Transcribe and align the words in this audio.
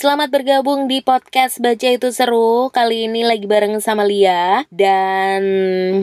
Selamat 0.00 0.32
bergabung 0.32 0.88
di 0.88 1.04
podcast 1.04 1.60
Baca 1.60 1.84
Itu 1.84 2.08
Seru. 2.08 2.72
Kali 2.72 3.04
ini 3.04 3.20
lagi 3.20 3.44
bareng 3.44 3.84
sama 3.84 4.00
Lia. 4.08 4.64
Dan 4.72 5.44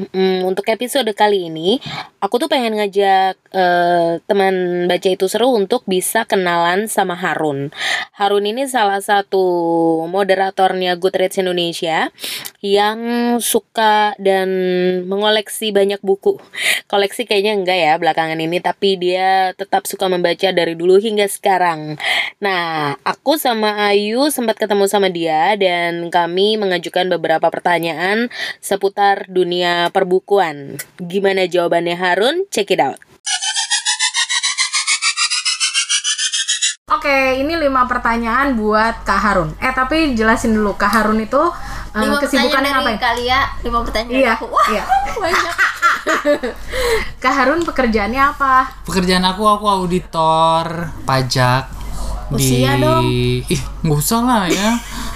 hmm, 0.05 0.45
untuk 0.45 0.69
episode 0.69 1.09
kali 1.17 1.49
ini 1.49 1.81
Aku 2.21 2.37
tuh 2.37 2.45
pengen 2.45 2.77
ngajak 2.77 3.41
uh, 3.57 4.21
teman 4.29 4.85
Baca 4.85 5.09
Itu 5.09 5.25
Seru 5.25 5.49
untuk 5.49 5.81
bisa 5.89 6.29
kenalan 6.29 6.85
sama 6.85 7.17
Harun. 7.17 7.73
Harun 8.13 8.45
ini 8.45 8.69
salah 8.69 9.01
satu 9.01 9.41
moderatornya 10.05 10.93
Goodreads 11.01 11.41
Indonesia 11.41 12.13
Yang 12.61 13.01
suka 13.41 14.13
dan 14.21 14.45
mengoleksi 15.09 15.73
banyak 15.73 16.05
buku. 16.05 16.37
Koleksi 16.85 17.25
kayaknya 17.25 17.57
enggak 17.57 17.79
ya 17.81 17.93
belakangan 17.97 18.37
ini 18.37 18.61
Tapi 18.61 18.93
dia 19.01 19.57
tetap 19.57 19.89
suka 19.89 20.05
membaca 20.05 20.53
dari 20.53 20.77
dulu 20.77 21.01
hingga 21.01 21.25
sekarang. 21.25 21.97
Nah 22.45 22.93
aku 23.01 23.41
sama 23.41 23.86
Ayu 23.87 24.27
sempat 24.35 24.59
ketemu 24.59 24.83
sama 24.91 25.07
dia 25.07 25.55
dan 25.55 26.11
kami 26.11 26.59
mengajukan 26.59 27.07
beberapa 27.07 27.47
pertanyaan 27.47 28.27
seputar 28.59 29.31
dunia 29.31 29.87
perbukuan. 29.95 30.75
Gimana 30.99 31.47
jawabannya 31.47 31.95
Harun? 31.95 32.43
Check 32.51 32.75
it 32.75 32.83
out. 32.83 32.99
Oke, 36.91 37.39
ini 37.39 37.55
lima 37.55 37.87
pertanyaan 37.87 38.59
buat 38.59 39.07
Kak 39.07 39.19
Harun. 39.23 39.55
Eh, 39.63 39.71
tapi 39.71 40.19
jelasin 40.19 40.51
dulu 40.51 40.75
Kak 40.75 40.91
Harun 40.91 41.23
itu 41.23 41.39
lima 41.95 42.19
kesibukannya 42.19 42.67
pertanyaan 42.67 42.99
apa? 42.99 43.15
ya 43.23 43.41
lima 43.63 43.79
pertanyaan 43.87 44.19
Iya, 44.19 44.31
aku 44.35 44.45
wah 44.51 44.67
iya. 44.67 44.83
banyak 45.23 45.55
Kak 47.23 47.33
Harun 47.39 47.63
pekerjaannya 47.63 48.21
apa? 48.35 48.83
Pekerjaan 48.83 49.23
aku 49.23 49.47
aku 49.47 49.63
auditor 49.63 50.91
pajak 51.07 51.76
Usia 52.29 52.71
di 52.73 52.81
dong. 52.81 53.03
ih 53.45 53.61
nggak 53.81 53.97
usah 53.97 54.19
lah 54.19 54.43
ya 54.45 54.75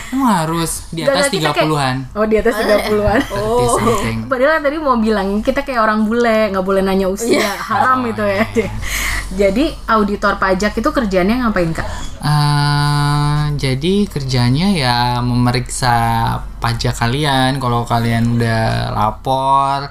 emang 0.09 0.31
harus 0.37 0.87
di 0.87 1.03
atas 1.03 1.27
tiga 1.27 1.49
kayak- 1.49 1.65
puluhan 1.65 1.95
Oh, 2.11 2.23
di 2.23 2.35
atas 2.35 2.53
30-an. 2.53 3.19
oh. 3.33 3.75
something 3.75 4.17
Padahal 4.25 4.59
tadi 4.59 4.77
mau 4.77 4.95
bilang 4.95 5.39
kita 5.39 5.59
kayak 5.61 5.81
orang 5.81 6.03
bule, 6.03 6.49
nggak 6.49 6.61
boleh 6.61 6.81
nanya 6.81 7.07
usia, 7.07 7.35
Iya. 7.37 7.51
haram 7.57 8.03
itu 8.05 8.21
ya. 8.21 8.43
Jadi 9.33 9.65
auditor 9.85 10.35
pajak 10.35 10.71
itu 10.73 10.89
kerjanya 10.89 11.39
ngapain 11.41 11.71
kak? 11.71 11.87
Eh, 12.21 13.30
jadi 13.61 14.09
kerjanya 14.09 14.67
ya 14.71 14.97
memeriksa 15.21 15.93
pajak 16.57 16.93
kalian 16.95 17.57
kalau 17.57 17.85
kalian 17.85 18.33
udah 18.33 18.61
lapor 18.89 19.85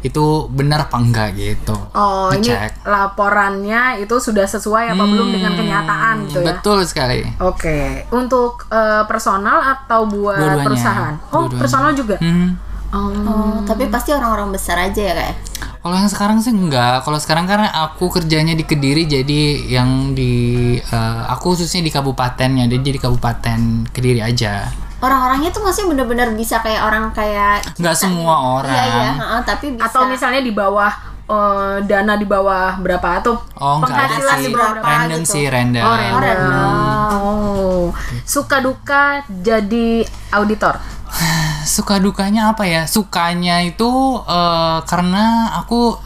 itu 0.00 0.24
benar 0.48 0.88
apa 0.88 0.96
enggak 0.96 1.28
gitu 1.32 1.76
Oh 1.92 2.28
ini 2.30 2.48
Ngecek. 2.48 2.80
laporannya 2.82 3.82
itu 4.00 4.16
sudah 4.16 4.44
sesuai 4.44 4.90
apa 4.90 5.04
belum 5.04 5.28
dengan 5.30 5.52
kenyataan 5.52 6.24
gitu 6.26 6.40
ya? 6.40 6.56
betul 6.56 6.80
sekali 6.82 7.20
Oke, 7.38 8.08
untuk 8.08 8.64
eh, 8.68 9.04
personal 9.04 9.60
atau 9.60 10.04
buat 10.06 10.40
Dua-duanya. 10.40 10.64
perusahaan? 10.64 11.14
Oh 11.30 11.44
Dua-duanya. 11.44 11.60
personal 11.60 11.90
juga? 11.92 12.16
Hmm. 12.16 12.56
Oh. 12.90 13.06
oh, 13.06 13.54
tapi 13.62 13.86
pasti 13.86 14.10
orang-orang 14.10 14.50
besar 14.50 14.74
aja 14.80 14.98
ya 15.00 15.14
kayak 15.14 15.36
Kalau 15.78 15.94
yang 15.94 16.06
sekarang 16.06 16.38
sih 16.38 16.50
enggak. 16.50 17.00
Kalau 17.00 17.16
sekarang 17.16 17.46
karena 17.46 17.70
aku 17.70 18.10
kerjanya 18.10 18.52
di 18.52 18.62
Kediri, 18.62 19.06
jadi 19.06 19.40
yang 19.70 20.12
di 20.12 20.32
eh, 20.76 21.22
aku 21.26 21.54
khususnya 21.54 21.80
di 21.80 21.88
kabupatennya, 21.88 22.66
dia 22.66 22.78
jadi 22.78 22.98
kabupaten 23.00 23.60
Kediri 23.88 24.20
aja. 24.20 24.68
orang-orangnya 24.98 25.48
tuh 25.48 25.62
maksudnya 25.62 25.88
bener-bener 25.88 26.28
bisa 26.34 26.60
kayak 26.60 26.82
orang 26.82 27.08
kayak 27.10 27.64
Nggak 27.74 27.96
semua 27.96 28.34
orang. 28.58 28.68
iya 28.68 28.84
iya 28.84 29.10
heeh, 29.14 29.40
tapi 29.42 29.66
bisa 29.72 29.88
Atau 29.88 30.04
misalnya 30.04 30.42
di 30.42 30.52
bawah 30.52 30.92
eh, 31.24 31.76
dana 31.82 32.14
di 32.14 32.26
bawah 32.26 32.76
berapa 32.76 33.08
atau 33.16 33.40
Oh 33.56 33.80
enggak 33.80 33.96
ada 33.96 34.04
penghasilan 34.12 34.36
sih. 34.36 34.44
di 34.44 34.50
berapa? 34.52 34.76
Random 34.82 35.20
gitu. 35.20 35.32
sih 35.32 35.44
random. 35.46 35.80
Oh, 35.80 35.96
random. 36.18 36.74
Oh, 37.16 37.84
suka 38.22 38.60
duka 38.60 39.02
jadi 39.30 40.04
auditor. 40.30 40.76
Suka 41.64 41.98
dukanya 41.98 42.52
apa 42.52 42.64
ya? 42.64 42.84
Sukanya 42.84 43.60
itu 43.62 43.90
eh, 44.22 44.78
karena 44.84 45.24
aku 45.56 45.96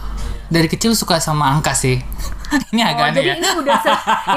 dari 0.47 0.69
kecil 0.69 0.93
suka 0.93 1.19
sama 1.19 1.51
angka 1.51 1.73
sih. 1.73 1.99
Ini 2.71 2.87
Oh, 2.87 2.91
agak 2.93 3.07
aneh 3.11 3.17
jadi 3.19 3.29
ya. 3.29 3.35
ini 3.35 3.49
udah 3.59 3.79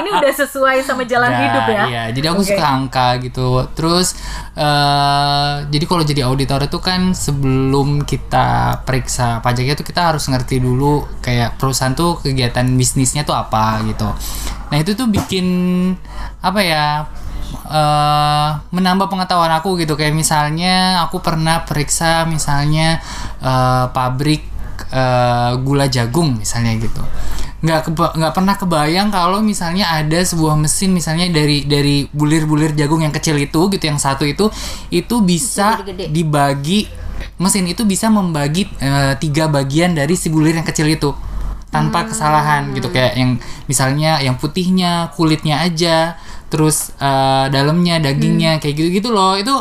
ini 0.02 0.10
udah 0.10 0.32
sesuai 0.34 0.82
sama 0.82 1.06
jalan 1.06 1.30
Nah, 1.30 1.38
hidup 1.38 1.64
ya. 1.70 1.82
Iya, 1.86 2.02
jadi 2.10 2.26
aku 2.32 2.42
Oke. 2.42 2.50
suka 2.50 2.64
angka 2.66 3.08
gitu. 3.22 3.48
Terus 3.78 4.16
eh 4.58 5.52
jadi 5.70 5.84
kalau 5.86 6.02
jadi 6.02 6.26
auditor 6.26 6.66
itu 6.66 6.78
kan 6.82 7.14
sebelum 7.14 8.02
kita 8.02 8.80
periksa 8.82 9.38
pajaknya 9.38 9.78
tuh 9.78 9.86
kita 9.86 10.10
harus 10.10 10.26
ngerti 10.26 10.58
dulu 10.58 11.06
kayak 11.22 11.60
perusahaan 11.60 11.94
tuh 11.94 12.18
kegiatan 12.18 12.66
bisnisnya 12.74 13.22
tuh 13.22 13.38
apa 13.38 13.86
gitu. 13.86 14.08
Nah, 14.68 14.76
itu 14.76 14.92
tuh 14.92 15.06
bikin 15.06 15.46
apa 16.40 16.60
ya? 16.60 16.84
Eh 17.68 18.48
menambah 18.70 19.08
pengetahuan 19.12 19.52
aku 19.56 19.76
gitu. 19.80 19.94
Kayak 19.94 20.14
misalnya 20.16 21.04
aku 21.04 21.20
pernah 21.20 21.64
periksa 21.64 22.24
misalnya 22.28 23.00
eh, 23.40 23.86
pabrik 23.92 24.42
eh, 24.92 25.52
gula 25.60 25.86
jagung 25.90 26.40
misalnya 26.40 26.76
gitu. 26.80 27.02
Nggak 27.58 27.90
keba- 27.90 28.14
nggak 28.14 28.32
pernah 28.38 28.54
kebayang 28.54 29.08
kalau 29.10 29.42
misalnya 29.42 29.90
ada 29.90 30.22
sebuah 30.22 30.54
mesin 30.54 30.94
misalnya 30.94 31.26
dari 31.28 31.66
dari 31.66 32.06
bulir-bulir 32.14 32.72
jagung 32.78 33.02
yang 33.02 33.10
kecil 33.10 33.34
itu 33.34 33.66
gitu 33.74 33.84
yang 33.84 33.98
satu 33.98 34.22
itu 34.22 34.46
itu 34.94 35.16
bisa 35.26 35.82
dibagi 36.08 36.86
mesin 37.38 37.66
itu 37.66 37.82
bisa 37.82 38.06
membagi 38.10 38.70
eh, 38.78 39.18
tiga 39.18 39.50
bagian 39.50 39.94
dari 39.94 40.14
si 40.14 40.30
bulir 40.30 40.54
yang 40.54 40.66
kecil 40.66 40.86
itu 40.86 41.10
tanpa 41.68 42.06
kesalahan 42.08 42.72
gitu. 42.72 42.88
Kayak 42.94 43.12
yang 43.18 43.30
misalnya 43.68 44.22
yang 44.24 44.40
putihnya 44.40 45.12
kulitnya 45.18 45.60
aja 45.60 46.16
terus 46.48 46.96
eh, 46.96 47.46
dalamnya 47.52 48.00
dagingnya 48.00 48.56
kayak 48.60 48.74
gitu-gitu 48.76 49.12
loh 49.12 49.36
itu 49.36 49.52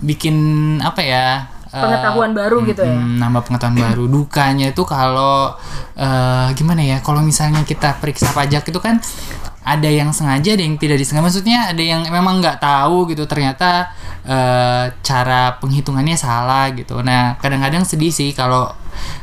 bikin 0.00 0.36
apa 0.78 1.00
ya 1.02 1.26
eh, 1.70 1.82
Pengetahuan 1.82 2.30
baru 2.34 2.56
gitu 2.66 2.82
ya. 2.82 2.94
Hmm, 2.94 3.18
nambah 3.18 3.46
pengetahuan 3.46 3.78
baru. 3.78 4.04
Dukanya 4.10 4.70
itu 4.70 4.82
kalau 4.86 5.54
eh, 5.94 6.48
gimana 6.54 6.82
ya? 6.82 6.98
Kalau 7.02 7.22
misalnya 7.22 7.62
kita 7.62 7.98
periksa 7.98 8.30
pajak 8.34 8.66
itu 8.66 8.80
kan 8.82 8.98
ada 9.76 9.86
yang 9.86 10.10
sengaja, 10.10 10.58
ada 10.58 10.62
yang 10.66 10.74
tidak 10.80 10.98
disengaja. 10.98 11.26
Maksudnya 11.30 11.58
ada 11.70 11.82
yang 11.82 12.02
memang 12.10 12.42
nggak 12.42 12.58
tahu 12.58 13.06
gitu. 13.10 13.24
Ternyata 13.30 13.94
eh, 14.26 14.84
cara 15.02 15.56
penghitungannya 15.62 16.18
salah 16.18 16.70
gitu. 16.74 16.98
Nah 17.00 17.38
kadang-kadang 17.38 17.86
sedih 17.86 18.10
sih 18.10 18.34
kalau 18.34 18.70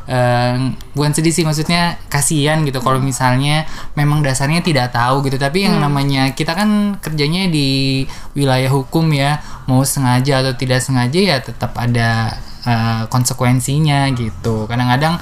eh, 0.08 0.56
bukan 0.96 1.12
sedih 1.12 1.34
sih 1.36 1.44
maksudnya 1.44 2.00
kasihan 2.08 2.64
gitu 2.64 2.80
kalau 2.80 2.98
misalnya 3.04 3.68
memang 3.94 4.24
dasarnya 4.24 4.64
tidak 4.64 4.96
tahu 4.96 5.22
gitu 5.28 5.38
tapi 5.38 5.68
yang 5.68 5.78
namanya 5.78 6.32
kita 6.34 6.56
kan 6.56 6.98
kerjanya 7.04 7.52
di 7.52 8.04
wilayah 8.34 8.72
hukum 8.72 9.12
ya 9.14 9.44
mau 9.68 9.84
sengaja 9.84 10.42
atau 10.42 10.54
tidak 10.56 10.80
sengaja 10.80 11.20
ya 11.20 11.38
tetap 11.44 11.76
ada 11.76 12.40
eh, 12.68 13.04
konsekuensinya 13.08 14.12
gitu. 14.12 14.68
Kadang-kadang 14.68 15.16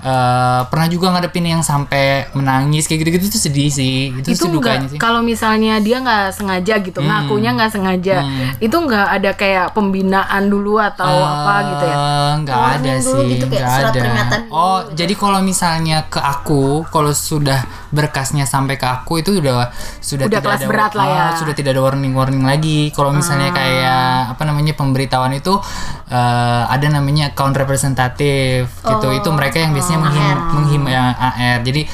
eh, 0.00 0.60
pernah 0.66 0.88
juga 0.88 1.12
ngadepin 1.12 1.46
yang 1.46 1.62
sampai 1.62 2.30
menangis 2.32 2.86
kayak 2.86 3.04
gitu-gitu 3.04 3.26
tuh 3.28 3.42
sedih 3.42 3.68
sih. 3.68 4.14
Itu, 4.16 4.32
itu 4.32 4.44
sih 4.46 4.50
dukanya 4.50 4.86
enggak 4.86 4.92
sih. 4.94 4.98
kalau 4.98 5.20
misalnya 5.20 5.76
dia 5.78 5.98
nggak 5.98 6.32
sengaja 6.32 6.74
gitu 6.78 6.98
ngakunya 7.02 7.50
nggak 7.52 7.70
sengaja 7.70 8.16
Hmm. 8.16 8.48
itu 8.58 8.72
nggak 8.72 9.06
ada 9.12 9.30
kayak 9.34 9.66
pembinaan 9.74 10.46
dulu 10.46 10.78
atau 10.78 11.04
apa 11.04 11.54
gitu 11.68 11.84
ya? 11.84 11.96
nggak 12.38 12.60
ada 12.78 12.92
sih 12.96 13.22
gitu, 13.34 13.44
kayak 13.50 13.66
nggak 13.66 13.92
ada. 13.92 14.38
oh 14.48 14.78
gitu. 14.86 15.04
jadi 15.04 15.14
kalau 15.14 15.40
misalnya 15.42 16.06
ke 16.06 16.16
aku 16.16 16.86
kalau 16.88 17.10
sudah 17.10 17.60
berkasnya 17.96 18.44
sampai 18.44 18.76
ke 18.76 18.84
aku 18.84 19.24
itu 19.24 19.40
udah 19.40 19.72
sudah 20.04 20.28
Udah 20.28 20.36
tidak 20.36 20.44
kelas 20.44 20.60
ada 20.60 20.68
berat 20.68 20.92
lah 20.92 21.06
ya. 21.08 21.16
ah, 21.16 21.30
sudah 21.40 21.54
tidak 21.56 21.72
ada 21.72 21.82
warning 21.82 22.12
warning 22.12 22.44
lagi. 22.44 22.92
Kalau 22.92 23.16
misalnya 23.16 23.56
kayak 23.56 24.36
apa 24.36 24.42
namanya 24.44 24.76
pemberitahuan 24.76 25.32
itu 25.32 25.56
eh, 26.12 26.62
ada 26.68 26.86
namanya 26.92 27.32
account 27.32 27.56
representatif. 27.56 28.68
Gitu. 28.84 29.08
Itu 29.16 29.28
mereka 29.32 29.64
yang 29.64 29.72
biasanya 29.72 29.98
menghim, 30.04 30.36
menghim 30.52 30.82
ya, 30.92 31.16
AR 31.16 31.58
jadi 31.64 31.88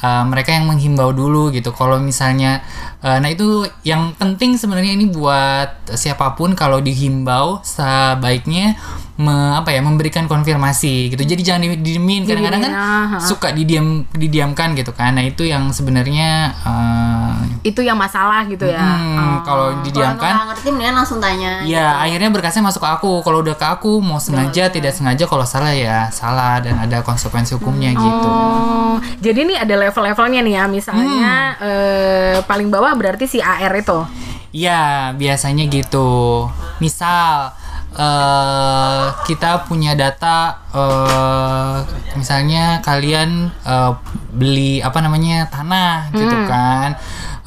eh, 0.00 0.24
mereka 0.30 0.54
yang 0.54 0.70
menghimbau 0.70 1.10
dulu 1.10 1.50
gitu. 1.50 1.74
Kalau 1.74 1.98
misalnya 1.98 2.62
eh, 3.00 3.18
nah 3.18 3.28
itu 3.28 3.48
yang 3.82 4.12
penting 4.14 4.54
sebenarnya 4.54 4.92
ini 4.92 5.08
buat 5.08 5.68
siapa 5.90 6.34
pun 6.34 6.52
kalau 6.52 6.78
dihimbau 6.78 7.60
sebaiknya 7.64 8.76
me- 9.16 9.52
apa 9.52 9.68
ya 9.70 9.80
memberikan 9.80 10.24
konfirmasi 10.24 11.12
gitu. 11.12 11.22
Jadi 11.22 11.40
jangan 11.40 11.62
didiemin 11.76 12.24
kadang-kadang 12.24 12.62
kan 12.62 12.72
ah, 12.72 13.20
suka 13.20 13.52
didiam 13.52 14.04
didiamkan 14.12 14.72
gitu 14.72 14.92
kan. 14.92 15.12
Nah 15.12 15.24
itu 15.24 15.44
yang 15.44 15.68
sebenarnya 15.70 16.52
eh, 16.56 17.32
itu 17.68 17.80
yang 17.80 17.96
masalah 17.96 18.48
gitu 18.48 18.64
ya. 18.64 18.80
Hmm, 18.80 19.12
kalau 19.12 19.36
kalau 19.44 19.66
didiamkan 19.84 20.32
nggak 20.32 20.48
ngerti 20.56 20.68
mendingan 20.72 20.96
langsung 20.96 21.20
tanya. 21.20 21.60
Ya, 21.64 22.00
akhirnya 22.00 22.32
berkasnya 22.32 22.64
masuk 22.64 22.80
ke 22.80 22.88
aku. 22.88 23.20
Kalau 23.20 23.44
udah 23.44 23.52
ke 23.52 23.66
aku, 23.68 24.00
mau 24.00 24.16
sengaja 24.16 24.72
tidak 24.72 24.96
sengaja 24.96 25.28
kalau 25.28 25.44
salah 25.44 25.76
ya 25.76 26.08
salah 26.08 26.56
dan 26.64 26.80
ada 26.80 27.04
konsekuensi 27.04 27.60
hukumnya 27.60 27.92
gitu. 27.92 28.28
Oh, 28.32 28.96
jadi 29.20 29.44
ini 29.44 29.54
ada 29.60 29.74
level-levelnya 29.76 30.40
nih 30.40 30.54
ya. 30.56 30.64
Misalnya 30.64 31.28
Hmm. 31.60 31.68
eh, 31.68 32.36
paling 32.48 32.72
bawah 32.72 32.89
berarti 32.94 33.26
si 33.26 33.38
AR 33.42 33.72
itu. 33.74 34.06
Ya, 34.50 35.14
biasanya 35.14 35.66
gitu. 35.70 36.46
Misal 36.82 37.54
eh 37.90 39.04
kita 39.26 39.66
punya 39.66 39.98
data 39.98 40.62
eh 40.70 41.76
misalnya 42.14 42.78
kalian 42.86 43.50
eh, 43.66 43.92
beli 44.30 44.78
apa 44.78 45.02
namanya 45.02 45.50
tanah 45.50 46.14
gitu 46.14 46.36
kan. 46.46 46.94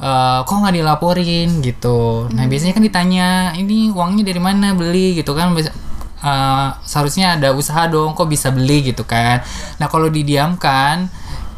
Eh, 0.04 0.38
kok 0.44 0.56
nggak 0.60 0.76
dilaporin 0.76 1.64
gitu. 1.64 2.28
Nah 2.28 2.44
biasanya 2.44 2.76
kan 2.76 2.84
ditanya 2.84 3.28
ini 3.56 3.88
uangnya 3.88 4.24
dari 4.26 4.40
mana 4.42 4.76
beli? 4.76 5.16
gitu 5.16 5.32
kan. 5.32 5.56
Eh, 5.56 6.68
seharusnya 6.84 7.36
ada 7.40 7.52
usaha 7.56 7.88
dong 7.88 8.12
kok 8.12 8.28
bisa 8.28 8.52
beli 8.52 8.92
gitu 8.92 9.04
kan. 9.08 9.40
Nah 9.80 9.86
kalau 9.88 10.08
didiamkan 10.12 11.08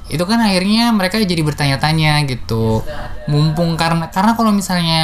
itu 0.06 0.22
kan 0.22 0.38
akhirnya 0.38 0.94
mereka 0.94 1.18
jadi 1.18 1.42
bertanya-tanya 1.42 2.22
gitu. 2.30 2.82
Mumpung 3.26 3.74
karena 3.74 4.06
karena 4.06 4.38
kalau 4.38 4.54
misalnya 4.54 5.02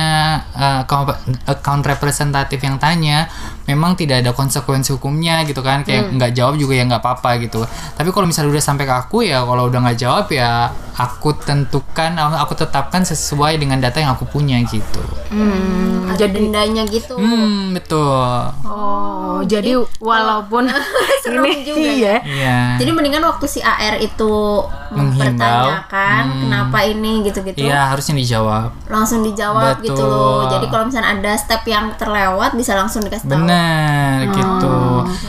uh, 0.54 0.86
account, 0.86 1.10
account 1.50 1.82
representatif 1.82 2.62
yang 2.62 2.78
tanya 2.78 3.26
memang 3.66 3.98
tidak 3.98 4.22
ada 4.22 4.30
konsekuensi 4.30 4.94
hukumnya 4.94 5.42
gitu 5.42 5.58
kan. 5.58 5.82
Kayak 5.82 6.14
nggak 6.14 6.32
jawab 6.38 6.54
juga 6.54 6.78
ya 6.78 6.86
nggak 6.86 7.02
apa-apa 7.02 7.42
gitu. 7.42 7.66
Tapi 7.98 8.08
kalau 8.14 8.30
misalnya 8.30 8.54
udah 8.54 8.62
sampai 8.62 8.86
ke 8.86 8.94
aku 8.94 9.26
ya 9.26 9.42
kalau 9.42 9.66
udah 9.66 9.80
nggak 9.82 9.98
jawab 9.98 10.26
ya 10.30 10.70
aku 10.92 11.32
tentukan 11.40 12.14
aku 12.20 12.52
tetapkan 12.52 13.00
sesuai 13.02 13.56
dengan 13.56 13.80
data 13.80 13.98
yang 13.98 14.14
aku 14.14 14.28
punya 14.28 14.60
gitu. 14.68 15.02
Hmm, 15.32 16.12
Ada 16.12 16.28
jadi 16.28 16.36
dendanya 16.36 16.82
gitu. 16.86 17.16
hmm 17.16 17.72
betul. 17.72 18.52
Oh, 18.68 19.40
jadi 19.48 19.74
walaupun 19.98 20.68
Serem 21.24 21.42
ini 21.48 21.64
juga 21.64 21.80
iya. 21.80 22.16
iya. 22.22 22.58
Jadi 22.76 22.90
mendingan 22.92 23.24
waktu 23.24 23.48
si 23.48 23.58
AR 23.64 23.96
itu 23.98 24.62
Menghimbau. 24.92 25.72
mempertanyakan 25.72 26.22
kenapa 26.46 26.78
ini 26.84 27.12
gitu-gitu 27.26 27.58
iya 27.64 27.88
harusnya 27.88 28.14
dijawab 28.20 28.70
langsung 28.92 29.24
dijawab 29.24 29.80
gitu 29.80 29.96
Betul. 29.96 30.10
loh. 30.12 30.40
Jadi 30.52 30.66
kalau 30.68 30.84
misalnya 30.88 31.10
ada 31.16 31.32
step 31.38 31.62
yang 31.64 31.86
terlewat 31.96 32.50
bisa 32.52 32.76
langsung 32.76 33.00
dikasih 33.00 33.26
tahu. 33.26 33.40
Benar 33.40 34.16
gitu. 34.30 34.76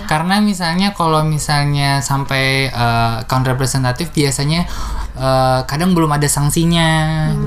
Karena 0.06 0.36
misalnya 0.44 0.92
kalau 0.92 1.24
misalnya 1.24 2.04
sampai 2.04 2.68
eh, 2.70 3.14
account 3.24 3.48
representatif 3.48 4.12
biasanya 4.12 4.68
eh, 5.16 5.60
kadang 5.66 5.96
belum 5.96 6.12
ada 6.12 6.28
sanksinya 6.28 6.90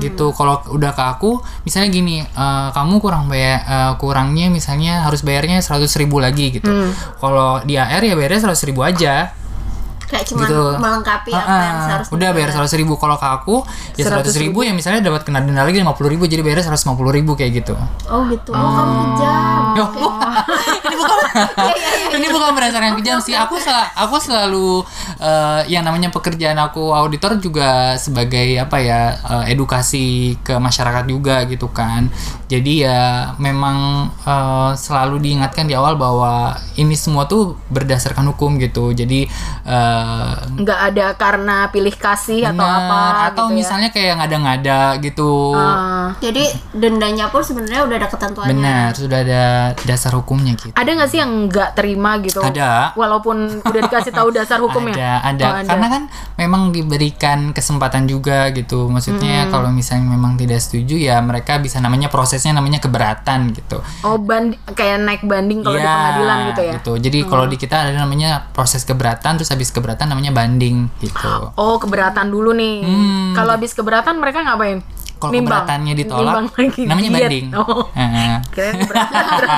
gitu. 0.01 0.33
Kalau 0.33 0.61
udah 0.73 0.91
ke 0.97 1.03
aku, 1.05 1.39
misalnya 1.63 1.89
gini, 1.93 2.17
eh, 2.25 2.67
kamu 2.73 2.97
kurang 2.99 3.29
bayar 3.29 3.61
eh, 3.63 3.93
kurangnya 4.01 4.49
misalnya 4.49 5.05
harus 5.05 5.21
bayarnya 5.21 5.61
100.000 5.61 6.01
ribu 6.01 6.17
lagi 6.17 6.57
gitu. 6.57 6.69
Kalau 7.21 7.61
di 7.63 7.77
AR 7.77 8.01
ya 8.01 8.17
bayarnya 8.17 8.49
100.000 8.49 8.69
ribu 8.73 8.81
aja. 8.83 9.31
Kayak 10.07 10.23
cuma 10.25 10.43
Gitu. 10.43 10.63
melengkapi 10.77 11.29
apa 11.29 11.43
Ah, 11.45 11.59
yang 11.59 11.75
ah. 11.75 11.83
seharusnya. 11.83 12.13
udah 12.15 12.29
bayar 12.31 12.49
seratus 12.49 12.73
ribu 12.73 12.93
kalau 12.95 13.15
ke 13.15 13.27
aku 13.27 13.55
ya 13.93 14.03
seratus 14.03 14.35
ribu 14.37 14.59
ya 14.61 14.71
misalnya 14.71 15.03
dapat 15.03 15.21
kena 15.21 15.39
denda 15.39 15.61
lagi 15.61 15.77
lima 15.77 15.91
puluh 15.91 16.09
ribu 16.09 16.23
jadi 16.23 16.39
bayarnya 16.39 16.65
seratus 16.65 16.83
lima 16.83 16.95
puluh 16.95 17.11
ribu 17.11 17.31
kayak 17.33 17.51
gitu 17.57 17.75
Oh 18.07 18.23
gitu. 18.25 18.49
Oh, 18.49 18.71
kamu 18.71 18.93
kejam. 18.95 19.61
Yo, 19.75 19.85
ini 20.87 20.95
bukan 20.95 21.19
ini 22.15 22.27
bukan 22.27 22.49
berdasarkan 22.51 22.93
kejam 22.95 23.19
sih. 23.19 23.35
Aku 23.35 23.57
sel 23.57 23.75
aku 23.93 24.15
selalu 24.17 24.81
eh, 25.17 25.61
yang 25.67 25.83
namanya 25.83 26.07
pekerjaan 26.07 26.55
aku 26.57 26.91
auditor 26.91 27.35
juga 27.37 27.67
sebagai 27.97 28.57
apa 28.57 28.77
ya 28.79 28.99
eh, 29.13 29.51
edukasi 29.51 30.07
ke 30.41 30.55
masyarakat 30.55 31.03
juga 31.05 31.43
gitu 31.45 31.67
kan. 31.69 32.07
Jadi 32.47 32.87
ya 32.87 33.35
memang 33.37 34.07
eh, 34.23 34.71
selalu 34.73 35.19
diingatkan 35.21 35.67
di 35.67 35.75
awal 35.75 35.95
bahwa 35.95 36.55
ini 36.75 36.95
semua 36.95 37.25
tuh 37.25 37.59
berdasarkan 37.67 38.23
hukum 38.31 38.55
gitu. 38.57 38.91
Jadi 38.91 39.27
eh, 39.65 39.96
nggak 40.57 40.79
ada 40.93 41.05
karena 41.15 41.57
pilih 41.71 41.95
kasih 41.95 42.49
atau 42.51 42.65
benar. 42.65 42.83
apa 42.83 43.01
atau 43.31 43.45
gitu 43.47 43.53
ya. 43.53 43.57
misalnya 43.57 43.89
kayak 43.89 44.13
ngada-ngada 44.19 44.81
gitu. 45.01 45.31
Ah. 45.55 46.13
Jadi 46.19 46.43
dendanya 46.75 47.31
pun 47.31 47.41
sebenarnya 47.41 47.81
udah 47.87 47.95
ada 47.97 48.09
ketentuannya. 48.11 48.51
Benar, 48.53 48.89
sudah 48.93 49.19
ada 49.23 49.43
dasar 49.87 50.11
hukumnya 50.13 50.53
gitu. 50.59 50.71
ada 50.75 50.89
nggak 50.89 51.09
sih 51.09 51.19
yang 51.23 51.31
nggak 51.47 51.69
terima 51.73 52.19
gitu 52.21 52.43
Ada. 52.43 52.93
walaupun 52.93 53.63
udah 53.63 53.81
dikasih 53.87 54.11
tahu 54.13 54.29
dasar 54.35 54.59
hukumnya 54.59 54.93
Ada, 54.93 55.09
ada. 55.23 55.45
Oh, 55.47 55.55
ada. 55.63 55.69
Karena 55.71 55.87
kan 55.87 56.03
memang 56.37 56.61
diberikan 56.75 57.39
kesempatan 57.55 58.05
juga 58.05 58.51
gitu. 58.51 58.91
Maksudnya 58.91 59.47
kalau 59.49 59.71
misalnya 59.71 60.11
memang 60.11 60.35
tidak 60.37 60.59
setuju 60.61 60.99
ya 60.99 61.17
mereka 61.23 61.57
bisa 61.57 61.79
namanya 61.79 62.11
prosesnya 62.11 62.51
namanya 62.53 62.83
keberatan 62.83 63.55
gitu. 63.55 63.79
oh 64.03 64.19
band 64.19 64.59
kayak 64.75 64.99
naik 65.01 65.23
banding 65.23 65.63
kalau 65.63 65.79
di 65.79 65.81
Iya, 65.81 65.95
pengadilan 65.95 66.37
gitu 66.51 66.61
ya 66.61 66.73
Jadi 67.07 67.19
kalau 67.23 67.45
di 67.47 67.57
kita 67.57 67.75
ada 67.87 67.91
namanya 67.95 68.51
proses 68.51 68.83
keberatan 68.83 69.39
terus 69.39 69.49
habis 69.49 69.71
keberatan 69.71 69.86
namanya 70.05 70.33
banding 70.33 70.91
gitu. 70.97 71.53
oh 71.53 71.75
keberatan 71.77 72.27
dulu 72.27 72.51
nih 72.51 72.83
Hmm. 72.83 73.31
kalau 73.31 73.53
habis 73.53 73.71
keberatan 73.71 74.17
mereka 74.17 74.41
ngapain 74.41 74.83
Kalau 75.17 75.33
keberatannya 75.33 75.93
ditolak 75.97 76.45
lagi, 76.53 76.81
namanya 76.85 77.09
diet. 77.09 77.21
banding. 77.23 77.45
oh 77.55 77.89
Heeh. 77.97 78.33
kirain 78.47 78.75
berat, 78.83 79.09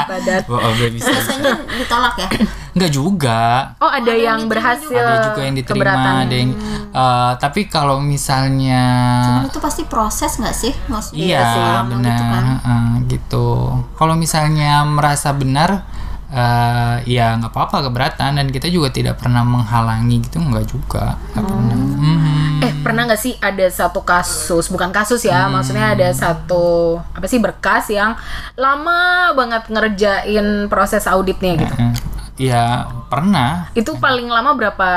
badan 0.07 0.41
bisa. 0.89 1.09
Biasanya 1.09 1.51
ditolak 1.75 2.13
ya. 2.15 2.27
Enggak 2.69 2.91
juga. 2.93 3.41
oh 3.75 3.91
ada 3.91 4.13
yang 4.13 4.39
diterima 4.39 4.51
berhasil 4.55 5.03
Ada 5.03 5.19
juga 5.25 5.41
yang 5.41 5.55
diterima, 5.57 5.75
keberatan 5.75 6.13
ada 6.21 6.35
yang 6.37 6.51
eh, 6.93 7.31
tapi 7.35 7.61
kalau 7.67 7.99
misalnya 7.99 8.83
Cuman 9.19 9.45
itu 9.45 9.59
pasti 9.59 9.83
proses 9.83 10.31
nggak 10.33 10.55
sih? 10.55 10.71
Maksudnya 10.87 11.19
Iya, 11.19 11.41
sih, 11.43 11.59
benar. 11.91 12.07
gitu 12.07 12.23
kan. 12.23 12.43
heeh, 12.45 12.87
gitu. 13.09 13.47
Kalau 13.93 14.15
misalnya 14.15 14.71
merasa 14.85 15.33
benar, 15.33 15.83
eh, 16.29 16.95
ya 17.05 17.33
nggak 17.35 17.49
apa-apa 17.49 17.85
keberatan 17.85 18.37
dan 18.37 18.47
kita 18.47 18.67
juga 18.67 18.89
tidak 18.89 19.17
pernah 19.17 19.41
menghalangi 19.41 20.21
gitu, 20.21 20.37
nggak 20.37 20.65
juga, 20.65 21.17
nggak 21.33 21.43
pernah. 21.43 21.75
Mhm. 21.75 22.61
Eh 22.61 22.73
pernah 22.79 23.05
nggak 23.05 23.17
sih 23.17 23.33
ada 23.35 23.65
satu 23.65 24.01
kasus 24.01 24.67
bukan 24.67 24.89
kasus 24.89 25.21
ya 25.21 25.45
Hmm. 25.45 25.55
maksudnya 25.55 25.95
ada 25.95 26.09
satu 26.11 26.97
apa 27.11 27.25
sih 27.25 27.39
berkas 27.39 27.87
yang 27.87 28.13
lama 28.53 29.31
banget 29.33 29.63
ngerjain 29.67 30.47
proses 30.67 31.05
auditnya 31.05 31.55
gitu 31.57 31.75
Heeh. 31.75 31.93
Ya 32.39 32.87
pernah. 33.07 33.67
itu 33.73 33.91
paling 33.95 34.27
lama 34.27 34.55
berapa 34.55 34.89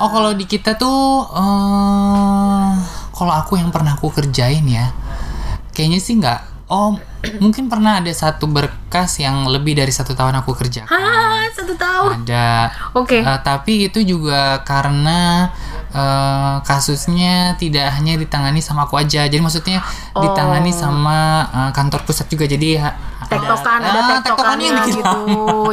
Oh 0.00 0.08
kalau 0.08 0.32
di 0.32 0.44
kita 0.44 0.72
tuh, 0.74 1.20
eh 1.28 2.70
kalau 3.12 3.34
aku 3.34 3.56
yang 3.56 3.68
pernah 3.68 3.92
aku 3.92 4.08
kerjain 4.08 4.64
ya, 4.64 4.88
kayaknya 5.72 5.98
sih 5.98 6.16
nggak. 6.16 6.40
Oh 6.68 7.00
mungkin 7.40 7.66
pernah 7.66 7.96
ada 7.96 8.12
satu 8.12 8.44
berkas 8.44 9.16
yang 9.18 9.48
lebih 9.48 9.72
dari 9.72 9.88
satu 9.88 10.12
tahun 10.12 10.36
aku 10.38 10.52
kerjakan. 10.52 10.84
Hah 10.86 11.48
satu 11.48 11.72
tahun 11.74 12.28
Ada. 12.28 12.68
oke 12.92 13.18
Eh, 13.24 13.38
tapi 13.40 13.88
itu 13.88 14.04
juga 14.04 14.60
karena 14.62 15.48
eh, 15.88 16.54
kasusnya 16.62 17.56
tidak 17.56 17.88
hanya 17.96 18.20
ditangani 18.20 18.60
sama 18.60 18.84
aku 18.84 19.00
aja. 19.00 19.24
Jadi 19.24 19.40
maksudnya 19.40 19.80
ditangani 20.12 20.68
sama 20.68 21.18
eh, 21.48 21.70
kantor 21.72 22.04
pusat 22.04 22.28
juga. 22.28 22.44
Jadi 22.44 22.76
ha- 22.76 22.96
tektokan 23.28 23.80
ada 23.80 24.00
Ah, 24.00 24.20
tektokannya 24.20 24.66
yang 24.68 24.78
bikin 24.84 25.00
gitu 25.00 25.20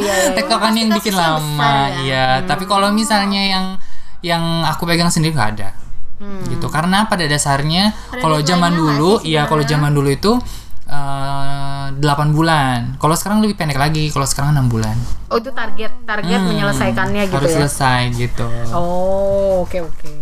ya, 0.00 0.08
ya, 0.08 0.16
ya. 0.16 0.32
tektokan 0.32 0.72
yang 0.72 0.88
bikin 0.92 1.14
lama. 1.14 1.72
ya. 1.92 1.96
Iya. 2.00 2.26
Tapi 2.48 2.64
kalau 2.64 2.88
misalnya 2.88 3.44
yang 3.44 3.64
yang 4.24 4.42
aku 4.64 4.88
pegang 4.88 5.12
sendiri 5.12 5.36
nggak 5.36 5.50
ada. 5.60 5.68
Gitu. 6.48 6.64
Karena 6.72 7.04
pada 7.04 7.28
dasarnya 7.28 7.92
kalau 8.16 8.40
zaman 8.40 8.72
dulu, 8.72 9.20
iya 9.20 9.44
kalau 9.44 9.60
zaman 9.60 9.92
dulu 9.92 10.08
itu 10.08 10.32
eh, 10.86 11.86
8 11.92 12.02
bulan. 12.30 12.96
Kalau 12.98 13.14
sekarang 13.18 13.42
lebih 13.42 13.58
pendek 13.58 13.78
lagi. 13.78 14.08
Kalau 14.10 14.26
sekarang 14.26 14.54
enam 14.54 14.70
bulan. 14.70 14.96
oh 15.26 15.42
itu 15.42 15.50
target 15.50 15.90
target 16.06 16.38
Hmm, 16.38 16.48
menyelesaikannya 16.54 17.22
gitu 17.26 17.36
harus 17.36 17.50
ya 17.50 17.56
selesai 17.66 18.00
gitu. 18.14 18.46
Oh, 18.70 19.66
oke 19.66 19.78
oke. 19.82 20.14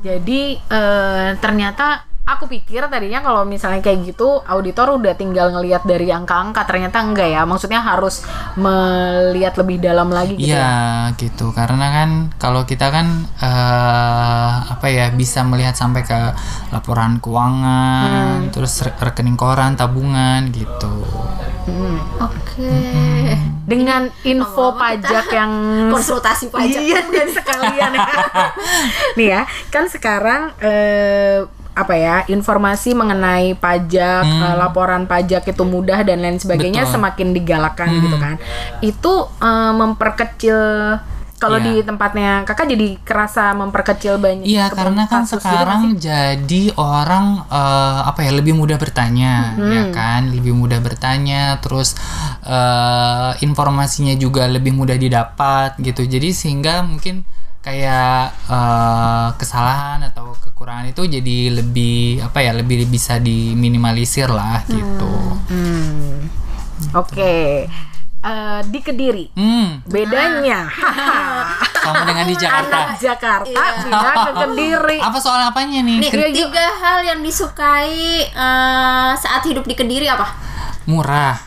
Jadi 0.00 0.56
eh, 0.56 1.28
ternyata 1.38 2.15
aku 2.26 2.50
pikir 2.50 2.82
tadinya 2.90 3.22
kalau 3.22 3.46
misalnya 3.46 3.78
kayak 3.78 4.12
gitu 4.12 4.42
auditor 4.42 4.98
udah 4.98 5.14
tinggal 5.14 5.54
ngelihat 5.54 5.86
dari 5.86 6.10
angka-angka 6.10 6.66
ternyata 6.66 6.98
enggak 7.06 7.30
ya. 7.30 7.46
Maksudnya 7.46 7.80
harus 7.80 8.26
melihat 8.58 9.54
lebih 9.62 9.78
dalam 9.78 10.10
lagi 10.10 10.34
gitu. 10.34 10.50
ya. 10.50 10.58
Iya 10.58 10.74
gitu 11.16 11.54
karena 11.54 11.86
kan 11.94 12.10
kalau 12.36 12.66
kita 12.66 12.90
kan 12.90 13.30
eh, 13.38 14.52
apa 14.74 14.86
ya 14.90 15.14
bisa 15.14 15.46
melihat 15.46 15.78
sampai 15.78 16.02
ke 16.02 16.18
laporan 16.74 17.22
keuangan 17.22 18.50
terus 18.50 18.82
re- 18.82 18.96
rekening 18.98 19.38
koran 19.38 19.78
tabungan 19.78 20.50
gitu 20.50 21.06
Oke. 22.22 22.70
Dengan 23.66 24.06
info 24.22 24.78
pajak 24.78 25.26
yang 25.34 25.52
Konsultasi 25.92 26.46
pajak. 26.54 26.78
Iya 26.78 27.02
dan 27.10 27.28
sekalian 27.34 27.90
ya. 27.90 28.06
Nih 29.18 29.28
ya, 29.34 29.42
kan 29.74 29.90
sekarang 29.90 30.54
eh, 30.62 31.42
apa 31.76 31.92
ya 31.92 32.16
informasi 32.26 32.90
mengenai 32.92 33.52
pajak, 33.54 34.24
eh, 34.24 34.54
laporan 34.56 35.04
pajak 35.04 35.44
itu 35.44 35.62
mudah 35.62 36.00
dan 36.00 36.18
lain 36.18 36.40
sebagainya 36.40 36.82
Betul. 36.82 36.94
semakin 36.96 37.28
digalakan 37.30 37.88
gitu 38.00 38.16
kan. 38.16 38.34
Itu 38.80 39.12
eh, 39.38 39.72
memperkecil 39.72 40.58
kalau 41.36 41.60
Iya. 41.60 41.68
di 41.68 41.74
tempatnya 41.84 42.48
kakak 42.48 42.64
jadi 42.64 42.96
kerasa 43.04 43.52
memperkecil 43.52 44.16
banyak. 44.16 44.48
Iya 44.48 44.72
ke- 44.72 44.80
karena 44.80 45.04
kan 45.04 45.20
gitu 45.22 45.36
sekarang 45.36 45.82
sih? 45.92 46.08
jadi 46.08 46.62
orang 46.74 47.44
eh, 47.44 48.00
apa 48.08 48.24
ya 48.24 48.32
lebih 48.32 48.56
mudah 48.56 48.80
bertanya 48.80 49.52
ya 49.54 49.82
kan 49.92 50.32
lebih 50.32 50.56
mudah 50.56 50.80
bertanya 50.80 51.60
terus 51.60 51.92
eh, 52.40 53.30
informasinya 53.42 54.16
juga 54.16 54.48
lebih 54.48 54.72
mudah 54.72 54.96
didapat 54.96 55.76
gitu 55.78 56.08
jadi 56.08 56.32
sehingga 56.32 56.80
mungkin 56.80 57.28
kayak 57.66 58.30
eh, 58.46 59.28
kesalahan 59.34 60.06
atau 60.06 60.38
kekurangan 60.38 60.86
itu 60.86 61.02
jadi 61.02 61.38
lebih 61.52 62.22
apa 62.22 62.38
ya 62.38 62.54
lebih 62.54 62.86
bisa 62.86 63.18
diminimalisir 63.18 64.30
lah 64.30 64.62
gitu. 64.66 65.10
Hmm. 65.50 66.30
Oke. 66.94 67.66
Eh, 68.18 68.60
di 68.66 68.80
Kediri 68.80 69.30
Hmm. 69.34 69.82
bedanya 69.84 70.66
haha. 70.66 71.46
sama 71.86 72.02
dengan 72.02 72.26
di 72.26 72.34
Jakarta 72.34 72.74
anak 72.84 72.98
Jakarta 72.98 73.46
Iya. 73.46 73.78
pindah 73.80 74.14
ke 74.16 74.32
Kediri 74.36 74.98
apa 74.98 75.18
soal 75.20 75.38
apanya 75.44 75.78
nih 75.80 76.02
Nih, 76.02 76.10
Iya, 76.10 76.28
tiga 76.34 76.66
hal 76.76 76.98
yang 77.04 77.20
disukai 77.22 78.26
eh, 78.26 79.10
saat 79.14 79.42
hidup 79.42 79.62
di 79.62 79.74
Kediri 79.74 80.06
apa? 80.06 80.26
murah 80.86 81.38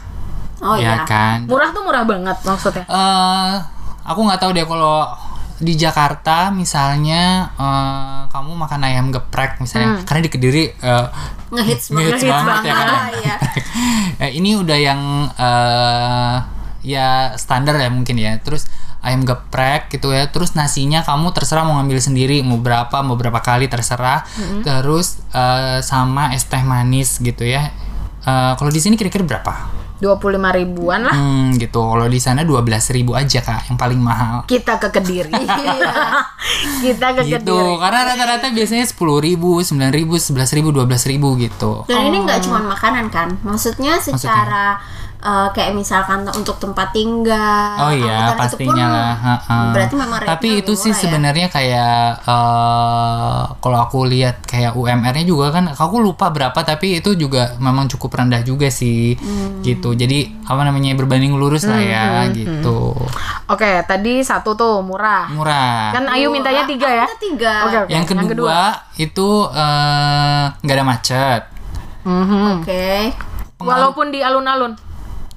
Oh 0.60 0.76
ya 0.76 1.04
iya. 1.04 1.04
kan 1.04 1.44
murah 1.46 1.72
tuh 1.72 1.84
murah 1.84 2.04
banget 2.04 2.38
maksudnya 2.42 2.84
eh 2.86 3.54
aku 4.02 4.20
nggak 4.22 4.40
tahu 4.40 4.52
deh 4.52 4.64
kalau 4.64 5.04
di 5.60 5.76
Jakarta 5.76 6.50
misalnya 6.56 7.52
eh, 7.60 8.22
kamu 8.32 8.56
makan 8.56 8.82
ayam 8.88 9.12
geprek 9.12 9.60
misalnya. 9.60 10.02
Karena 10.08 10.22
di 10.24 10.32
Kediri 10.32 10.64
eh, 10.72 11.08
Ngehits 11.52 11.92
ngehits 11.92 12.24
banget. 12.24 12.32
banget, 12.32 12.64
ya 12.66 12.74
kan. 12.74 12.88
Eh, 14.20 14.36
ini 14.36 14.52
udah 14.60 14.76
yang 14.76 15.32
eh, 15.32 16.38
ya 16.84 17.36
standar 17.40 17.80
ya 17.80 17.88
mungkin 17.88 18.20
ya. 18.20 18.36
Terus 18.44 18.68
ayam 19.00 19.24
geprek 19.24 19.92
gitu 19.92 20.12
ya. 20.12 20.28
Terus 20.28 20.56
nasinya 20.56 21.04
kamu 21.04 21.32
terserah 21.32 21.64
mau 21.64 21.80
ngambil 21.80 22.00
sendiri 22.04 22.44
mau 22.44 22.60
berapa 22.60 23.00
mau 23.04 23.16
berapa 23.16 23.40
kali 23.40 23.68
terserah. 23.72 24.28
Terus 24.64 25.24
eh, 25.32 25.80
sama 25.84 26.36
es 26.36 26.48
teh 26.48 26.64
manis 26.64 27.20
gitu 27.20 27.48
ya. 27.48 27.72
Eh, 28.28 28.54
kalau 28.60 28.72
di 28.72 28.80
sini 28.84 29.00
kira-kira 29.00 29.24
berapa 29.24 29.79
25 30.00 30.16
ribuan 30.56 31.04
lah 31.04 31.12
Hmm, 31.12 31.56
gitu. 31.56 31.80
Kalau 31.80 32.08
di 32.08 32.18
sana 32.18 32.42
12.000 32.42 33.04
aja, 33.14 33.40
Kak, 33.40 33.68
yang 33.68 33.78
paling 33.78 34.00
mahal. 34.00 34.48
kita 34.48 34.80
ke 34.80 34.88
Kediri 34.90 35.32
kita 36.84 37.08
ke 37.14 37.22
Gitu. 37.28 37.44
Kediri 37.44 37.74
Karena 37.78 38.00
rata-rata 38.08 38.48
biasanya 38.50 38.86
10.000, 38.86 38.96
9.000, 39.36 40.08
11.000, 40.16 40.72
12.000 40.72 41.44
gitu. 41.44 41.72
Dan 41.86 42.00
ini 42.08 42.18
nggak 42.24 42.40
cuma 42.44 42.60
makanan 42.66 43.12
kan? 43.12 43.36
Maksudnya 43.44 44.00
secara 44.00 44.80
eh, 45.20 45.48
kayak 45.52 45.76
misalkan 45.76 46.24
untuk 46.32 46.56
tempat 46.58 46.96
tinggal. 46.96 47.76
Oh 47.76 47.92
iya, 47.92 48.32
angkutan 48.32 48.48
itu 48.48 48.56
pun 48.64 48.72
pastinya 48.72 48.86
lah. 48.88 49.14
ha-ha. 49.20 49.58
Berarti 49.76 49.94
memang 49.96 50.20
Tapi 50.24 50.50
itu 50.64 50.74
sih 50.74 50.92
ya? 50.92 50.98
sebenarnya 50.98 51.48
kayak 51.48 52.00
eh 52.24 53.40
kalau 53.60 53.78
aku 53.80 54.08
lihat 54.08 54.42
kayak 54.44 54.74
UMR-nya 54.74 55.24
juga 55.24 55.52
kan 55.52 55.68
aku 55.70 56.00
lupa 56.00 56.32
berapa 56.32 56.56
tapi 56.64 57.04
itu 57.04 57.14
juga 57.14 57.60
memang 57.60 57.92
cukup 57.92 58.16
rendah 58.16 58.42
juga 58.42 58.72
sih. 58.72 59.20
Hmm. 59.20 59.60
Gitu. 59.60 59.92
Jadi 59.94 60.40
apa 60.48 60.62
namanya 60.64 60.96
berbanding 60.96 61.36
lurus 61.36 61.68
lah 61.68 61.78
ya 61.78 62.26
gitu. 62.34 62.96
oke 63.46 63.70
tadi 63.86 64.26
satu 64.26 64.58
tuh 64.58 64.82
murah 64.82 65.30
Murah. 65.30 65.94
kan 65.94 66.10
Ayu 66.10 66.34
mintanya 66.34 66.66
tiga 66.66 66.90
ya 66.90 67.08
tiga. 67.22 67.54
oke 67.70 67.78
oke 67.86 67.92
yang 67.94 68.06
kedua, 68.06 68.74
itu 68.98 69.28
eh, 69.54 70.44
nggak 70.58 70.76
ada 70.76 70.86
macet. 70.86 71.42
Mhm. 72.02 72.64
Oke. 72.64 73.14
walaupun 73.60 74.10
di 74.10 74.24
alun-alun 74.24 74.72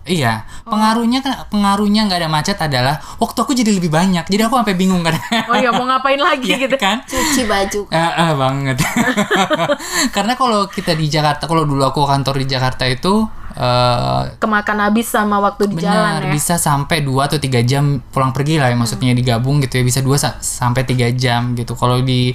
Iya, 0.03 0.43
Oh. 0.67 0.75
pengaruhnya 0.75 1.23
kan 1.23 1.47
pengaruhnya 1.47 2.11
nggak 2.11 2.21
ada 2.23 2.31
macet 2.31 2.59
adalah 2.59 2.99
waktu 3.19 3.39
aku 3.39 3.55
jadi 3.55 3.71
lebih 3.71 3.91
banyak. 3.91 4.27
Jadi 4.27 4.43
aku 4.43 4.59
sampai 4.59 4.75
bingung 4.75 5.03
kan. 5.03 5.15
oh 5.47 5.55
iya 5.55 5.71
mau 5.71 5.87
ngapain 5.87 6.19
lagi 6.19 6.51
Iya 6.53 6.67
gitu 6.67 6.77
kan? 6.77 7.03
Cuci 7.07 7.47
baju. 7.47 7.81
Ah, 7.91 8.11
ah, 8.19 8.31
banget. 8.35 8.83
Karena 10.15 10.35
kalau 10.35 10.67
kita 10.67 10.95
di 10.95 11.07
Jakarta, 11.07 11.47
kalau 11.47 11.63
dulu 11.63 11.83
aku 11.83 12.03
kantor 12.03 12.43
di 12.43 12.47
Jakarta 12.47 12.83
itu 12.85 13.27
eh 13.53 14.23
kemakan 14.41 14.79
habis 14.89 15.13
sama 15.13 15.37
waktu 15.39 15.69
di 15.69 15.85
jalan 15.85 16.25
benar 16.25 16.29
ya 16.29 16.33
bisa 16.33 16.57
sampai 16.57 17.05
2 17.05 17.29
atau 17.29 17.37
tiga 17.37 17.61
jam 17.61 18.01
pulang 18.11 18.33
pergi 18.33 18.57
lah 18.57 18.73
ya 18.73 18.77
maksudnya 18.77 19.13
digabung 19.13 19.61
gitu 19.61 19.81
ya 19.81 19.85
bisa 19.85 20.01
2 20.01 20.41
sampai 20.41 20.83
3 20.89 21.13
jam 21.13 21.53
gitu. 21.53 21.77
Kalau 21.77 22.01
di 22.01 22.33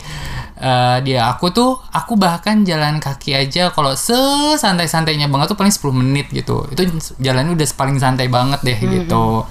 eh, 0.62 0.98
dia 1.02 1.30
aku 1.30 1.50
tuh 1.50 1.82
aku 1.90 2.14
bahkan 2.18 2.62
jalan 2.62 3.02
kaki 3.02 3.34
aja 3.34 3.74
kalau 3.74 3.94
sesantai-santainya 3.94 5.28
banget 5.30 5.54
tuh 5.54 5.58
paling 5.58 5.74
10 5.74 5.90
menit 5.94 6.28
gitu. 6.30 6.66
Itu 6.70 6.86
jalannya 7.18 7.58
udah 7.58 7.68
paling 7.74 7.98
santai 7.98 8.30
banget 8.30 8.62
deh 8.62 8.78
gitu. 8.78 9.46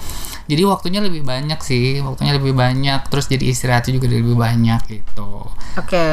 Jadi 0.46 0.62
waktunya 0.62 1.02
lebih 1.02 1.26
banyak 1.26 1.58
sih, 1.58 1.99
waktunya 2.06 2.38
lebih 2.38 2.54
banyak, 2.54 3.11
terus 3.11 3.26
jadi 3.26 3.50
istirahatnya 3.50 3.99
juga 3.99 4.06
lebih 4.14 4.38
banyak 4.38 4.78
gitu. 4.87 5.42
oke 5.76 6.06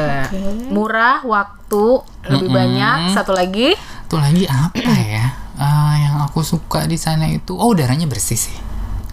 murah 0.68 1.22
waktu 1.24 1.84
lebih 2.28 2.50
Mm-mm. 2.50 2.58
banyak 2.58 2.98
satu 3.14 3.32
lagi 3.32 3.78
Tuh 4.10 4.20
lagi 4.20 4.44
apa 4.44 4.92
ya? 5.00 5.43
Ah, 5.64 5.94
yang 5.96 6.16
aku 6.20 6.44
suka 6.44 6.84
di 6.84 6.96
sana 6.96 7.24
itu, 7.26 7.56
oh 7.56 7.72
udaranya 7.72 8.04
bersih 8.04 8.36
sih. 8.36 8.56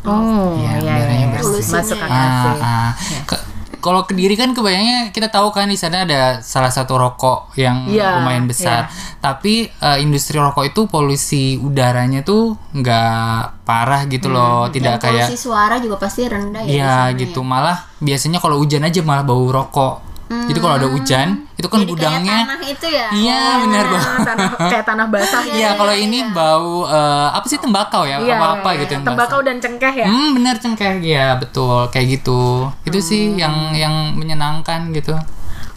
oh 0.03 0.57
Iya, 0.57 0.71
iya, 0.77 0.91
udaranya 0.97 1.27
iya. 1.29 1.33
bersih. 1.33 1.63
masuk 1.63 1.97
akal 1.97 2.11
Ah, 2.11 2.55
ah. 2.59 2.89
Ke- 3.23 3.45
kalau 3.81 4.05
kediri 4.05 4.37
kan 4.37 4.53
kebayangnya 4.53 5.09
kita 5.09 5.33
tahu 5.33 5.49
kan 5.49 5.65
di 5.65 5.73
sana 5.73 6.05
ada 6.05 6.37
salah 6.37 6.69
satu 6.69 6.97
rokok 6.97 7.49
yang 7.55 7.89
Iya, 7.89 8.19
lumayan 8.19 8.45
besar. 8.45 8.85
Tapi 9.17 9.69
eh, 9.69 9.97
industri 10.01 10.37
rokok 10.37 10.65
itu 10.67 10.85
polusi 10.85 11.57
udaranya 11.57 12.21
tuh 12.21 12.53
nggak 12.77 13.65
parah 13.65 14.05
gitu 14.05 14.29
loh, 14.29 14.69
tidak 14.69 15.01
Dan 15.01 15.01
kayak 15.01 15.25
polusi 15.25 15.37
suara 15.39 15.81
juga 15.81 15.97
pasti 15.97 16.29
rendah 16.29 16.61
ya. 16.61 16.69
Iya 16.69 16.93
sana 17.09 17.17
gitu, 17.17 17.39
malah 17.41 17.77
biasanya 17.97 18.37
kalau 18.37 18.61
hujan 18.61 18.85
aja 18.85 19.01
malah 19.01 19.25
bau 19.25 19.49
rokok. 19.49 20.10
Jadi 20.31 20.59
kalau 20.59 20.75
ada 20.75 20.87
hujan, 20.87 21.27
itu 21.53 21.67
kan 21.67 21.79
Jadi 21.79 21.85
kayak 21.85 21.91
gudangnya 21.93 22.37
tanah 22.47 22.59
itu 22.63 22.87
ya. 22.87 23.07
Iya, 23.11 23.41
benar 23.61 23.83
banget. 23.87 24.07
Ah, 24.11 24.19
tanah 24.23 24.49
kayak 24.71 24.85
tanah 24.87 25.05
basah 25.07 25.41
Iya, 25.43 25.69
kalau 25.75 25.95
ini 25.95 26.19
bau 26.31 26.73
eh, 26.87 27.29
apa 27.31 27.45
sih 27.45 27.59
tembakau 27.59 28.03
ya? 28.07 28.17
Iya, 28.17 28.35
Apa-apa 28.39 28.69
iya, 28.71 28.79
gitu 28.81 28.91
iya. 28.91 28.97
yang 28.97 29.05
tembakau 29.05 29.39
basah. 29.39 29.47
dan 29.51 29.57
cengkeh 29.59 29.93
ya 29.93 30.05
Hmm, 30.07 30.29
benar 30.39 30.55
cengkeh 30.57 30.93
ya, 31.03 31.27
betul. 31.35 31.87
Kayak 31.91 32.07
gitu. 32.19 32.41
Itu 32.83 32.99
sih 32.99 33.35
yang 33.35 33.75
yang 33.75 34.15
menyenangkan 34.15 34.89
gitu. 34.95 35.13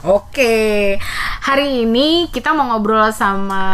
Oke, 0.04 1.00
hari 1.40 1.88
ini 1.88 2.28
kita 2.28 2.52
mau 2.52 2.68
ngobrol 2.68 3.08
sama 3.08 3.64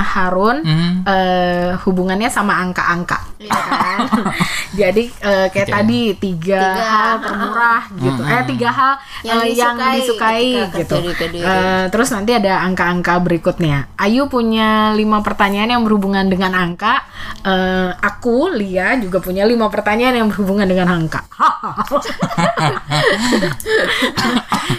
Harun 0.00 0.64
Hmm. 0.64 1.04
eh, 1.04 1.76
hubungannya 1.84 2.32
sama 2.32 2.56
angka-angka. 2.56 3.20
Iya 3.36 3.52
kan? 3.52 3.98
Jadi 4.80 5.12
eh, 5.20 5.46
kayak 5.52 5.68
Oke. 5.68 5.76
tadi 5.76 6.00
tiga, 6.16 6.62
Tiga, 6.72 6.84
hal 6.88 7.16
termurah 7.20 7.82
gitu, 8.00 8.22
eh 8.24 8.42
tiga 8.48 8.70
hal 8.72 8.92
Yang 9.20 9.40
yang 9.60 9.76
disukai 9.76 9.98
disukai 10.00 10.48
gitu. 10.72 10.96
Eh, 11.36 11.84
terus 11.92 12.08
nanti 12.14 12.32
ada 12.32 12.64
angka-angka 12.64 13.20
berikutnya. 13.20 13.92
Ayu 14.00 14.24
punya 14.32 14.96
lima 14.96 15.20
pertanyaan 15.20 15.76
yang 15.76 15.82
berhubungan 15.84 16.24
dengan 16.32 16.56
angka. 16.56 17.04
Eh, 17.44 17.90
aku 17.98 18.48
Lia 18.56 18.96
juga 18.96 19.20
punya 19.20 19.44
lima 19.44 19.68
pertanyaan 19.68 20.22
yang 20.24 20.28
berhubungan 20.32 20.64
dengan 20.64 20.88
angka. 20.96 21.28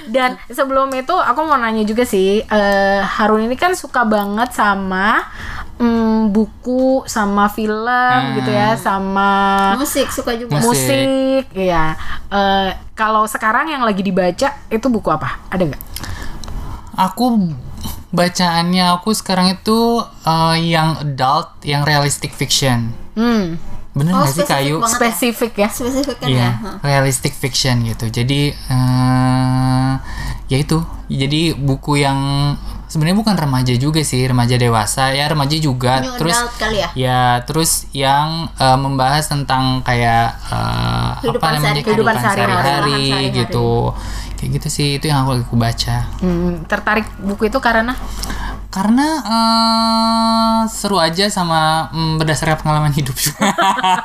Dan 0.09 0.39
sebelum 0.49 0.78
itu 0.95 1.11
aku 1.11 1.39
mau 1.43 1.59
nanya 1.59 1.83
juga 1.83 2.07
sih, 2.07 2.39
eh, 2.39 2.99
Harun 3.03 3.43
ini 3.43 3.59
kan 3.59 3.75
suka 3.75 4.07
banget 4.07 4.55
sama 4.55 5.27
mm, 5.75 6.31
buku, 6.31 7.03
sama 7.03 7.51
film 7.51 8.39
gitu 8.39 8.51
ya, 8.51 8.79
sama 8.79 9.73
Musik 9.75 10.07
suka 10.11 10.39
juga. 10.39 10.55
Musik. 10.59 10.71
musik, 10.71 11.45
ya. 11.51 11.99
Eh, 12.31 12.71
kalau 12.95 13.27
sekarang 13.27 13.67
yang 13.67 13.83
lagi 13.83 13.99
dibaca 13.99 14.55
itu 14.71 14.87
buku 14.87 15.09
apa? 15.11 15.43
Ada 15.51 15.63
nggak? 15.67 15.83
Aku 16.95 17.51
bacaannya 18.15 18.85
aku 18.95 19.11
sekarang 19.11 19.59
itu 19.59 19.99
eh, 20.23 20.55
yang 20.71 21.03
adult, 21.03 21.59
yang 21.67 21.83
realistic 21.83 22.31
fiction. 22.31 22.95
Hmm, 23.19 23.59
Bener 23.99 24.11
Oh, 24.11 24.17
nggak 24.17 24.29
sih 24.29 24.39
spesifik 24.39 24.55
kayu? 24.55 24.75
banget. 24.77 24.95
spesifik 24.95 25.53
ya. 25.53 25.69
Spesifik 25.69 26.15
kan 26.17 26.27
Iya, 26.27 26.39
ya. 26.39 26.49
Hah. 26.55 26.75
realistic 26.81 27.33
fiction 27.33 27.75
gitu. 27.83 28.05
Jadi 28.07 28.41
eh 28.53 29.91
ya 30.47 30.57
itu. 30.57 30.79
Jadi 31.05 31.41
buku 31.53 31.97
yang 31.97 32.17
sebenarnya 32.85 33.17
bukan 33.17 33.35
remaja 33.35 33.73
juga 33.75 34.01
sih, 34.01 34.23
remaja 34.23 34.55
dewasa 34.55 35.11
ya, 35.11 35.25
remaja 35.25 35.53
juga. 35.57 35.99
New 35.99 36.15
terus 36.15 36.37
kali 36.55 36.79
ya? 36.79 36.89
ya, 36.95 37.21
terus 37.43 37.71
yang 37.91 38.47
eh, 38.51 38.77
membahas 38.77 39.25
tentang 39.25 39.81
kayak 39.81 40.37
Kehidupan 41.19 41.43
apa 41.43 41.57
namanya. 41.59 41.81
Kehidupan 41.81 42.15
sehari-hari 42.15 42.55
sehari-hari. 43.03 43.35
gitu. 43.35 43.69
Kayak 44.33 44.49
gitu 44.55 44.67
sih 44.71 44.87
itu 44.95 45.05
yang 45.05 45.21
aku, 45.21 45.43
aku 45.43 45.55
baca. 45.55 46.07
Hmm, 46.17 46.63
tertarik 46.63 47.03
buku 47.19 47.51
itu 47.51 47.59
karena 47.59 47.91
Karena 48.69 49.07
eh, 49.25 50.61
seru 50.69 51.01
aja 51.01 51.25
sama 51.33 51.89
mm, 51.89 52.21
berdasarkan 52.21 52.61
pengalaman 52.61 52.93
hidup 52.93 53.17
juga. 53.17 53.49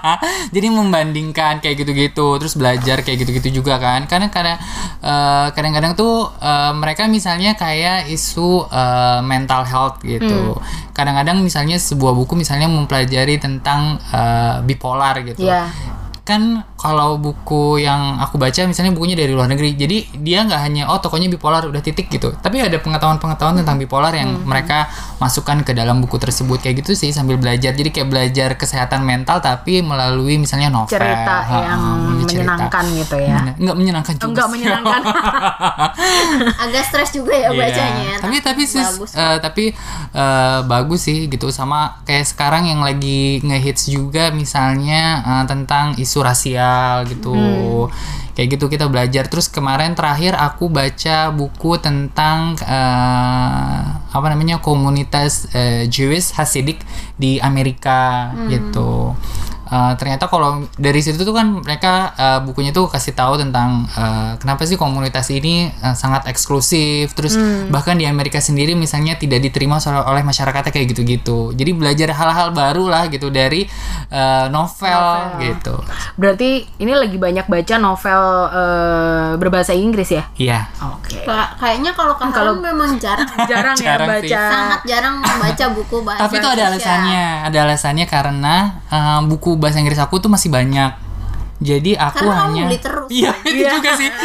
Jadi 0.56 0.72
membandingkan 0.72 1.60
kayak 1.60 1.84
gitu-gitu, 1.84 2.40
terus 2.40 2.56
belajar 2.56 3.04
kayak 3.04 3.28
gitu-gitu 3.28 3.60
juga 3.60 3.76
kan. 3.76 4.08
Karena 4.08 4.32
karena 4.32 4.56
eh, 5.04 5.46
kadang-kadang 5.52 5.92
tuh 5.92 6.32
eh, 6.40 6.72
mereka 6.72 7.04
misalnya 7.12 7.52
kayak 7.60 8.08
isu 8.08 8.64
eh, 8.72 9.20
mental 9.20 9.68
health 9.68 10.00
gitu. 10.00 10.56
Kadang-kadang 10.96 11.44
misalnya 11.44 11.76
sebuah 11.76 12.16
buku 12.16 12.32
misalnya 12.32 12.66
mempelajari 12.72 13.36
tentang 13.36 14.00
eh, 14.12 14.64
bipolar 14.64 15.20
gitu 15.28 15.44
ya 15.44 15.68
kan 16.24 16.40
kalau 16.74 17.16
buku 17.16 17.78
yang 17.78 18.16
aku 18.16 18.34
baca 18.34 18.64
misalnya 18.64 18.90
bukunya 18.90 19.12
dari 19.12 19.30
luar 19.30 19.44
negeri 19.44 19.72
jadi 19.74 19.96
dia 20.16 20.40
nggak 20.40 20.56
hanya 20.58 20.82
oh 20.86 20.96
tokonya 20.96 21.28
bipolar 21.28 21.60
udah 21.62 21.78
titik 21.78 22.08
gitu 22.08 22.32
tapi 22.34 22.58
ada 22.58 22.72
pengetahuan-pengetahuan 22.74 23.56
tentang 23.56 23.76
bipolar 23.76 24.08
yang 24.10 24.32
Hmm. 24.34 24.48
mereka 24.48 24.88
masukkan 25.16 25.60
ke 25.60 25.70
dalam 25.70 26.00
buku 26.00 26.16
tersebut 26.16 26.58
kayak 26.58 26.80
gitu 26.80 26.92
sih 26.94 27.10
sambil 27.10 27.36
belajar 27.36 27.70
jadi 27.70 27.86
kayak 27.86 28.08
belajar 28.08 28.48
kesehatan 28.54 29.02
mental 29.02 29.38
tapi 29.38 29.80
melalui 29.80 30.36
misalnya 30.36 30.68
novel 30.70 30.88
cerita 30.90 31.36
Ha, 31.40 31.54
yang 31.62 31.80
cerita. 32.18 32.40
menyenangkan 32.40 32.84
gitu 32.94 33.16
ya. 33.18 33.36
Men- 33.38 33.56
nggak 33.58 33.76
menyenangkan 33.76 34.14
juga 34.14 34.24
Enggak 34.26 34.46
sih. 34.46 34.52
menyenangkan. 34.54 35.00
Agak 36.64 36.82
stres 36.84 37.10
juga 37.12 37.32
ya 37.32 37.48
Iya. 37.48 37.58
bacanya. 37.60 38.12
Tapi 38.18 38.36
tapi 38.40 38.62
sih 38.64 38.80
eh, 38.80 39.36
tapi 39.38 39.64
eh, 40.10 40.58
bagus 40.64 41.00
sih 41.02 41.26
gitu 41.26 41.50
sama 41.50 42.00
kayak 42.02 42.24
sekarang 42.24 42.64
yang 42.66 42.80
lagi 42.80 43.38
ngehits 43.40 43.86
juga 43.86 44.30
misalnya 44.30 45.02
eh, 45.22 45.44
tentang 45.44 45.94
isu 45.94 46.13
rasial 46.22 47.08
gitu. 47.08 47.34
Hmm. 47.34 48.22
kayak 48.34 48.58
gitu 48.58 48.66
kita 48.66 48.90
belajar 48.90 49.30
terus 49.30 49.46
kemarin 49.46 49.94
terakhir 49.94 50.34
aku 50.34 50.66
baca 50.66 51.30
buku 51.30 51.78
tentang 51.78 52.58
eh, 52.66 53.80
apa 54.14 54.26
namanya 54.30 54.58
komunitas 54.58 55.50
eh, 55.54 55.86
Jewish 55.86 56.34
Hasidic 56.34 56.82
di 57.14 57.38
Amerika 57.38 58.30
gitu 58.50 58.93
Eh, 59.74 59.92
ternyata 59.98 60.30
kalau 60.30 60.62
dari 60.78 61.02
situ 61.02 61.18
tuh 61.18 61.34
kan 61.34 61.58
mereka 61.58 62.14
eh, 62.14 62.38
bukunya 62.40 62.70
tuh 62.70 62.86
kasih 62.86 63.10
tahu 63.10 63.34
tentang 63.36 63.90
eh, 63.90 64.38
kenapa 64.38 64.62
sih 64.62 64.78
komunitas 64.78 65.26
ini 65.28 65.66
eh, 65.66 65.94
sangat 65.94 66.30
eksklusif 66.30 67.10
terus 67.10 67.34
bahkan 67.66 67.98
di 67.98 68.06
Amerika 68.06 68.38
sendiri 68.38 68.78
misalnya 68.78 69.18
tidak 69.18 69.42
diterima 69.42 69.82
oleh, 69.82 70.22
masyarakatnya 70.22 70.70
kayak 70.70 70.94
gitu-gitu 70.94 71.50
jadi 71.52 71.74
belajar 71.74 72.14
hal-hal 72.14 72.54
baru 72.54 72.86
lah 72.86 73.10
gitu 73.10 73.34
dari 73.34 73.66
eh, 74.10 74.46
novel, 74.46 75.42
gitu 75.42 75.74
Berarti 76.14 76.70
ini 76.78 76.94
lagi 76.94 77.18
banyak 77.18 77.50
baca 77.50 77.74
novel 77.74 78.22
eh, 78.54 79.30
berbahasa 79.34 79.74
Inggris 79.74 80.06
ya? 80.08 80.22
iya 80.36 80.70
Oke. 80.78 81.26
Ka- 81.26 81.58
kayaknya 81.58 81.90
kalau 81.90 82.14
Kalau- 82.14 82.62
memang 82.62 82.94
jarang 82.96 83.26
Jarang, 83.44 83.74
Jarang 83.82 84.06
ya 84.06 84.22
sih. 84.22 84.30
baca. 84.30 84.42
sangat 84.46 84.80
jarang 84.86 85.14
membaca 85.18 85.64
buku 85.74 85.96
bahasa 86.04 86.22
tapi 86.22 86.34
itu 86.38 86.46
ada 86.46 86.62
alasannya 86.70 87.24
ada 87.42 87.58
alasannya 87.66 88.06
karena 88.06 88.54
eh, 88.86 89.20
buku 89.26 89.63
bahasa 89.64 89.78
Inggris 89.78 89.96
aku 89.96 90.16
tuh 90.18 90.28
masih 90.28 90.48
banyak 90.48 90.92
jadi 91.56 91.96
aku 91.96 92.26
Karena 92.26 92.44
hanya 92.44 92.62
beli 92.66 92.78
terus. 92.78 93.08
iya 93.08 93.30
itu 93.42 93.56
Iya. 93.56 93.70
juga 93.72 93.90
sih 93.94 94.10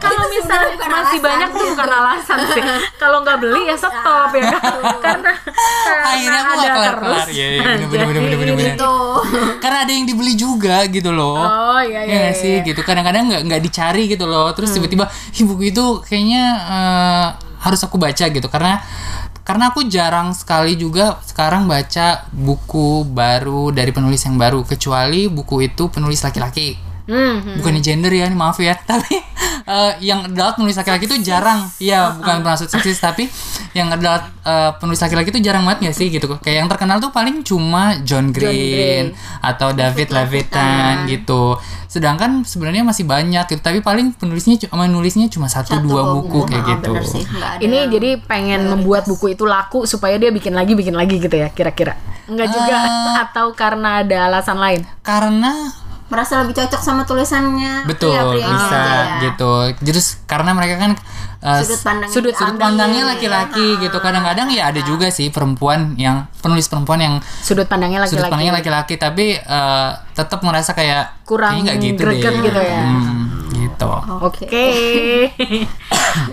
Kalau 0.00 0.24
misalnya 0.28 0.74
bukan 0.74 0.90
masih 0.90 1.18
alasan. 1.18 1.20
banyak 1.22 1.48
tuh 1.50 1.66
bukan 1.68 1.88
alasan 1.90 2.38
sih. 2.46 2.62
Kalau 2.96 3.18
nggak 3.20 3.38
beli 3.38 3.62
ya 3.64 3.74
stop 3.74 4.30
ya 4.30 4.44
kan. 4.48 4.60
Karena 5.00 5.32
karena 5.82 6.06
akhirnya 6.06 6.40
aku 6.40 6.52
ada 6.52 6.60
gak 6.60 6.70
kelar 6.70 6.92
terus. 6.92 7.02
kelar 7.02 7.28
ya, 7.30 7.46
ya 7.48 7.60
bener 7.60 7.86
bener 7.88 8.06
bener 8.06 8.20
bener 8.20 8.36
bener, 8.36 8.54
bener. 8.54 8.70
Gitu. 8.70 8.94
karena 9.58 9.78
ada 9.80 9.92
yang 9.92 10.04
dibeli 10.04 10.32
juga 10.34 10.76
gitu 10.86 11.10
loh 11.10 11.40
Oh 11.40 11.80
iya 11.80 12.00
Ya 12.00 12.06
iya. 12.06 12.16
nggak 12.22 12.36
sih 12.36 12.54
iya. 12.54 12.66
gitu 12.66 12.80
kadang-kadang 12.82 13.24
nggak 13.26 13.42
nggak 13.46 13.60
dicari 13.62 14.04
gitu 14.06 14.24
loh 14.24 14.52
terus 14.52 14.70
tiba-tiba 14.70 15.08
"Ih, 15.32 15.44
buku 15.44 15.62
itu 15.66 15.84
kayaknya 16.02 16.42
eh, 16.60 17.26
harus 17.60 17.80
aku 17.80 17.96
baca 17.96 18.24
gitu 18.24 18.46
karena 18.46 18.80
karena 19.50 19.74
aku 19.74 19.82
jarang 19.90 20.30
sekali 20.30 20.78
juga 20.78 21.18
sekarang 21.26 21.66
baca 21.66 22.22
buku 22.30 23.02
baru 23.02 23.74
dari 23.74 23.90
penulis 23.90 24.22
yang 24.22 24.38
baru. 24.38 24.62
Kecuali 24.62 25.26
buku 25.26 25.66
itu 25.66 25.90
penulis 25.90 26.22
laki-laki 26.22 26.89
Hmm, 27.04 27.36
hmm. 27.40 27.56
bukannya 27.58 27.80
gender 27.80 28.10
ya 28.10 28.24
ini 28.24 28.34
maaf 28.34 28.58
ya. 28.58 28.74
Tapi 28.90 29.16
eh, 29.64 29.92
yang 30.02 30.26
adult 30.26 30.56
penulis 30.56 30.74
laki-laki 30.74 31.04
itu 31.04 31.16
jarang. 31.20 31.64
Ya 31.78 32.12
bukan 32.12 32.42
bermaksud 32.42 32.66
seksis 32.66 32.98
tapi 32.98 33.28
yang 33.72 33.88
adult 33.88 34.24
eh, 34.42 34.70
penulis 34.76 34.98
laki-laki 34.98 35.30
itu 35.30 35.40
jarang 35.40 35.62
banget 35.62 35.90
gak 35.90 35.96
sih 35.96 36.08
gitu 36.08 36.26
kayak 36.38 36.64
yang 36.64 36.68
terkenal 36.68 36.98
tuh 36.98 37.10
paling 37.10 37.40
cuma 37.40 37.98
John 38.02 38.30
Green, 38.30 39.14
atau 39.40 39.70
David 39.70 40.10
Levitan. 40.10 41.06
Gitu. 41.06 41.56
Sedangkan 41.86 42.46
sebenarnya 42.46 42.86
masih 42.86 43.02
banyak 43.02 43.50
gitu 43.50 43.58
tapi 43.60 43.82
paling 43.82 44.14
penulisnya 44.14 44.54
cuma 44.62 44.86
nulisnya 44.86 45.26
cuma 45.26 45.50
satu, 45.50 45.74
Satu 45.74 45.82
dua 45.82 46.14
buku. 46.14 46.46
kayak 46.46 46.62
Ah, 46.62 46.70
gitu. 46.78 46.92
sih, 47.02 47.24
Ini 47.60 47.90
jadi 47.90 48.10
pengen 48.22 48.70
membuat 48.70 49.10
buku 49.10 49.34
itu 49.34 49.42
laku 49.42 49.82
supaya 49.86 50.14
dia 50.14 50.30
bikin 50.30 50.54
lagi 50.54 50.78
bikin 50.78 50.94
lagi 50.94 51.18
gitu 51.18 51.34
ya 51.34 51.50
kira-kira. 51.50 51.98
Enggak 52.30 52.46
juga. 52.46 52.76
Ah. 52.78 53.26
atau 53.26 53.50
karena 53.52 54.06
ada 54.06 54.30
alasan 54.30 54.54
lain. 54.56 54.80
karena 55.02 55.50
merasa 56.10 56.42
lebih 56.42 56.54
cocok 56.54 56.78
sama 56.78 57.02
tulisannya. 57.02 57.86
Betul 57.86 58.10
pria-prianya 58.10 58.50
bisa 58.52 58.76
aja 58.76 58.84
ya. 58.84 59.16
gitu. 59.24 59.52
Terus 59.80 60.06
karena 60.24 60.50
mereka 60.50 60.74
kan 60.76 60.92
eh, 61.40 61.60
sudut 61.60 61.80
pandang 61.80 62.10
Sudut- 62.10 62.34
sudut 62.34 62.56
pandangnya 62.56 63.02
laki-laki 63.06 63.78
gitu. 63.78 63.96
Kadang-kadang 63.96 64.50
ya 64.50 64.68
ada 64.68 64.80
juga 64.80 65.08
sih 65.08 65.28
perempuan 65.28 65.94
yang 65.96 66.28
penulis 66.38 66.66
perempuan 66.66 66.98
yang 66.98 67.14
Sudut 67.40 67.64
pandangnya 67.64 68.02
sudut 68.02 68.20
laki-laki. 68.20 68.28
pandangnya 68.28 68.52
laki-laki 68.54 68.94
tapi 68.96 69.26
eh, 69.34 69.90
tetap 70.12 70.42
merasa 70.42 70.70
kayak 70.72 71.22
Kurang 71.24 71.62
nggak 71.62 71.76
gitu 71.78 72.02
greget 72.04 72.34
deh. 72.34 72.42
gitu 72.44 72.60
ya. 72.60 72.82
Hmm, 72.82 73.24
gitu. 73.52 73.90
Oke. 74.20 74.66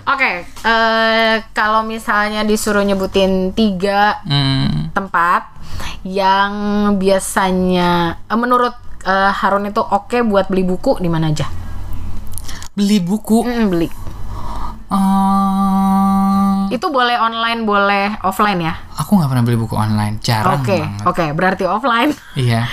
Oke, 0.07 0.31
eh, 0.43 1.36
kalau 1.51 1.81
misalnya 1.84 2.41
disuruh 2.41 2.82
nyebutin 2.82 3.54
tiga 3.54 4.17
Hmm, 4.23 4.89
tempat 4.91 5.54
yang 6.04 6.51
biasanya 6.97 7.91
eh, 8.23 8.34
menurut 8.36 8.73
eh, 9.03 9.31
Harun 9.33 9.67
itu 9.67 9.81
oke 9.83 10.17
buat 10.25 10.47
beli 10.47 10.63
buku 10.63 10.97
di 10.97 11.10
mana 11.12 11.29
aja? 11.29 11.45
beli 12.77 13.01
buku 13.01 13.41
Mm, 13.41 13.65
beli. 13.73 13.89
Eh, 16.67 16.75
Itu 16.75 16.88
boleh 16.88 17.15
online, 17.15 17.63
boleh 17.63 18.06
offline 18.21 18.60
ya? 18.62 18.75
aku 18.97 19.13
nggak 19.13 19.30
pernah 19.30 19.43
beli 19.43 19.58
buku 19.58 19.71
online 19.71 20.17
jarang 20.17 20.58
Oke, 20.58 20.73
banget 20.75 21.06
oke, 21.06 21.25
berarti 21.32 21.63
offline. 21.63 22.10
iya 22.39 22.65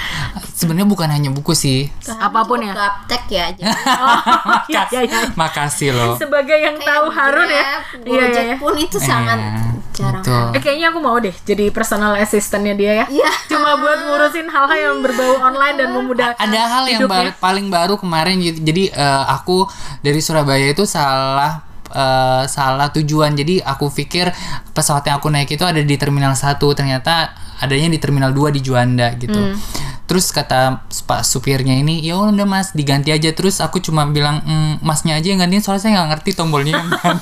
sebenarnya 0.51 0.87
bukan 0.87 1.05
hanya 1.07 1.29
buku 1.29 1.53
sih 1.53 1.93
Apa 2.11 2.41
pun 2.43 2.59
ya. 2.59 2.73
ke 2.73 2.81
aptek 2.81 3.25
ya 3.29 3.47
jadi 3.55 3.69
Oh, 3.69 4.19
iya, 4.67 4.83
iya, 4.89 5.01
iya. 5.05 5.21
makasih 5.35 5.93
loh 5.93 6.17
Sebagai 6.17 6.57
yang 6.57 6.77
tahu 6.79 7.07
Harun 7.09 7.45
ya. 7.45 7.55
Iya, 7.55 7.69
iya, 8.01 8.25
Gojek 8.25 8.45
iya. 8.47 8.57
pun 8.57 8.75
itu 8.75 8.97
sangat 8.97 9.37
Iya, 9.37 9.53
jarang 9.93 10.23
betul. 10.23 10.45
Eh, 10.51 10.61
kayaknya 10.61 10.87
aku 10.89 10.99
mau 10.99 11.17
deh 11.19 11.35
jadi 11.45 11.65
personal 11.69 12.17
assistantnya 12.17 12.73
dia 12.73 12.93
ya. 12.97 13.07
Iya. 13.07 13.31
Cuma 13.47 13.77
buat 13.77 13.99
ngurusin 14.01 14.49
hal-hal 14.49 14.79
yang 14.81 14.97
berbau 14.99 15.39
online 15.39 15.77
dan 15.77 15.93
memudahkan. 15.93 16.41
ada 16.41 16.61
hal 16.65 16.85
yang 16.89 17.05
hidupnya. 17.05 17.31
ba- 17.31 17.39
paling 17.39 17.67
baru 17.69 17.95
kemarin 17.95 18.41
gitu. 18.41 18.65
jadi 18.65 18.91
eh, 18.91 19.25
aku 19.29 19.69
dari 20.01 20.19
Surabaya 20.19 20.67
itu 20.67 20.83
salah 20.85 21.61
eh, 21.95 22.43
salah 22.51 22.91
tujuan. 22.91 23.39
Jadi 23.39 23.63
aku 23.63 23.89
pikir 23.89 24.29
pesawat 24.75 25.07
yang 25.07 25.23
aku 25.23 25.31
naik 25.31 25.55
itu 25.55 25.63
ada 25.63 25.79
di 25.81 25.95
terminal 25.95 26.35
1 26.35 26.59
ternyata 26.75 27.33
adanya 27.65 27.89
di 27.89 27.99
terminal 27.99 28.31
2 28.31 28.51
di 28.51 28.61
Juanda 28.61 29.13
gitu 29.15 29.57
terus 30.05 30.29
kata 30.29 30.85
pak 31.03 31.23
supirnya 31.23 31.73
ini 31.75 31.99
ya 31.99 32.21
udah 32.21 32.45
mas 32.45 32.71
diganti 32.71 33.09
aja 33.09 33.33
terus 33.33 33.57
aku 33.57 33.81
cuma 33.81 34.05
bilang 34.07 34.45
"Mm, 34.45 34.73
masnya 34.81 35.17
aja 35.17 35.27
yang 35.27 35.41
gantiin 35.41 35.61
soalnya 35.61 35.81
saya 35.81 35.93
nggak 35.95 36.09
ngerti 36.13 36.31
tombolnya 36.35 36.73
yang 36.75 36.89
mana." 36.93 37.17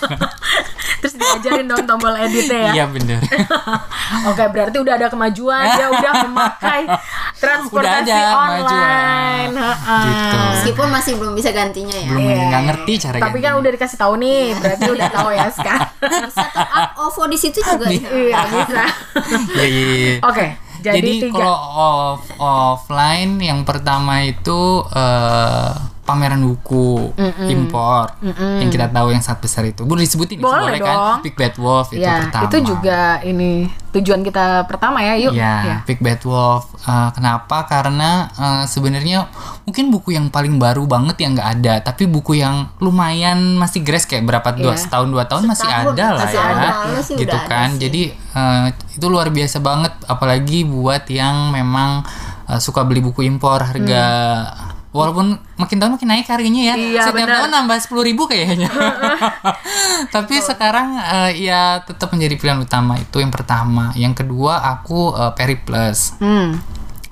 Terus 0.98 1.14
diajarin 1.14 1.66
dong 1.66 1.82
tombol 1.82 2.14
editnya 2.16 2.58
ya. 2.60 2.72
iya 2.72 2.84
bener 2.86 3.18
Oke, 4.28 4.44
berarti 4.46 4.76
udah 4.76 4.94
ada 4.94 5.08
kemajuan, 5.08 5.64
dia 5.72 5.88
udah 5.88 6.12
memakai 6.22 6.82
transportasi 7.34 8.06
Udah 8.06 8.18
ada 8.20 8.20
online. 8.36 9.50
kemajuan. 9.50 9.50
Gitu. 10.04 10.36
meskipun 10.52 10.86
masih 10.88 11.12
belum 11.16 11.32
bisa 11.32 11.50
gantinya 11.50 11.96
ya 11.96 12.06
belum 12.08 12.20
Iya, 12.20 12.34
nggak 12.44 12.50
iya. 12.52 12.68
ngerti 12.68 12.92
cara 13.00 13.16
Tapi 13.16 13.22
kan 13.22 13.30
gantinya. 13.32 13.58
udah 13.58 13.70
dikasih 13.72 13.98
tahu 13.98 14.14
nih, 14.16 14.42
berarti 14.54 14.84
udah 14.88 15.08
tahu 15.08 15.28
ya 15.32 15.46
sekarang. 15.56 15.90
bisa 16.24 16.44
top 16.46 16.68
up 16.68 16.88
OVO 17.00 17.22
di 17.26 17.38
situ 17.40 17.58
juga 17.58 17.86
ya. 17.88 17.98
Iya, 18.04 18.38
bisa. 18.44 18.84
Iya, 19.54 19.64
iya, 19.64 19.82
iya. 19.88 20.14
Oke, 20.32 20.46
jadi, 20.82 20.98
Jadi, 20.98 21.12
tiga. 21.28 21.36
kalau 21.38 21.58
off 21.76 22.24
offline 22.40 23.38
yang 23.38 23.62
pertama 23.62 24.26
itu 24.26 24.82
eh, 24.90 25.72
pameran 26.02 26.42
buku 26.42 27.14
impor 27.46 28.10
yang 28.58 28.66
kita 28.68 28.86
tahu 28.86 29.10
yang 29.10 29.20
sangat 29.20 29.40
besar 29.40 29.62
itu. 29.62 29.82
Boleh 29.82 30.02
disebutin 30.02 30.38
Boleh 30.38 30.66
boleh 30.68 30.80
kan? 30.80 30.90
dong. 30.92 31.18
Big 31.22 31.34
Bad 31.34 31.54
Wolf 31.56 31.88
itu 31.90 32.02
ya, 32.02 32.26
pertama. 32.26 32.44
itu 32.44 32.56
juga 32.64 33.00
ini 33.22 33.50
tujuan 33.92 34.20
kita 34.20 34.64
pertama 34.66 34.98
ya, 35.00 35.14
yuk. 35.16 35.32
Ya, 35.32 35.54
Ya. 35.62 35.76
Big 35.84 35.98
Bad 35.98 36.18
Wolf. 36.22 36.74
Eh, 36.82 37.10
kenapa? 37.12 37.64
Karena 37.64 38.26
eh, 38.28 38.64
sebenarnya 38.66 39.30
mungkin 39.62 39.88
buku 39.88 40.10
yang 40.10 40.26
paling 40.26 40.56
baru 40.56 40.82
banget 40.84 41.16
yang 41.18 41.32
nggak 41.32 41.50
ada, 41.60 41.74
tapi 41.84 42.04
buku 42.04 42.34
yang 42.34 42.66
lumayan 42.78 43.54
masih 43.54 43.80
grace 43.80 44.04
kayak 44.04 44.24
berapa 44.24 44.48
dua 44.52 44.74
Iya. 44.74 44.82
setahun 44.82 45.06
dua 45.06 45.24
tahun 45.24 45.44
masih 45.46 45.64
Setahun, 45.64 45.92
ada 45.92 46.06
lah 46.10 46.24
masih 46.24 46.34
ya, 46.34 46.46
ada. 46.48 46.68
Sih 46.98 47.14
gitu 47.16 47.36
kan. 47.46 47.68
sih. 47.70 47.78
Jadi 47.78 48.02
eh, 48.10 48.66
itu 48.92 49.06
luar 49.06 49.28
biasa 49.28 49.60
banget, 49.60 49.92
apalagi 50.04 50.64
buat 50.64 51.06
yang 51.06 51.52
memang 51.52 52.02
eh, 52.48 52.58
suka 52.58 52.82
beli 52.82 52.98
buku 52.98 53.22
impor 53.22 53.62
harga. 53.62 54.02
Walaupun 54.92 55.40
makin 55.56 55.76
tahun 55.80 55.96
makin 55.96 56.08
naik 56.12 56.28
harganya 56.28 56.62
ya. 56.72 56.74
Iya, 56.76 57.02
setiap 57.08 57.24
benar. 57.24 57.48
tahun 57.48 57.50
nambah 57.64 57.78
sepuluh 57.80 58.04
ribu 58.04 58.28
kayaknya. 58.28 58.68
Tapi 60.14 60.34
sekarang 60.36 61.00
eh, 61.00 61.48
ya 61.48 61.80
tetap 61.80 62.12
menjadi 62.12 62.36
pilihan 62.36 62.60
utama 62.60 63.00
itu 63.00 63.16
yang 63.16 63.32
pertama. 63.32 63.88
Yang 63.96 64.24
kedua 64.24 64.60
aku 64.60 65.16
eh, 65.16 65.32
Periplus. 65.32 66.20
Hmm. 66.20 66.60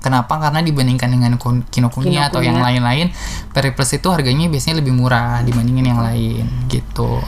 Kenapa? 0.01 0.37
Karena 0.41 0.65
dibandingkan 0.65 1.09
dengan 1.13 1.37
Kun- 1.37 1.65
Kinokuniya 1.69 2.33
atau 2.33 2.41
yang 2.41 2.57
lain-lain, 2.57 3.13
Periplus 3.53 3.93
itu 3.93 4.09
harganya 4.09 4.49
biasanya 4.49 4.81
lebih 4.81 4.97
murah 4.97 5.45
dibandingin 5.45 5.93
yang 5.93 6.01
lain 6.01 6.45
gitu. 6.69 7.21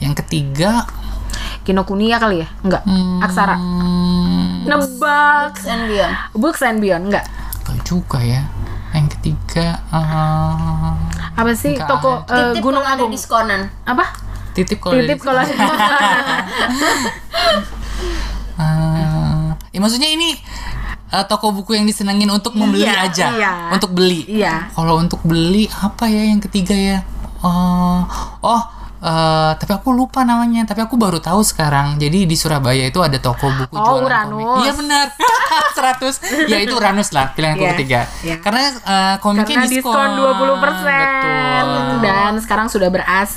Yang 0.00 0.24
ketiga, 0.24 0.88
Kinokuniya 1.64 2.16
kali 2.16 2.40
ya? 2.40 2.48
Enggak. 2.64 2.82
Aksara. 3.20 3.56
hmm, 3.60 4.64
Nebak. 4.64 5.60
and 5.68 5.82
beyond 5.92 6.14
Books 6.32 6.62
and 6.64 6.78
Beyond 6.80 7.04
enggak. 7.12 7.26
apa 7.66 7.74
juga 7.82 8.22
ya. 8.22 8.46
Yang 8.96 9.06
ketiga, 9.14 9.76
eh, 9.86 10.92
Apa 11.36 11.52
sih 11.52 11.76
Nggak 11.76 11.84
toko 11.86 12.24
eh, 12.24 12.50
titip 12.50 12.64
Gunung 12.64 12.80
kalau 12.80 12.90
ada 12.90 13.04
Agung? 13.04 13.12
diskonan 13.12 13.60
Apa? 13.84 14.04
titip 14.50 14.80
kalau 14.80 14.96
Titip 14.96 15.20
kalau 15.20 15.36
ada 15.38 15.52
Eh, 18.56 19.46
ya 19.76 19.78
maksudnya 19.78 20.08
ini 20.08 20.32
eh, 21.06 21.24
toko 21.28 21.52
buku 21.52 21.76
yang 21.76 21.84
disenangin 21.84 22.28
untuk 22.30 22.56
membeli 22.56 22.88
Iya, 22.88 23.04
aja, 23.04 23.26
iya. 23.30 23.52
untuk 23.68 23.92
beli. 23.92 24.24
Iya. 24.26 24.72
Kalau 24.72 24.96
untuk 24.96 25.20
beli 25.22 25.68
apa 25.70 26.08
ya 26.08 26.24
yang 26.26 26.40
ketiga 26.40 26.72
ya? 26.72 26.98
Eh, 27.36 28.00
oh 28.42 28.62
eh, 29.06 29.52
tapi 29.54 29.72
aku 29.72 29.90
lupa 29.90 30.20
namanya 30.22 30.66
tapi 30.66 30.82
aku 30.82 30.94
baru 30.94 31.18
tahu 31.18 31.40
sekarang. 31.40 31.94
Jadi 31.96 32.26
di 32.26 32.34
Surabaya 32.34 32.82
itu 32.82 32.98
ada 32.98 33.16
toko 33.16 33.46
buku 33.48 33.72
Oh, 33.72 33.96
jualan 33.96 34.04
Uranus. 34.04 34.42
komik. 34.42 34.60
Iya 34.60 34.72
benar. 34.74 35.06
100 35.76 36.48
ya 36.48 36.58
itu 36.58 36.72
Uranus 36.72 37.12
lah 37.12 37.30
pilihan 37.30 37.54
Iya, 37.54 37.68
ketiga. 37.70 38.00
iya. 38.20 38.36
karena 38.40 38.60
eh, 38.74 39.16
komiknya 39.20 39.62
Karena 39.62 39.70
diskon 39.70 40.10
20% 40.10 40.56
betul. 40.66 41.96
Dan 42.00 42.32
sekarang 42.40 42.66
sudah 42.66 42.88
ber 42.88 43.02
AC. 43.02 43.36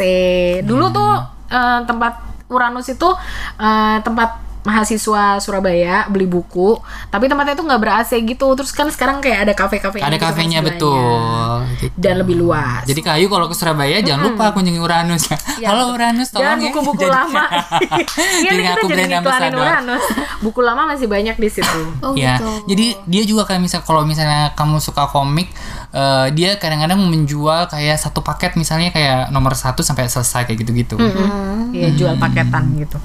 Dulu 0.64 0.86
tuh 0.90 1.12
eh, 1.50 1.80
tempat 1.84 2.14
Uranus 2.48 2.88
itu 2.88 3.10
eh, 3.56 3.98
tempat 4.02 4.49
mahasiswa 4.68 5.40
Surabaya 5.40 6.04
beli 6.12 6.28
buku, 6.28 6.76
tapi 7.08 7.32
tempatnya 7.32 7.56
itu 7.56 7.64
nggak 7.64 7.80
ber 7.80 7.92
AC 8.04 8.12
gitu. 8.28 8.48
Terus 8.60 8.72
kan 8.76 8.92
sekarang 8.92 9.24
kayak 9.24 9.48
ada 9.48 9.54
kafe-kafe 9.56 10.04
ada 10.04 10.12
gitu 10.12 10.20
kan 10.20 10.36
kafenya 10.36 10.60
betul 10.60 11.64
gitu. 11.80 11.96
dan 11.96 12.20
lebih 12.20 12.36
luas. 12.44 12.84
Jadi 12.84 13.00
kayu 13.00 13.32
kalau 13.32 13.48
ke 13.48 13.56
Surabaya 13.56 14.04
jangan 14.04 14.32
lupa 14.32 14.52
kunjungi 14.52 14.80
Uranus. 14.84 15.32
Halo 15.70 15.96
Uranus, 15.96 16.30
tolong 16.36 16.44
dan 16.44 16.58
ya. 16.60 16.72
buku-buku 16.72 17.06
lama. 17.08 17.46
Iya 18.20 18.56
Jadi 18.56 18.62
nih 18.64 18.70
aku 18.72 18.86
kita 18.88 19.04
jadi 19.06 19.16
iklanin. 19.20 19.54
Uranus. 19.56 20.06
Buku 20.44 20.60
lama 20.64 20.82
masih 20.92 21.08
banyak 21.08 21.36
di 21.40 21.50
situ. 21.52 21.82
Oh 22.00 22.16
ya, 22.16 22.40
gitu. 22.40 22.74
jadi 22.74 22.86
dia 23.06 23.24
juga 23.28 23.44
kayak 23.44 23.62
misal 23.62 23.82
kalau 23.84 24.08
misalnya 24.08 24.56
kamu 24.56 24.80
suka 24.80 25.12
komik, 25.12 25.52
eh, 25.92 26.28
dia 26.32 26.56
kadang-kadang 26.56 27.00
menjual 27.00 27.68
kayak 27.68 28.00
satu 28.00 28.24
paket 28.24 28.56
misalnya 28.56 28.90
kayak 28.96 29.30
nomor 29.36 29.54
satu 29.54 29.84
sampai 29.84 30.08
selesai 30.08 30.48
kayak 30.48 30.64
gitu-gitu. 30.64 30.96
Iya, 31.76 31.92
jual 31.94 32.16
paketan 32.18 32.72
gitu. 32.80 32.98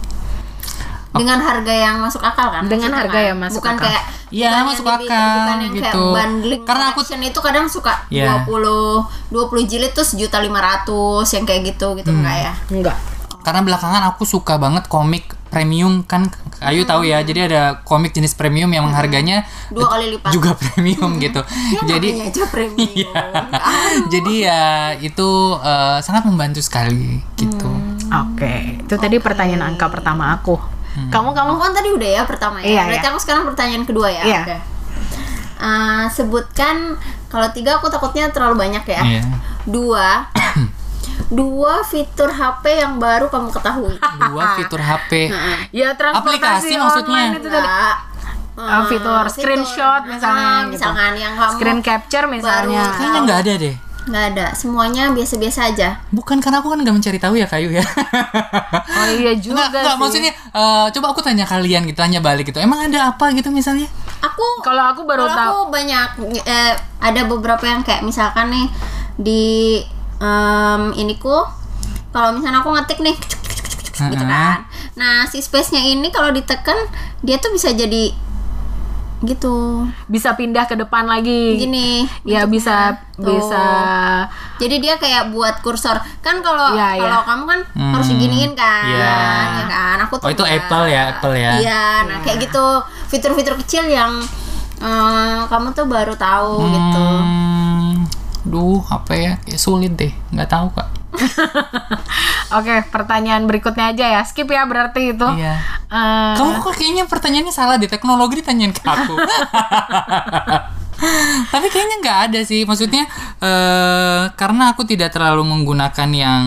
Dengan 1.15 1.39
harga 1.39 1.71
yang 1.71 1.97
masuk 1.99 2.21
akal 2.21 2.49
kan? 2.51 2.63
Dengan 2.65 2.91
maksudnya 2.91 2.99
harga 3.01 3.15
kan? 3.15 3.25
yang 3.25 3.39
masuk 3.39 3.57
bukan 3.57 3.75
akal. 3.75 3.85
kayak 3.85 4.03
Iya, 4.27 4.43
bukan 4.45 4.51
yang 4.53 4.67
masuk 4.67 4.85
dibikin- 4.85 5.07
akal, 5.07 5.31
bukan 5.37 5.57
yang 5.57 5.73
gitu. 5.73 5.85
kayak 5.85 5.95
bundling 6.11 6.63
Karena 6.65 6.85
aku- 6.91 7.03
itu 7.23 7.41
kadang 7.41 7.67
suka 7.69 7.93
Iya. 8.09 8.25
20 8.43 8.99
20 9.31 9.63
jilid 9.65 9.93
tuh 9.93 10.03
sejuta 10.03 10.39
lima 10.39 10.59
ratus 10.59 11.27
yang 11.31 11.45
kayak 11.45 11.63
gitu 11.71 11.95
gitu 11.95 12.09
Hmm. 12.09 12.19
enggak 12.21 12.37
ya? 12.41 12.53
Enggak. 12.69 12.97
Karena 13.41 13.61
belakangan 13.61 14.03
aku 14.09 14.25
suka 14.25 14.57
banget 14.57 14.89
komik 14.89 15.25
premium 15.49 16.03
kan 16.03 16.27
Ayu 16.61 16.83
tahu 16.83 17.05
ya. 17.05 17.21
Jadi 17.21 17.45
ada 17.45 17.85
komik 17.85 18.11
jenis 18.11 18.33
premium 18.33 18.73
yang 18.73 18.89
harganya 18.89 19.45
Dua 19.69 19.85
kali 19.87 20.17
lipat. 20.17 20.33
juga 20.33 20.57
premium 20.57 21.21
gitu. 21.21 21.45
Jadi 21.85 22.09
Namanya 22.11 22.33
aja 22.33 22.45
premium. 22.49 22.89
Iya. 22.97 23.23
Jadi 24.09 24.35
ya 24.41 24.63
itu 24.97 25.29
eh, 25.61 25.99
sangat 26.01 26.25
membantu 26.25 26.59
sekali 26.59 27.21
gitu. 27.37 27.69
Oke, 28.07 28.81
itu 28.81 28.95
tadi 28.95 29.19
pertanyaan 29.19 29.63
angka 29.69 29.87
pertama 29.89 30.33
aku. 30.33 30.57
Kamu 30.95 31.31
kamu 31.31 31.51
Kamu 31.55 31.61
kan 31.61 31.73
tadi 31.75 31.89
udah 31.91 32.11
ya 32.11 32.23
pertama 32.23 32.57
ya. 32.63 32.67
Iya, 32.67 32.83
Berarti 32.87 33.07
iya. 33.07 33.13
aku 33.13 33.21
sekarang 33.21 33.43
pertanyaan 33.45 33.85
kedua 33.85 34.09
ya. 34.11 34.23
Iya. 34.25 34.43
Oke. 34.43 34.57
Uh, 35.55 36.05
sebutkan 36.11 36.77
kalau 37.27 37.49
tiga 37.51 37.79
aku 37.79 37.87
takutnya 37.89 38.31
terlalu 38.31 38.59
banyak 38.69 38.85
ya. 38.87 39.03
Iya. 39.03 39.23
Dua. 39.67 40.29
dua 41.39 41.83
fitur 41.83 42.31
HP 42.31 42.65
yang 42.79 42.99
baru 42.99 43.27
kamu 43.27 43.49
ketahui. 43.51 43.97
Dua 43.99 44.45
fitur 44.55 44.79
HP. 44.79 45.31
ya 45.81 45.95
transportasi 45.95 46.71
Aplikasi 46.71 46.73
maksudnya? 46.79 47.23
itu 47.35 47.49
tadi. 47.49 47.71
Uh, 48.55 48.87
fitur 48.87 49.27
screenshot 49.27 50.07
misalnya 50.07 50.47
Ah, 50.47 50.59
gitu. 50.71 50.79
misalkan 50.79 51.13
yang 51.19 51.35
kamu 51.35 51.53
Screen 51.59 51.81
capture 51.83 52.27
misalnya. 52.31 52.83
Baru. 52.87 52.99
Kayaknya 53.03 53.21
nggak 53.27 53.39
ada 53.43 53.53
deh. 53.59 53.75
Nggak 54.05 54.25
ada 54.33 54.47
semuanya 54.53 55.09
biasa-biasa 55.11 55.73
aja 55.73 55.97
Bukan 56.11 56.37
karena 56.39 56.61
aku 56.61 56.69
kan 56.69 56.79
nggak 56.79 56.93
mencari 56.93 57.17
tahu 57.17 57.35
ya 57.35 57.47
kayu 57.47 57.73
ya. 57.73 57.81
Oh 58.95 59.09
iya 59.11 59.33
juga 59.35 59.65
Nggak, 59.65 59.69
nggak, 59.75 59.95
sih. 59.97 60.01
maksudnya 60.01 60.33
eh, 60.33 60.87
coba 60.93 61.07
aku 61.11 61.21
tanya 61.21 61.45
kalian 61.45 61.83
gitu, 61.85 61.99
tanya 61.99 62.21
balik 62.21 62.47
gitu. 62.47 62.59
Emang 62.59 62.85
ada 62.85 63.11
apa 63.11 63.33
gitu 63.33 63.49
misalnya? 63.49 63.89
aku 64.21 64.45
Kalau 64.61 64.85
aku 64.89 65.05
baru 65.05 65.21
kalau 65.23 65.37
tahu. 65.37 65.45
aku 65.45 65.59
banyak 65.71 66.09
eh, 66.43 66.73
ada 66.99 67.21
beberapa 67.25 67.65
yang 67.65 67.81
kayak 67.81 68.01
misalkan 68.01 68.49
nih 68.49 68.67
di 69.15 69.45
em, 70.17 70.83
iniku 70.95 71.45
kalau 72.09 72.33
misalnya 72.33 72.61
aku 72.61 72.73
ngetik 72.73 72.99
nih 72.99 73.17
gitu 73.95 74.25
kan 74.25 74.65
nah 74.95 75.23
si 75.25 75.39
space 75.39 75.71
nya 75.71 75.83
ini 75.83 76.09
kalau 76.09 76.31
ditekan 76.31 76.75
dia 77.21 77.37
tuh 77.37 77.51
bisa 77.51 77.71
jadi 77.71 78.11
gitu 79.25 79.83
bisa 80.07 80.33
pindah 80.33 80.65
ke 80.65 80.75
depan 80.75 81.05
lagi. 81.05 81.57
gini 81.57 82.05
Ya 82.23 82.45
bisa 82.45 82.97
Tuh. 83.15 83.27
bisa 83.31 83.65
jadi 84.57 84.77
dia 84.79 84.95
kayak 84.95 85.31
buat 85.31 85.59
kursor 85.61 85.95
kan 86.21 86.39
kalau 86.39 86.73
Iya, 86.73 86.99
kalau 86.99 87.19
iya. 87.19 87.27
kamu 87.27 87.45
kan 87.45 87.61
harus 87.91 88.07
diginiin 88.09 88.53
kan 88.53 88.85
Iya. 88.87 89.17
ya 89.55 89.65
kan 89.67 89.97
aku 90.01 90.15
tuh 90.17 90.27
Oh, 90.27 90.31
itu 90.31 90.41
enggak. 90.41 90.59
Apple 90.63 90.85
ya, 90.87 91.03
Apple 91.11 91.35
ya. 91.35 91.53
iya 91.57 91.83
nah 92.05 92.19
kayak 92.21 92.39
gitu 92.43 92.65
fitur-fitur 93.09 93.55
kecil 93.59 93.85
yang 93.87 94.19
eh, 94.77 95.41
kamu 95.45 95.73
tuh 95.73 95.87
baru 95.87 96.15
tahu 96.15 96.59
gitu 96.67 97.07
Hmm, 97.17 98.05
duh 98.45 98.83
apa 98.85 99.13
ya? 99.13 99.33
Kayak 99.41 99.57
sulit 99.59 99.93
deh, 99.95 100.13
nggak 100.29 100.47
tahu 100.47 100.67
kak. 100.71 100.89
Oke, 102.59 102.75
pertanyaan 102.91 103.47
berikutnya 103.49 103.91
aja 103.95 104.07
ya. 104.19 104.23
Skip 104.23 104.51
ya 104.51 104.67
berarti 104.67 105.17
itu. 105.17 105.27
Iya. 105.27 105.55
Eh, 105.91 106.35
Kamu 106.39 106.63
kok 106.63 106.75
kayaknya 106.75 107.05
pertanyaannya 107.07 107.55
salah 107.55 107.77
di 107.79 107.87
teknologi 107.91 108.41
ditanyain 108.43 108.75
ke 108.75 108.83
aku. 108.83 109.15
Tapi 111.53 111.67
kayaknya 111.71 111.97
nggak 112.03 112.19
ada 112.31 112.41
sih. 112.47 112.63
Maksudnya 112.65 113.05
eh 113.43 114.23
karena 114.35 114.73
aku 114.73 114.87
tidak 114.87 115.13
terlalu 115.15 115.43
menggunakan 115.47 116.11
yang 116.15 116.43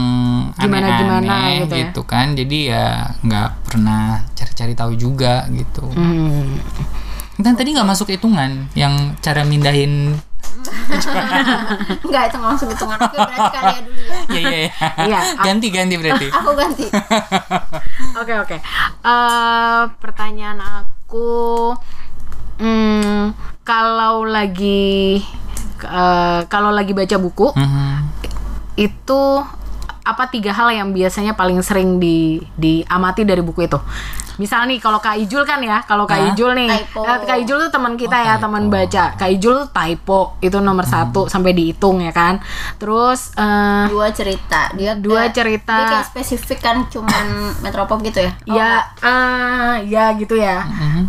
Gimana-gimana 0.58 1.64
gitu 1.64 1.76
ya. 1.76 1.80
gitu 1.90 2.02
kan. 2.08 2.34
Jadi 2.34 2.58
ya 2.72 3.16
nggak 3.24 3.50
pernah 3.68 4.24
cari-cari 4.34 4.74
tahu 4.74 4.92
juga 4.96 5.46
gitu. 5.52 5.86
hmm. 5.88 6.46
Dan 7.38 7.54
tadi 7.54 7.70
nggak 7.78 7.86
masuk 7.86 8.10
hitungan 8.10 8.66
yang 8.74 9.14
cara 9.22 9.46
mindahin. 9.46 10.18
Enggak, 12.06 12.24
itu 12.32 12.38
masuk 12.38 12.68
hitungan. 12.72 12.98
Oke, 12.98 13.18
berarti 13.18 13.50
kalian 13.58 13.84
dulu 13.84 14.02
ya. 14.02 14.20
Iya 14.28 14.40
iya 14.40 14.58
iya. 14.58 14.70
Iya. 15.04 15.20
Ganti 15.46 15.68
ganti 15.70 15.96
berarti. 15.96 16.28
Aku 16.32 16.52
ganti. 16.54 16.86
Oke 18.16 18.34
oke. 18.36 18.58
Eh, 19.04 19.82
pertanyaan 20.00 20.60
aku, 20.60 21.76
hmm, 22.58 23.36
kalau 23.62 24.24
lagi 24.24 25.22
eh, 25.80 26.40
kalau 26.48 26.72
lagi 26.72 26.92
baca 26.92 27.18
buku 27.18 27.54
Mhm. 27.54 27.96
itu 28.76 29.22
apa 30.02 30.24
tiga 30.32 30.56
hal 30.56 30.72
yang 30.72 30.90
biasanya 30.92 31.36
paling 31.36 31.60
sering 31.60 32.00
di 32.00 32.40
diamati 32.56 33.28
dari 33.28 33.44
buku 33.44 33.68
itu? 33.68 33.76
Misal 34.38 34.66
nih 34.66 34.78
kalau 34.78 34.98
Kak 34.98 35.18
Ijul 35.18 35.44
kan 35.44 35.58
ya, 35.60 35.82
kalau 35.82 36.06
Kak? 36.06 36.32
Ijul 36.32 36.54
nih, 36.54 36.70
Typo. 36.70 37.02
eh, 37.02 37.18
Kak 37.20 37.38
Ijul 37.40 37.58
tuh 37.60 37.72
teman 37.72 37.94
kita 37.94 38.14
Oh, 38.14 38.24
ya, 38.24 38.34
teman 38.38 38.64
baca. 38.68 39.04
Kak 39.14 39.30
Ijul 39.32 39.54
tuh 39.60 39.68
typo 39.68 40.20
itu 40.40 40.58
nomor 40.58 40.84
satu 40.84 41.26
sampai 41.26 41.52
dihitung 41.52 42.00
ya 42.00 42.10
kan. 42.10 42.38
Terus 42.76 43.34
eh, 43.34 43.86
Dua 43.88 44.08
cerita. 44.10 44.70
Dia 44.72 44.94
Dua 44.94 45.26
kayak- 45.26 45.34
cerita. 45.34 45.76
Dia 45.76 45.86
kayak 45.92 46.08
spesifik 46.08 46.60
kan 46.60 46.86
cuman 46.88 47.26
metropop 47.64 47.98
gitu 48.00 48.20
ya? 48.20 48.32
Oh, 48.44 48.54
ya 48.54 48.72
eh, 49.02 49.74
ya 49.86 50.06
gitu 50.14 50.34
ya. 50.34 50.62
Mhm. 50.62 51.04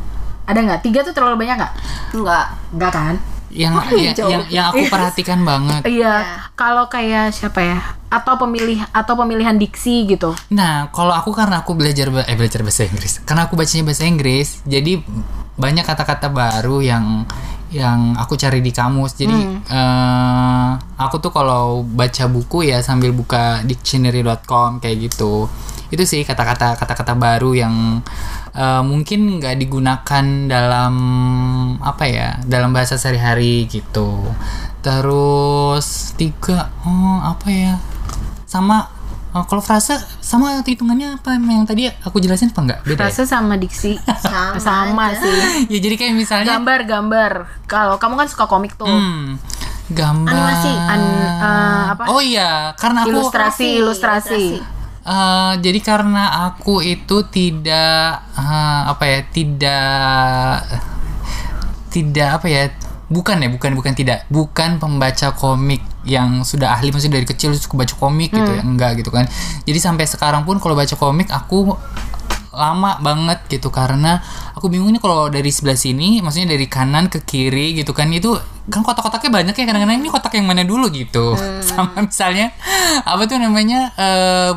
Ada 0.44 0.58
nggak? 0.58 0.80
Tiga 0.80 1.00
tuh 1.02 1.12
terlalu 1.12 1.44
banyak 1.44 1.56
nggak? 1.56 1.72
enggak. 2.10 2.46
Nggak 2.72 2.90
kan? 2.90 3.14
Yang 3.58 3.74
yang, 3.98 4.14
yang 4.14 4.42
yang 4.46 4.64
aku 4.70 4.86
perhatikan 4.86 5.42
banget. 5.42 5.82
Iya. 5.82 6.46
Kalau 6.54 6.86
kayak 6.86 7.34
siapa 7.34 7.58
ya? 7.58 7.78
Atau 8.06 8.38
pemilih 8.38 8.86
atau 8.94 9.18
pemilihan 9.18 9.58
diksi 9.58 10.06
gitu. 10.06 10.30
Nah, 10.54 10.94
kalau 10.94 11.10
aku 11.10 11.34
karena 11.34 11.66
aku 11.66 11.74
belajar 11.74 12.06
ba- 12.14 12.22
eh 12.24 12.38
belajar 12.38 12.62
bahasa 12.62 12.86
Inggris. 12.86 13.18
Karena 13.26 13.50
aku 13.50 13.58
bacanya 13.58 13.84
bahasa 13.84 14.06
Inggris, 14.06 14.62
jadi 14.62 15.02
banyak 15.58 15.82
kata-kata 15.82 16.30
baru 16.30 16.78
yang 16.78 17.26
yang 17.68 18.14
aku 18.16 18.38
cari 18.38 18.62
di 18.62 18.70
kamus. 18.70 19.18
Jadi 19.18 19.34
eh, 19.60 20.68
aku 20.96 21.18
tuh 21.18 21.34
kalau 21.34 21.82
baca 21.82 22.24
buku 22.30 22.70
ya 22.70 22.78
sambil 22.80 23.10
buka 23.10 23.60
dictionary.com 23.66 24.78
kayak 24.78 25.10
gitu. 25.10 25.50
Itu 25.88 26.04
sih 26.04 26.22
kata-kata 26.22 26.76
kata-kata 26.76 27.12
baru 27.12 27.52
yang 27.56 28.00
eh, 28.54 28.82
mungkin 28.84 29.40
nggak 29.40 29.56
digunakan 29.58 30.24
dalam 30.48 30.94
apa 31.82 32.04
ya 32.08 32.28
dalam 32.44 32.72
bahasa 32.72 32.96
sehari-hari 32.96 33.68
gitu. 33.68 34.22
Terus 34.80 36.14
tiga, 36.16 36.70
oh 36.86 37.18
apa 37.20 37.48
ya? 37.50 37.74
sama 38.48 38.88
uh, 39.36 39.44
kalau 39.44 39.60
frase 39.60 39.92
sama 40.24 40.64
hitungannya 40.64 41.20
apa 41.20 41.36
yang 41.36 41.68
tadi 41.68 41.84
aku 42.00 42.16
jelasin 42.16 42.48
apa 42.48 42.60
enggak 42.64 42.80
beda 42.80 42.96
ya? 42.96 43.12
Frase 43.12 43.22
sama 43.28 43.60
diksi 43.60 44.00
Sama 44.00 44.56
sama 44.56 45.04
sih. 45.12 45.36
ya 45.72 45.78
jadi 45.78 45.94
kayak 46.00 46.14
misalnya 46.16 46.56
Gambar-gambar. 46.56 47.32
Kalau 47.68 48.00
kamu 48.00 48.24
kan 48.24 48.28
suka 48.32 48.48
komik 48.48 48.72
tuh. 48.80 48.88
hmm, 48.88 49.36
gambar 49.92 50.32
Animasi. 50.32 50.72
An- 50.72 51.20
eh, 51.44 51.84
apa? 51.92 52.02
oh 52.08 52.20
iya 52.24 52.72
karena 52.80 53.04
aku 53.04 53.12
Ilustrasi, 53.12 53.68
ilustrasi. 53.84 54.44
Uh, 55.04 55.54
jadi 55.58 55.78
karena 55.82 56.50
aku 56.50 56.80
itu 56.82 57.26
tidak 57.28 58.22
uh, 58.34 58.90
apa 58.90 59.04
ya 59.06 59.20
tidak 59.30 60.58
tidak 61.88 62.28
apa 62.40 62.46
ya 62.46 62.62
bukan 63.08 63.40
ya 63.40 63.48
bukan 63.48 63.72
bukan 63.72 63.92
tidak 63.96 64.28
bukan 64.28 64.76
pembaca 64.76 65.32
komik 65.32 65.80
yang 66.04 66.44
sudah 66.44 66.76
ahli 66.76 66.92
maksudnya 66.92 67.20
dari 67.20 67.28
kecil 67.28 67.56
suka 67.56 67.84
baca 67.84 67.94
komik 67.96 68.32
gitu 68.32 68.52
ya 68.52 68.62
enggak 68.64 69.00
gitu 69.00 69.12
kan. 69.12 69.28
Jadi 69.64 69.78
sampai 69.80 70.04
sekarang 70.08 70.44
pun 70.44 70.60
kalau 70.60 70.76
baca 70.76 70.94
komik 70.96 71.28
aku 71.28 71.76
lama 72.52 72.96
banget 73.04 73.44
gitu 73.52 73.68
karena 73.68 74.24
aku 74.56 74.72
bingung 74.72 74.90
nih 74.92 75.02
kalau 75.02 75.28
dari 75.28 75.52
sebelah 75.52 75.76
sini 75.76 76.24
maksudnya 76.24 76.56
dari 76.56 76.66
kanan 76.66 77.12
ke 77.12 77.20
kiri 77.22 77.76
gitu 77.76 77.92
kan 77.92 78.08
itu 78.08 78.34
kan 78.68 78.84
kotak-kotaknya 78.84 79.30
banyak 79.32 79.54
ya 79.56 79.64
kadang-kadang 79.64 79.98
ini 80.00 80.08
kotak 80.12 80.36
yang 80.36 80.48
mana 80.48 80.64
dulu 80.64 80.92
gitu. 80.92 81.36
Sama 81.68 82.04
misalnya 82.04 82.52
apa 83.04 83.24
tuh 83.24 83.40
namanya 83.40 83.92
eh 83.96 84.52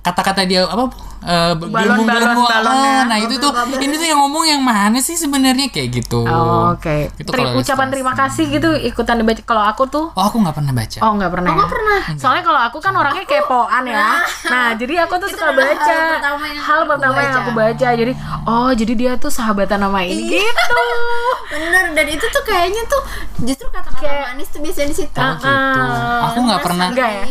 kata-kata 0.00 0.42
dia 0.42 0.64
apa 0.64 0.88
eh, 1.20 1.52
Balon, 1.52 2.00
gelembung 2.00 2.08
balon, 2.08 2.46
balonnya. 2.46 2.92
Ah, 2.96 3.02
nah 3.04 3.18
itu 3.18 3.36
tuh 3.36 3.52
ini 3.76 3.92
tuh 3.92 4.06
yang 4.06 4.16
ngomong 4.18 4.44
yang 4.46 4.58
mana 4.58 4.96
sih 4.98 5.12
sebenarnya 5.12 5.68
kayak 5.68 5.88
gitu 5.94 6.24
Oh, 6.24 6.72
Oke. 6.72 7.12
Teri- 7.14 7.28
kalau 7.44 7.54
ucapan 7.54 7.86
terima 7.88 8.12
kasih 8.14 8.48
gitu 8.48 8.72
ikutan 8.74 9.16
dibaca. 9.16 9.42
Kalau 9.42 9.60
aku 9.62 9.84
tuh 9.86 10.08
oh 10.10 10.22
aku 10.22 10.36
nggak 10.38 10.54
pernah 10.54 10.72
baca 10.72 10.98
Oh 11.00 11.12
nggak 11.12 11.28
pernah. 11.30 11.52
ya? 11.52 11.66
pernah. 11.66 12.00
Soalnya 12.14 12.42
kalau 12.42 12.60
aku 12.62 12.78
kan 12.78 12.92
orangnya 12.94 13.24
kepoan 13.24 13.84
ya. 13.84 14.08
Nah 14.46 14.66
jadi 14.74 14.94
aku 15.04 15.14
tuh 15.18 15.28
suka 15.28 15.44
adalah 15.46 15.68
baca. 15.70 15.92
hal 15.92 16.08
pertama 16.10 16.44
yang 16.46 16.58
Hal 16.58 16.78
aku 16.78 16.88
pertama 16.88 17.18
yang 17.18 17.28
baca. 17.28 17.38
aku 17.38 17.50
baca. 17.52 17.88
Jadi 17.94 18.12
oh 18.46 18.70
jadi 18.72 18.92
dia 18.94 19.12
tuh 19.14 19.30
sahabatan 19.30 19.78
sama 19.78 20.00
ini 20.02 20.24
gitu. 20.34 20.80
Bener 21.52 21.84
dan 21.92 22.06
itu 22.08 22.24
tuh 22.24 22.42
kayaknya 22.42 22.82
tuh 22.86 23.02
justru 23.42 23.68
kata-kata 23.68 24.00
Kayak- 24.00 24.26
manis 24.32 24.48
tuh 24.48 24.60
biasanya 24.60 24.88
di 24.88 24.96
situ. 24.96 25.18
Oh, 25.18 25.34
gitu 25.36 25.82
aku 26.24 26.38
nggak 26.42 26.60
pernah 26.62 26.88
Enggak 26.88 27.10
ya? 27.12 27.26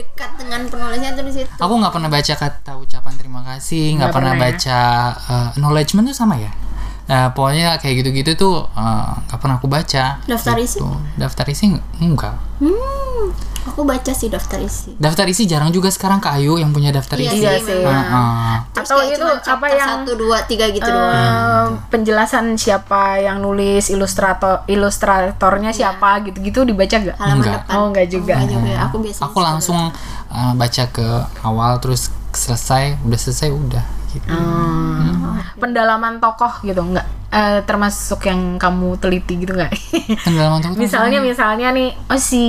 Dekat 0.00 0.30
dengan 0.40 0.64
penulisnya 0.64 1.12
tuh 1.12 1.28
di 1.28 1.32
situ. 1.36 1.52
aku 1.60 1.74
nggak 1.76 1.92
pernah 1.92 2.08
baca 2.08 2.34
kata 2.40 2.72
ucapan 2.80 3.14
terima 3.20 3.40
kasih 3.44 4.00
nggak 4.00 4.08
pernah, 4.16 4.32
pernah 4.32 4.48
ya? 4.48 4.56
baca 4.56 4.80
eh, 5.28 5.46
acknowledgement 5.52 6.04
tuh 6.08 6.16
sama 6.16 6.40
ya 6.40 6.48
nah 7.10 7.26
pokoknya 7.28 7.74
kayak 7.76 7.94
gitu-gitu 8.00 8.30
tuh 8.36 8.54
eh, 8.70 9.06
nggak 9.26 9.36
pernah 9.36 9.56
aku 9.56 9.66
baca 9.66 10.22
Daftar 10.22 10.54
isi? 10.56 10.78
Gitu. 10.78 10.86
daftar 11.16 11.42
isi 11.44 11.64
nggak- 11.68 11.86
enggak 12.00 12.36
Hmm, 12.60 13.32
aku 13.64 13.82
baca 13.82 14.12
sih 14.12 14.28
daftar 14.28 14.60
isi. 14.60 14.92
daftar 14.94 15.24
isi 15.24 15.42
jarang 15.44 15.68
juga 15.68 15.88
sekarang 15.88 16.16
ke 16.18 16.28
Ayu 16.30 16.54
yang 16.54 16.70
punya 16.70 16.88
daftar 16.90 17.16
Iya 17.16 17.26
isi 17.26 17.40
Iya 17.40 17.52
sih. 17.58 17.80
Heeh. 17.80 18.52
Terus 18.70 18.84
Atau 18.86 19.00
itu 19.02 19.24
apa 19.24 19.66
yang- 19.66 20.04
satu 20.04 20.12
dua 20.14 20.44
tiga 20.44 20.68
gitu 20.68 20.84
Eh, 20.84 20.92
doang. 20.92 21.80
penjelasan 21.88 22.52
siapa 22.54 23.16
yang 23.18 23.40
nulis 23.40 23.88
ilustrator 23.88 24.60
ilustratornya 24.66 25.72
siapa 25.72 26.20
gitu-gitu 26.22 26.62
dibaca 26.62 26.92
gak? 26.92 27.16
Halaman 27.16 27.36
enggak. 27.40 27.54
depan. 27.64 27.74
Oh 27.74 27.84
enggak 27.88 28.06
juga. 28.08 28.34
Enggak 28.36 28.50
juga. 28.54 28.72
Aku 28.84 28.96
biasanya 28.98 29.26
aku 29.26 29.38
langsung 29.40 29.78
uh, 30.28 30.52
baca 30.54 30.84
ke 30.86 31.06
awal 31.42 31.72
terus 31.78 32.02
selesai 32.30 33.00
udah 33.02 33.18
selesai 33.18 33.48
udah 33.50 33.84
gitu. 34.10 34.28
Hmm. 34.28 35.38
Pendalaman 35.56 36.18
tokoh 36.18 36.62
gitu 36.62 36.80
enggak? 36.80 37.06
Eh, 37.30 37.62
termasuk 37.62 38.26
yang 38.26 38.58
kamu 38.58 38.98
teliti 38.98 39.38
gitu 39.38 39.54
nggak? 39.54 39.70
Pendalaman 40.26 40.58
tuh 40.60 40.74
misalnya 40.74 41.18
misalnya 41.20 41.70
nih 41.70 41.94
oh 42.06 42.18
si 42.18 42.44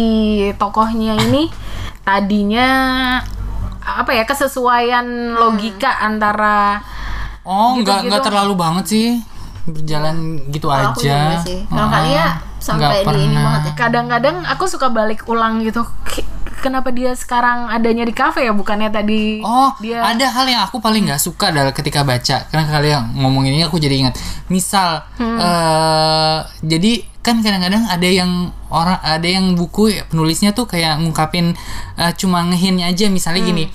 tokohnya 0.57 1.21
ini 1.21 1.53
tadinya 2.01 2.67
apa 3.81 4.11
ya 4.11 4.25
kesesuaian 4.25 5.05
logika 5.33 6.01
antara 6.01 6.81
oh 7.43 7.77
nggak 7.77 7.81
gitu-gitu. 7.81 8.07
nggak 8.09 8.21
terlalu 8.25 8.53
banget 8.53 8.85
sih 8.87 9.07
berjalan 9.61 10.17
gitu 10.49 10.65
juga 10.65 10.97
aja. 10.97 11.37
Kalau 11.45 11.77
Heeh. 11.77 11.89
kali 11.93 12.11
ya 12.11 12.27
sampai 12.57 12.81
Nggak 12.81 12.93
di 12.93 13.01
ini 13.01 13.05
pernah. 13.29 13.41
banget 13.45 13.61
ya. 13.61 13.71
kadang-kadang 13.77 14.35
aku 14.45 14.63
suka 14.65 14.87
balik 14.89 15.25
ulang 15.25 15.61
gitu 15.61 15.81
kenapa 16.61 16.93
dia 16.93 17.11
sekarang 17.11 17.67
adanya 17.67 18.05
di 18.05 18.13
kafe 18.13 18.45
ya 18.45 18.53
bukannya 18.53 18.87
tadi 18.87 19.41
Oh, 19.41 19.73
dia 19.81 19.99
ada 19.99 20.29
hal 20.29 20.45
yang 20.45 20.61
aku 20.61 20.77
paling 20.77 21.09
nggak 21.09 21.17
suka 21.17 21.49
adalah 21.49 21.73
ketika 21.73 22.05
baca. 22.05 22.45
Karena 22.47 22.65
kalian 22.69 23.17
ngomong 23.17 23.49
ini 23.49 23.65
aku 23.65 23.75
jadi 23.75 23.97
ingat. 23.97 24.15
Misal, 24.47 25.01
Hmm. 25.17 25.35
eh, 25.35 26.37
jadi 26.61 27.01
kan 27.21 27.41
kadang-kadang 27.41 27.85
ada 27.85 28.05
yang 28.05 28.49
orang 28.69 28.97
ada 29.01 29.25
yang 29.25 29.53
buku 29.53 29.93
ya, 29.93 30.05
penulisnya 30.05 30.53
tuh 30.53 30.65
kayak 30.65 31.01
ngungkapin 31.01 31.57
eh, 31.97 32.11
cuma 32.15 32.45
ngehinnya 32.45 32.87
aja. 32.87 33.09
Misalnya 33.09 33.41
gini. 33.43 33.65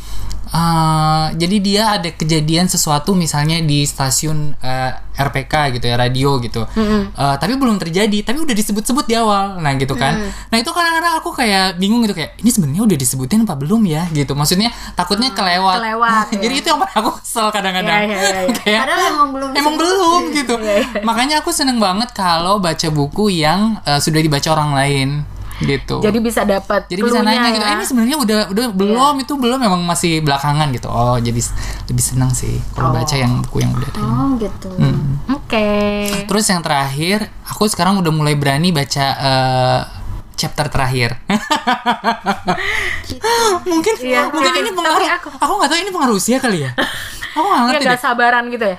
Eh, 0.48 1.26
jadi 1.34 1.56
dia 1.58 1.82
ada 1.98 2.10
kejadian 2.12 2.70
sesuatu 2.70 3.12
misalnya 3.12 3.58
di 3.62 3.82
stasiun 3.82 4.54
eh, 4.60 4.92
RPK 5.16 5.80
gitu 5.80 5.88
ya 5.88 5.96
radio 5.96 6.36
gitu, 6.44 6.68
Eh, 7.16 7.36
tapi 7.40 7.56
belum 7.56 7.80
terjadi, 7.80 8.20
tapi 8.20 8.36
udah 8.44 8.52
disebut-sebut 8.52 9.08
di 9.08 9.16
awal, 9.16 9.56
nah 9.64 9.72
gitu 9.80 9.96
kan. 9.96 10.12
Nah 10.52 10.56
itu 10.60 10.68
kadang-kadang 10.68 11.16
aku 11.16 11.32
kayak 11.32 11.80
bingung 11.80 12.04
gitu 12.04 12.12
kayak 12.12 12.36
ini 12.44 12.50
sebenarnya 12.52 12.82
udah 12.84 12.96
disebutin 13.00 13.48
apa 13.48 13.56
belum 13.56 13.80
ya 13.88 14.04
gitu. 14.12 14.36
Maksudnya 14.36 14.68
takutnya 14.92 15.32
kelewat. 15.32 15.80
kelewat, 15.80 16.26
ya. 16.36 16.40
Jadi 16.44 16.54
itu 16.60 16.68
yang 16.68 16.80
aku 16.84 17.10
kesel 17.16 17.48
kadang-kadang. 17.48 18.02
Iya, 18.04 18.12
iya, 18.12 18.18
iya, 18.20 18.40
iya. 18.44 18.54
Kayak 18.60 18.80
Padahal 18.84 19.02
emang 19.08 19.30
belum 19.32 19.48
emang 19.56 19.74
belum 19.80 20.22
gitu. 20.36 20.54
Makanya 21.00 21.40
aku 21.40 21.50
seneng 21.50 21.80
banget 21.80 22.12
kalau 22.12 22.60
baca 22.60 22.88
buku 22.92 23.32
yang 23.32 23.80
eh, 23.88 24.00
sudah 24.00 24.20
dibaca 24.20 24.48
orang 24.52 24.70
lain 24.76 25.08
gitu. 25.58 25.98
jadi 25.98 26.18
bisa 26.18 26.42
dapat 26.42 26.84
Jadi 26.84 27.00
bisa 27.00 27.18
nanya 27.18 27.48
gitu, 27.48 27.58
ya. 27.58 27.66
"Eh, 27.66 27.74
ini 27.74 27.82
sebenarnya 27.82 28.16
udah 28.18 28.38
udah 28.48 28.64
belum 28.70 29.14
itu 29.18 29.32
belum 29.34 29.58
memang 29.58 29.80
masih 29.82 30.20
belakangan 30.20 30.66
gitu. 30.70 30.86
Oh, 30.86 31.16
jadi 31.16 31.38
lebih 31.86 32.02
senang 32.02 32.30
sih 32.30 32.54
kalau 32.70 32.90
baca 32.90 33.12
yang 33.12 33.40
buku 33.40 33.58
yang 33.58 33.70
udah 33.72 33.86
ada. 33.86 33.98
Oh 33.98 34.24
gitu. 34.36 34.68
Hmm. 34.72 35.16
oke 35.26 35.66
Terus 36.24 36.44
yang 36.46 36.60
terakhir, 36.60 37.26
aku 37.42 37.66
sekarang 37.66 37.96
udah 37.96 38.10
mulai 38.10 38.32
berani 38.32 38.70
baca 38.70 39.04
eh, 39.14 39.80
chapter 40.34 40.66
terakhir. 40.66 41.14
mungkin 43.66 43.92
Iya, 43.98 44.20
mungkin 44.28 44.50
tapi- 44.50 44.60
ini 44.62 44.70
pengaruh. 44.70 45.06
aku- 45.10 45.34
Aku 45.34 45.52
nggak 45.56 45.68
tahu 45.68 45.78
ini 45.78 45.90
pengaruh 45.90 46.14
usia 46.14 46.36
kali 46.36 46.62
ya. 46.62 46.70
Aku 47.32 47.42
nggak 47.42 47.54
ya 47.54 47.62
ngerti 47.66 47.82
nggak 47.82 47.94
deh. 47.94 48.02
sabaran 48.02 48.44
gitu 48.48 48.66
ya 48.66 48.76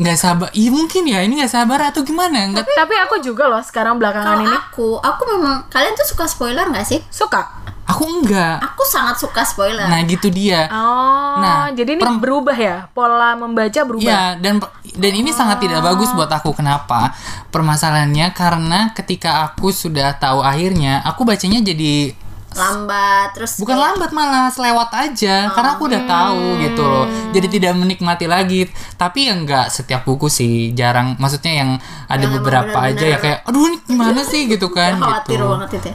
Nggak 0.00 0.18
sabar. 0.18 0.48
Iya 0.54 0.70
mungkin 0.72 1.02
ya 1.04 1.20
ini 1.26 1.42
nggak 1.42 1.52
sabar 1.52 1.92
atau 1.92 2.06
gimana? 2.06 2.48
Nggak. 2.48 2.64
tapi 2.72 2.94
aku 2.96 3.20
juga 3.20 3.50
loh 3.50 3.60
sekarang 3.60 3.98
belakangan 3.98 4.38
Kalau 4.38 4.44
ini 4.46 4.56
aku, 4.56 4.88
aku 5.02 5.22
memang 5.36 5.66
kalian 5.68 5.92
tuh 5.98 6.06
suka 6.06 6.24
spoiler 6.30 6.68
nggak 6.70 6.86
sih? 6.86 7.00
suka 7.10 7.62
Aku 7.82 8.06
enggak. 8.06 8.62
Aku 8.62 8.86
sangat 8.86 9.18
suka 9.18 9.42
spoiler. 9.42 9.90
Nah 9.90 10.00
gitu 10.06 10.30
dia. 10.30 10.70
oh 10.70 11.42
Nah, 11.42 11.74
jadi 11.74 11.98
ini 11.98 12.02
berubah 12.22 12.54
ya 12.54 12.86
pola 12.94 13.34
membaca 13.34 13.82
berubah 13.82 14.06
Iya 14.06 14.22
dan 14.38 14.62
dan 14.94 15.12
ini 15.12 15.34
sangat 15.34 15.66
tidak 15.66 15.82
bagus 15.82 16.14
buat 16.14 16.30
aku. 16.30 16.54
Kenapa? 16.54 17.10
Permasalahannya 17.50 18.30
karena 18.32 18.94
ketika 18.94 19.50
aku 19.50 19.74
sudah 19.74 20.14
tahu 20.16 20.40
akhirnya, 20.40 21.02
aku 21.02 21.26
bacanya 21.26 21.58
jadi 21.58 22.14
Lambat 22.54 23.28
terus 23.32 23.52
bukan 23.56 23.72
kayak- 23.72 23.84
lambat 23.90 24.10
malah 24.10 24.46
selewat 24.48 24.90
aja 24.90 25.48
karena 25.48 25.70
aku 25.72 25.82
udah 25.84 26.02
tahu 26.02 26.44
gitu 26.58 26.82
loh. 26.82 27.04
Jadi 27.30 27.46
tidak 27.50 27.72
menikmati 27.74 28.24
lagi. 28.24 28.66
Tapi 28.94 29.26
ya 29.26 29.34
enggak 29.34 29.66
setiap 29.68 30.02
buku 30.02 30.26
sih, 30.26 30.52
jarang. 30.70 31.16
Maksudnya 31.16 31.52
yang 31.56 31.70
ada 32.06 32.20
Yang 32.20 32.32
beberapa 32.34 32.78
aja 32.78 33.04
ya 33.06 33.18
kayak 33.18 33.38
aduh 33.44 33.62
ini 33.64 33.76
gimana 33.82 34.20
sih 34.28 34.46
gitu 34.46 34.68
kan 34.68 34.96
khawatir 34.96 35.34
gitu. 35.34 35.46
banget 35.48 35.68
itu 35.74 35.88
ya. 35.88 35.94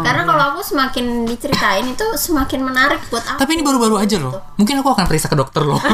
Karena 0.00 0.22
kalau 0.24 0.44
aku 0.50 0.60
semakin 0.62 1.04
diceritain 1.24 1.84
itu 1.84 2.06
semakin 2.14 2.60
menarik 2.62 3.00
buat 3.06 3.24
aku. 3.24 3.38
Tapi 3.38 3.50
ini 3.52 3.62
baru-baru 3.62 3.96
aja 3.98 4.16
loh. 4.16 4.34
Mungkin 4.54 4.74
aku 4.76 4.88
akan 4.90 5.04
periksa 5.04 5.26
ke 5.26 5.34
dokter 5.34 5.62
loh. 5.62 5.78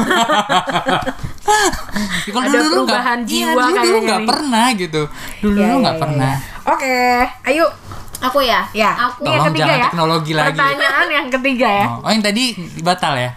Kalau 2.25 2.41
Ada 2.41 2.57
dulu 2.57 2.59
nggak- 2.59 2.73
perubahan 2.89 3.19
iya, 3.21 3.27
jiwa 3.27 3.51
dulu 3.51 3.61
dulu 3.61 3.75
kayaknya 3.75 4.01
nggak 4.03 4.23
pernah 4.25 4.65
gitu. 4.73 5.01
Dulu 5.39 5.53
Iya, 5.53 5.61
dulu 5.61 5.69
iya, 5.69 5.75
nggak 5.79 5.95
iya, 5.95 6.01
pernah. 6.01 6.33
oke 6.65 6.95
ayo 7.45 7.65
Aku 8.21 8.39
ya. 8.39 8.63
ya 8.71 8.91
Aku 9.05 9.21
ini 9.21 9.27
yang 9.27 9.37
Tolong 9.37 9.47
ketiga 9.49 9.65
jangan 9.65 9.75
ya 9.75 9.87
teknologi 9.87 10.31
lagi. 10.33 10.47
pertanyaan 10.51 11.07
yang 11.09 11.27
ketiga 11.29 11.67
ya 11.69 11.85
Oh, 11.85 11.97
oh, 11.99 12.09
yang 12.09 12.23
tadi 12.23 12.43
batal 12.79 13.13
ya? 13.15 13.31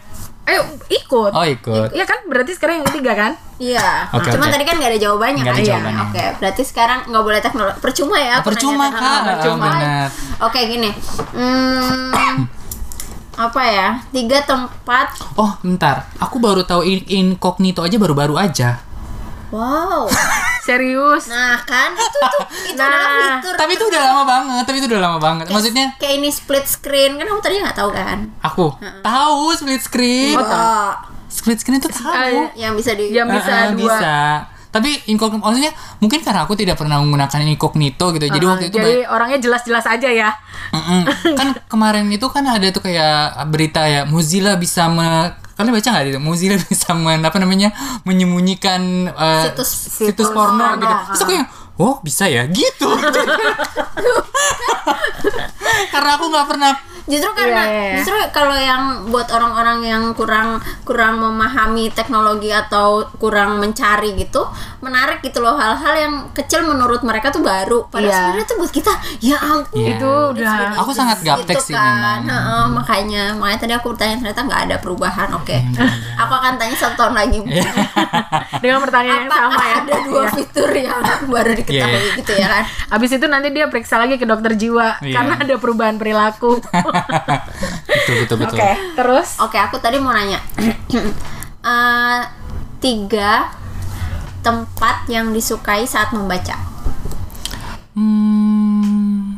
ayo 0.44 0.60
ikut 0.88 1.30
Oh 1.30 1.44
ikut. 1.44 1.88
Iya 1.90 2.04
kan 2.04 2.24
berarti 2.24 2.52
sekarang 2.52 2.80
yang 2.80 2.88
ketiga 2.88 3.12
kan 3.14 3.32
Iya. 3.58 4.06
Oke, 4.12 4.30
Cuma 4.30 4.46
oke. 4.46 4.54
tadi 4.54 4.64
kan 4.64 4.78
nggak 4.78 4.86
ada 4.88 5.00
jawabannya 5.00 5.42
ada 5.42 5.50
kan? 5.50 5.58
Iya. 5.58 5.66
jawabannya. 5.68 6.02
Oke, 6.04 6.24
berarti 6.38 6.62
sekarang 6.62 6.98
nggak 7.04 7.22
boleh 7.22 7.40
teknologi. 7.40 7.76
Percuma 7.80 8.16
ya? 8.16 8.34
aku 8.38 8.46
Percuma 8.48 8.86
kak. 8.88 9.20
Percuma. 9.26 9.66
benar. 9.68 10.08
Oke 10.40 10.60
gini. 10.64 10.90
Hmm, 11.34 12.46
apa 13.34 13.62
ya? 13.64 13.88
Tiga 14.08 14.38
tempat. 14.42 15.06
Oh 15.34 15.58
bentar, 15.60 16.06
aku 16.16 16.38
baru 16.38 16.62
tahu 16.62 16.82
in- 16.82 17.06
incognito 17.08 17.82
aja 17.82 17.94
baru-baru 17.94 18.34
aja. 18.34 18.78
Wow. 19.48 20.06
serius 20.68 21.24
Nah 21.32 21.56
kan 21.64 21.96
itu 21.96 22.04
tuh 22.04 22.28
itu 22.68 22.76
Nah, 22.76 22.84
adalah 22.92 23.08
fitur. 23.40 23.54
Tapi 23.56 23.72
itu 23.72 23.84
udah 23.88 24.00
lama 24.04 24.22
banget, 24.28 24.62
tapi 24.68 24.76
itu 24.84 24.86
udah 24.92 25.00
lama 25.00 25.18
banget. 25.18 25.44
Maksudnya 25.48 25.86
kayak 25.96 26.14
ini 26.20 26.28
split 26.28 26.66
screen 26.68 27.16
kan 27.16 27.24
kamu 27.24 27.40
tadi 27.40 27.54
nggak 27.64 27.76
tahu 27.76 27.90
kan? 27.90 28.18
aku 28.44 28.66
tahu 29.00 29.42
split 29.56 29.80
screen. 29.80 30.36
Oh, 30.36 30.92
Split 31.28 31.60
screen 31.60 31.80
itu 31.80 31.88
tahu. 31.88 32.52
Eh, 32.52 32.60
yang 32.60 32.72
bisa 32.76 32.92
di. 32.92 33.12
yang 33.12 33.28
bisa 33.28 33.48
eh, 33.48 33.76
dua 33.76 33.96
bisa. 33.96 34.16
Tapi 34.68 34.90
incognito 35.08 35.40
maksudnya 35.40 35.72
mungkin 35.96 36.20
karena 36.20 36.44
aku 36.44 36.52
tidak 36.52 36.76
pernah 36.76 37.00
menggunakan 37.00 37.40
incognito 37.48 38.12
gitu. 38.12 38.28
Jadi 38.28 38.44
Ah, 38.44 38.50
waktu 38.52 38.64
itu 38.68 38.76
jadi 38.76 38.94
orangnya 39.08 39.38
jelas-jelas 39.40 39.88
aja 39.88 40.08
ya 40.12 40.30
kan 41.32 41.56
kemarin 41.72 42.04
itu 42.12 42.28
kan 42.28 42.44
ada 42.44 42.68
tuh 42.68 42.84
kayak 42.84 43.48
berita 43.48 43.80
ya 43.88 44.04
Mozilla 44.04 44.60
bisa 44.60 44.84
me 44.92 45.32
kalian 45.58 45.74
baca 45.74 45.88
nggak 45.90 46.04
itu 46.06 46.20
Mozilla 46.22 46.54
bisa 46.70 46.94
men, 46.94 47.18
apa 47.26 47.34
namanya 47.42 47.74
menyembunyikan 48.06 49.10
eh, 49.10 49.42
Situs- 49.50 49.90
situs 49.90 50.14
situs 50.14 50.28
porno 50.30 50.54
porno. 50.54 50.78
gitu 50.78 50.94
terus 51.10 51.22
aku 51.26 51.32
yang 51.34 51.46
oh 51.78 52.02
bisa 52.02 52.26
ya? 52.26 52.42
Gitu. 52.50 52.90
Karena 55.94 56.10
aku 56.18 56.24
nggak 56.26 56.46
pernah 56.50 56.72
Justru 57.08 57.30
karena 57.32 57.64
Iya, 57.64 57.72
iya, 57.72 57.82
iya. 57.82 57.96
justru 57.98 58.16
kalau 58.30 58.52
yang 58.52 58.82
buat 59.08 59.24
orang-orang 59.26 59.80
yang 59.80 60.02
kurang 60.12 60.56
kurang 60.82 61.16
memahami 61.16 61.88
teknologi 61.90 62.48
atau 62.48 63.00
kurang 63.16 63.56
mencari 63.56 64.12
gitu, 64.14 64.44
menarik 64.78 65.18
gitu 65.20 65.40
loh 65.40 65.56
hal-hal 65.56 65.94
yang 65.96 66.14
kecil 66.30 66.62
menurut 66.62 67.00
mereka 67.00 67.28
tuh 67.28 67.40
baru. 67.40 67.88
Padahal 67.88 68.06
Iya. 68.06 68.18
sebenarnya 68.22 68.46
tuh 68.46 68.56
buat 68.58 68.70
kita 68.70 68.92
ya 69.18 69.36
ampun. 69.38 69.80
Iya. 69.80 69.96
itu 69.96 70.12
udah 70.36 70.52
Aku 70.78 70.92
sangat 70.92 71.18
gaptek 71.22 71.56
gitu 71.56 71.72
sih 71.72 71.74
kan. 71.74 71.88
memang. 71.88 72.20
Heeh, 72.28 72.64
makanya 72.70 73.22
makanya 73.32 73.58
tadi 73.58 73.72
aku 73.72 73.86
bertanya 73.90 74.14
ternyata 74.18 74.40
nggak 74.44 74.60
ada 74.68 74.76
perubahan. 74.78 75.28
Oke. 75.32 75.56
aku 76.14 76.32
akan 76.34 76.52
tanya 76.54 76.76
satu 76.76 76.94
tahun 76.98 77.14
lagi. 77.16 77.40
Iya. 77.42 77.64
dengan 78.58 78.80
pertanyaan 78.80 79.22
yang 79.22 79.30
sama 79.30 79.62
ya 79.62 79.76
ada 79.80 79.94
dua 80.02 80.22
Iya. 80.22 80.30
fitur 80.34 80.70
yang 80.70 81.00
baru 81.32 81.50
diketahui 81.54 81.96
Iya. 82.04 82.16
gitu 82.18 82.32
ya 82.34 82.46
kan? 82.46 82.62
Abis 82.90 83.10
itu 83.12 83.26
nanti 83.26 83.48
dia 83.48 83.66
periksa 83.66 83.96
lagi 83.96 84.14
ke 84.14 84.24
dokter 84.24 84.52
jiwa 84.52 85.00
Iya. 85.00 85.14
karena 85.14 85.34
ada 85.38 85.54
perubahan 85.56 85.96
perilaku. 85.96 86.60
betul 87.88 88.14
betul 88.24 88.36
betul 88.42 88.56
Oke, 88.58 88.70
terus 88.94 89.28
Oke, 89.38 89.58
aku 89.58 89.76
tadi 89.78 89.98
mau 90.00 90.12
nanya. 90.12 90.40
Eh, 91.58 92.20
tiga 92.78 93.50
tempat 94.40 95.10
yang 95.10 95.34
disukai 95.34 95.84
saat 95.84 96.14
membaca. 96.14 96.54
Hmm, 97.92 99.36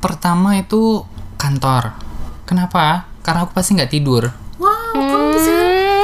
pertama 0.00 0.56
itu 0.56 1.04
kantor. 1.36 1.92
Kenapa? 2.48 3.04
Karena 3.20 3.44
aku 3.44 3.52
pasti 3.52 3.76
nggak 3.76 3.92
tidur. 3.92 4.24
Wow, 4.56 4.96
kamu 4.96 5.26
bisa 5.36 5.52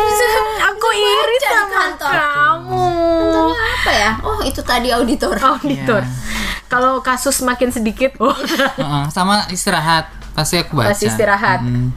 bisa 0.06 0.26
aku 0.60 0.88
iri 0.92 1.36
sama 1.40 1.66
kantor. 1.72 2.14
kamu. 2.14 2.84
Kantornya 3.16 3.64
apa 3.80 3.92
ya? 3.96 4.10
Oh, 4.22 4.38
itu 4.44 4.60
tadi 4.60 4.88
auditor. 4.92 5.34
Auditor. 5.40 6.04
Iya. 6.04 6.43
Kalau 6.74 6.98
kasus 7.06 7.38
makin 7.46 7.70
sedikit, 7.70 8.18
oh, 8.24 8.34
Heeh, 8.34 9.04
sama 9.14 9.46
istirahat 9.54 10.10
pasti 10.34 10.58
aku 10.58 10.74
baca. 10.82 10.90
Pasti 10.90 11.06
istirahat. 11.06 11.62
Mm. 11.62 11.94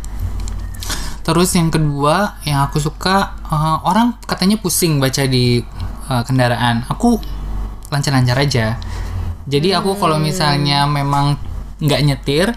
Terus 1.26 1.50
yang 1.58 1.74
kedua 1.74 2.38
yang 2.46 2.62
aku 2.62 2.78
suka 2.78 3.34
eh, 3.42 3.78
orang 3.82 4.14
katanya 4.30 4.62
pusing 4.62 5.02
baca 5.02 5.26
di 5.26 5.66
eh, 6.06 6.24
kendaraan. 6.30 6.86
Aku 6.94 7.18
lancar-lancar 7.90 8.38
aja. 8.38 8.78
Jadi 9.50 9.74
aku 9.74 9.98
kalau 9.98 10.22
misalnya 10.22 10.86
memang 10.86 11.42
nggak 11.82 12.02
nyetir, 12.06 12.48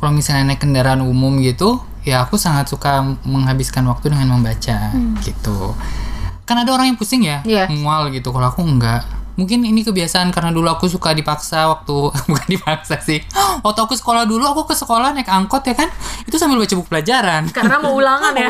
kalau 0.00 0.16
misalnya 0.16 0.54
naik 0.54 0.62
kendaraan 0.64 1.02
umum 1.04 1.42
gitu, 1.44 1.82
ya 2.06 2.22
aku 2.22 2.38
sangat 2.38 2.70
suka 2.70 3.02
menghabiskan 3.26 3.84
waktu 3.90 4.14
dengan 4.14 4.38
membaca 4.38 4.94
gitu. 5.26 5.74
Kan 6.46 6.62
ada 6.62 6.70
orang 6.72 6.94
yang 6.94 6.98
pusing 6.98 7.26
ya, 7.26 7.42
Iya. 7.42 7.66
mual 7.68 8.08
gitu. 8.14 8.30
Kalau 8.30 8.48
aku 8.48 8.62
nggak. 8.62 9.15
Mungkin 9.36 9.62
ini 9.62 9.80
kebiasaan 9.80 10.32
karena 10.32 10.48
dulu 10.48 10.66
aku 10.66 10.88
suka 10.88 11.12
dipaksa 11.12 11.68
waktu 11.68 11.92
bukan 12.28 12.46
dipaksa 12.48 12.96
sih. 12.98 13.20
Waktu 13.60 13.80
aku 13.82 13.92
sekolah 13.92 14.24
dulu 14.24 14.42
aku 14.42 14.64
ke 14.64 14.74
sekolah 14.74 15.12
naik 15.12 15.28
angkot 15.28 15.60
ya 15.62 15.74
kan, 15.74 15.88
itu 16.24 16.36
sambil 16.36 16.56
baca 16.56 16.72
buku 16.72 16.88
pelajaran. 16.88 17.48
karena 17.52 17.76
mau 17.78 17.92
ulangan 17.92 18.32
ya. 18.32 18.48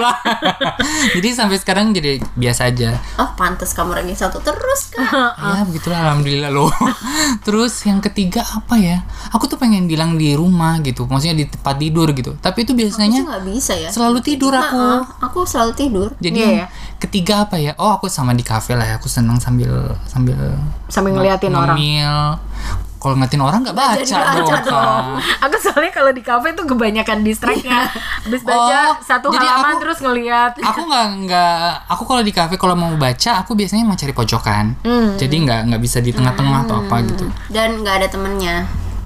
Jadi 1.18 1.28
sampai 1.32 1.56
sekarang 1.56 1.90
jadi 1.90 2.18
biasa 2.32 2.70
aja. 2.70 2.94
Oh, 3.16 3.28
pantas 3.34 3.72
kamu 3.72 3.94
ranking 3.94 4.14
satu 4.14 4.38
terus 4.40 4.92
kan? 4.92 5.34
ya 5.58 5.62
begitulah 5.62 5.98
alhamdulillah 6.02 6.50
loh. 6.50 6.70
Terus 7.42 7.82
yang 7.82 7.98
ketiga 7.98 8.42
apa 8.42 8.78
ya? 8.78 9.02
Aku 9.32 9.46
tuh 9.46 9.56
pengen 9.56 9.86
bilang 9.86 10.14
di 10.14 10.32
rumah 10.32 10.78
gitu, 10.80 11.06
maksudnya 11.06 11.36
di 11.36 11.46
tempat 11.46 11.76
tidur 11.76 12.08
gitu. 12.12 12.34
Tapi 12.38 12.62
itu 12.62 12.72
Aku 12.72 12.78
biasanya 12.78 13.20
nggak 13.24 13.44
bisa 13.48 13.72
ya. 13.74 13.88
selalu 13.90 14.18
tidur 14.20 14.52
aku. 14.52 14.86
Aku 15.22 15.38
selalu 15.42 15.72
tidur. 15.74 16.08
Jadi 16.18 16.36
Iya 16.36 16.46
yang 16.46 16.58
ya. 16.62 16.68
ketiga 16.98 17.34
apa 17.42 17.56
ya? 17.56 17.72
Oh 17.76 17.90
aku 17.90 18.06
sama 18.06 18.30
di 18.30 18.44
kafe 18.44 18.76
lah 18.76 18.86
ya. 18.86 18.94
Aku 18.98 19.08
seneng 19.08 19.40
sambil 19.40 19.72
sambil 20.06 20.36
Sambil 20.86 21.12
ngeliatin 21.12 21.50
orang. 21.50 21.74
ngemil. 21.74 22.16
Kalau 22.96 23.14
ngeliatin 23.14 23.38
orang 23.40 23.60
nggak 23.62 23.76
baca, 23.76 24.16
baca 24.34 24.56
dong. 24.62 25.06
Aku 25.40 25.56
soalnya 25.60 25.90
kalau 25.90 26.10
di 26.10 26.20
kafe 26.20 26.52
tuh 26.52 26.64
kebanyakan 26.64 27.22
distractnya. 27.22 27.86
Habis 28.24 28.42
baca 28.42 28.78
Oh, 28.88 28.98
satu 29.00 29.28
jadi 29.28 29.46
halaman 29.46 29.68
aku- 29.68 29.80
terus 29.80 29.98
ngeliat. 30.00 30.52
aku 30.56 30.80
nggak 30.82 31.06
nggak 31.22 31.58
aku 31.86 32.02
kalau 32.04 32.20
di 32.20 32.32
kafe 32.32 32.54
kalau 32.56 32.74
mau 32.74 32.90
baca 32.96 33.30
aku 33.38 33.52
biasanya 33.52 33.84
mau 33.84 33.94
cari 33.94 34.10
pojokan 34.10 34.74
Hmm. 34.80 35.14
jadi 35.14 35.34
nggak 35.38 35.60
nggak 35.66 35.80
bisa 35.80 35.98
di 35.98 36.10
tengah-tengah 36.10 36.66
atau 36.66 36.76
apa 36.80 36.96
gitu 37.04 37.26
Dan 37.48 37.78
nggak 37.78 37.94
ada 37.96 38.08
temennya. 38.08 38.56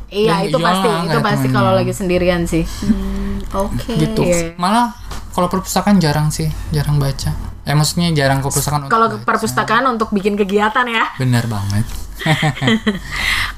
Iya, 0.09 0.33
Dan 0.33 0.49
itu 0.49 0.57
iya, 0.57 0.65
pasti. 0.65 0.89
Itu 1.05 1.19
pasti 1.21 1.47
kalau 1.51 1.71
lagi 1.73 1.93
sendirian 1.93 2.43
sih. 2.45 2.65
Hmm, 2.65 3.43
Oke. 3.53 3.95
gitu 3.97 4.23
Iya. 4.23 4.57
malah 4.57 4.91
kalau 5.31 5.47
perpustakaan 5.47 5.99
jarang 5.99 6.29
sih 6.29 6.49
jarang 6.71 6.97
baca 6.97 7.31
eh 7.63 7.73
maksudnya 7.73 8.09
jarang 8.11 8.39
ke 8.39 8.47
perpustakaan 8.47 8.87
Kalau 8.87 9.07
ke 9.09 9.19
perpustakaan 9.21 9.85
untuk 9.87 10.11
bikin 10.11 10.35
kegiatan 10.35 10.85
ya. 10.85 11.05
bener 11.17 11.45
banget 11.45 11.85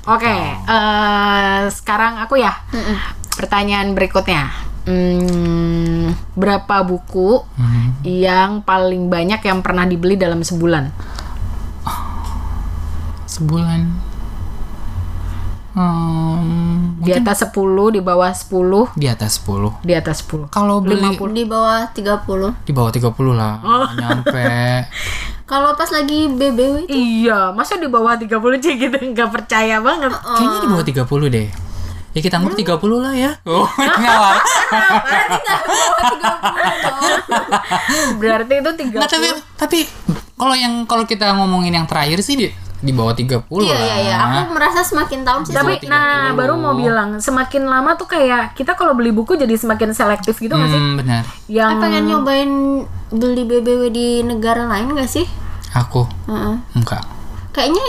Oke, 0.05 0.31
eh, 0.62 1.61
sekarang 1.69 2.19
aku 2.19 2.38
ya. 2.38 2.55
Pertanyaan 3.33 3.91
berikutnya. 3.93 4.51
Hmm, 4.83 6.11
berapa 6.33 6.83
buku 6.83 7.43
Hmm. 7.55 7.99
yang 8.03 8.62
paling 8.62 9.07
banyak 9.07 9.38
yang 9.41 9.62
pernah 9.62 9.83
dibeli 9.83 10.15
dalam 10.15 10.43
sebulan? 10.43 10.91
sebulan 13.25 13.88
Hmm, 15.73 17.01
Di 17.01 17.13
atas 17.13 17.43
10, 17.45 17.57
di 17.91 18.01
bawah 18.01 18.29
10, 18.29 18.93
di 18.93 19.07
atas 19.07 19.41
10 19.41 19.73
di 19.81 19.93
atas 19.93 20.21
10. 20.23 20.47
kalau 20.49 20.79
beli 20.79 21.01
Di 21.33 21.45
bawah 21.45 21.89
30. 21.89 22.53
di 22.63 22.73
bawah 22.73 22.91
30 22.91 23.09
lah 23.33 23.55
Oh. 23.59 23.89
nyampe 23.91 24.53
Kalau 25.51 25.73
pas 25.73 25.89
lagi 25.89 26.29
BBW 26.29 26.85
itu 26.85 26.93
Iya, 26.93 27.53
masa 27.53 27.77
di 27.77 27.85
bawah 27.85 28.17
30 28.17 28.29
sih 28.59 28.77
gitu 28.79 28.97
nggak 28.97 29.29
percaya 29.29 29.81
banget. 29.81 30.13
kayaknya 30.13 30.59
di 30.59 30.69
bawah 30.69 30.85
30 30.85 31.29
deh 31.31 31.49
ya 32.13 32.21
kita 32.21 32.37
anggap 32.37 32.53
30 32.77 32.77
lah 32.99 33.15
ya 33.15 33.33
oh 33.49 33.65
ngawal 33.73 34.37
berarti 34.37 35.37
nggak 35.41 35.61
di 35.65 35.73
bawah 35.73 36.05
30 36.05 36.85
dong. 36.85 37.01
Berarti 38.21 38.55
itu 38.55 38.71
30. 38.71 38.93
Nggak, 38.93 39.09
tapi 39.11 39.29
tapi 39.57 39.79
kalau 40.35 40.53
yang 40.53 40.85
kalau 40.85 41.05
kita 41.05 41.33
ngomongin 41.33 41.73
yang 41.73 41.87
terakhir 41.87 42.21
sih 42.21 42.37
di 42.37 42.47
di 42.83 42.90
bawah 42.90 43.14
30 43.14 43.47
Iya 43.57 43.73
lah 43.73 43.79
iya 43.81 43.97
iya. 43.97 44.16
Aku 44.42 44.53
merasa 44.53 44.83
semakin 44.83 45.23
tahun 45.23 45.40
sih 45.42 45.55
Tapi 45.55 45.87
nah 45.87 46.29
30. 46.29 46.37
baru 46.37 46.55
mau 46.55 46.75
bilang 46.75 47.16
semakin 47.16 47.62
lama 47.64 47.95
tuh 47.95 48.07
kayak 48.07 48.53
kita 48.53 48.75
kalau 48.75 48.92
beli 48.92 49.09
buku 49.09 49.35
jadi 49.35 49.55
semakin 49.55 49.90
selektif 49.90 50.37
gitu 50.37 50.51
nggak 50.51 50.66
sih? 50.68 50.77
hmm, 50.77 50.95
benar 50.97 51.23
Yang 51.47 51.71
Eh, 51.71 51.79
pengen 51.79 52.03
nyobain 52.05 52.53
beli 53.09 53.42
BBW 53.45 53.83
di 53.88 54.09
negara 54.21 54.66
lain 54.66 54.92
gak 54.92 55.07
sih? 55.07 55.25
aku 55.71 56.05
Heeh. 56.27 56.57
enggak 56.75 57.01
Kayaknya 57.51 57.85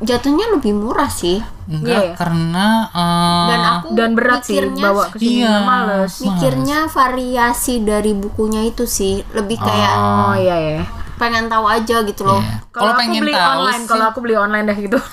jatuhnya 0.00 0.46
lebih 0.50 0.70
murah 0.72 1.06
sih. 1.06 1.42
enggak 1.64 1.90
Iya 1.90 2.00
ya? 2.00 2.14
karena 2.14 2.66
eh, 2.88 3.46
Dan 3.46 3.60
aku 3.74 3.86
dan 3.92 4.10
berat 4.12 4.40
sih 4.40 4.56
bawa 4.62 5.04
ke 5.08 5.18
sini 5.18 5.42
Iya. 5.42 5.54
males. 5.60 6.12
mikirnya 6.18 6.78
variasi 6.86 7.82
dari 7.82 8.12
bukunya 8.12 8.62
itu 8.64 8.84
sih 8.84 9.20
lebih 9.30 9.58
kayak 9.58 9.92
Oh 9.92 10.34
iya 10.34 10.56
ya. 10.56 10.80
Pengen 11.14 11.46
tahu 11.46 11.64
aja 11.64 11.96
gitu 12.02 12.22
loh. 12.22 12.38
iya. 12.38 12.58
Kalau 12.68 12.90
aku 12.90 13.00
pengen 13.00 13.20
beli 13.22 13.32
tahu 13.32 13.50
online, 13.60 13.80
sih 13.80 13.88
kalau 13.88 14.04
aku 14.10 14.18
beli 14.20 14.34
online 14.34 14.66
dah 14.66 14.76
gitu. 14.76 14.98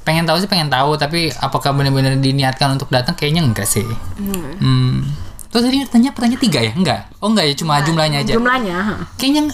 pengen 0.00 0.24
tahu 0.24 0.40
sih 0.40 0.48
pengen 0.48 0.66
tahu 0.66 0.96
tapi 0.96 1.28
apakah 1.38 1.70
benar-benar 1.70 2.16
diniatkan 2.18 2.74
untuk 2.74 2.88
datang 2.88 3.12
kayaknya 3.14 3.44
enggak 3.44 3.68
sih 3.68 3.84
hmm. 4.16 5.04
terus 5.52 5.62
tadi 5.68 5.84
tanya 5.86 6.10
pertanyaan 6.10 6.40
tiga 6.40 6.60
ya 6.64 6.72
enggak 6.72 7.00
oh 7.20 7.28
enggak 7.30 7.46
ya 7.46 7.54
cuma 7.54 7.78
jumlahnya 7.84 8.24
aja 8.24 8.32
Jumlahnya. 8.34 9.06
kayaknya. 9.20 9.52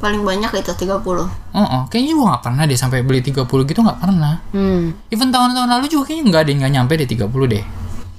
Paling 0.00 0.24
banyak 0.24 0.48
itu 0.56 0.72
30. 0.72 0.96
oh, 0.96 1.28
oh 1.52 1.82
kayaknya 1.88 2.08
juga 2.14 2.22
nggak 2.32 2.42
pernah 2.46 2.62
deh 2.64 2.78
sampai 2.78 3.04
beli 3.04 3.20
30 3.20 3.44
gitu 3.44 3.80
nggak 3.80 3.98
pernah 3.98 4.40
Hmm. 4.52 4.92
even 5.08 5.28
tahun-tahun 5.28 5.68
lalu 5.68 5.86
juga 5.88 6.08
kayaknya 6.08 6.24
enggak 6.30 6.42
deh 6.46 6.54
nggak 6.56 6.72
nyampe 6.72 6.92
deh 6.96 7.08
30 7.08 7.52
deh 7.52 7.64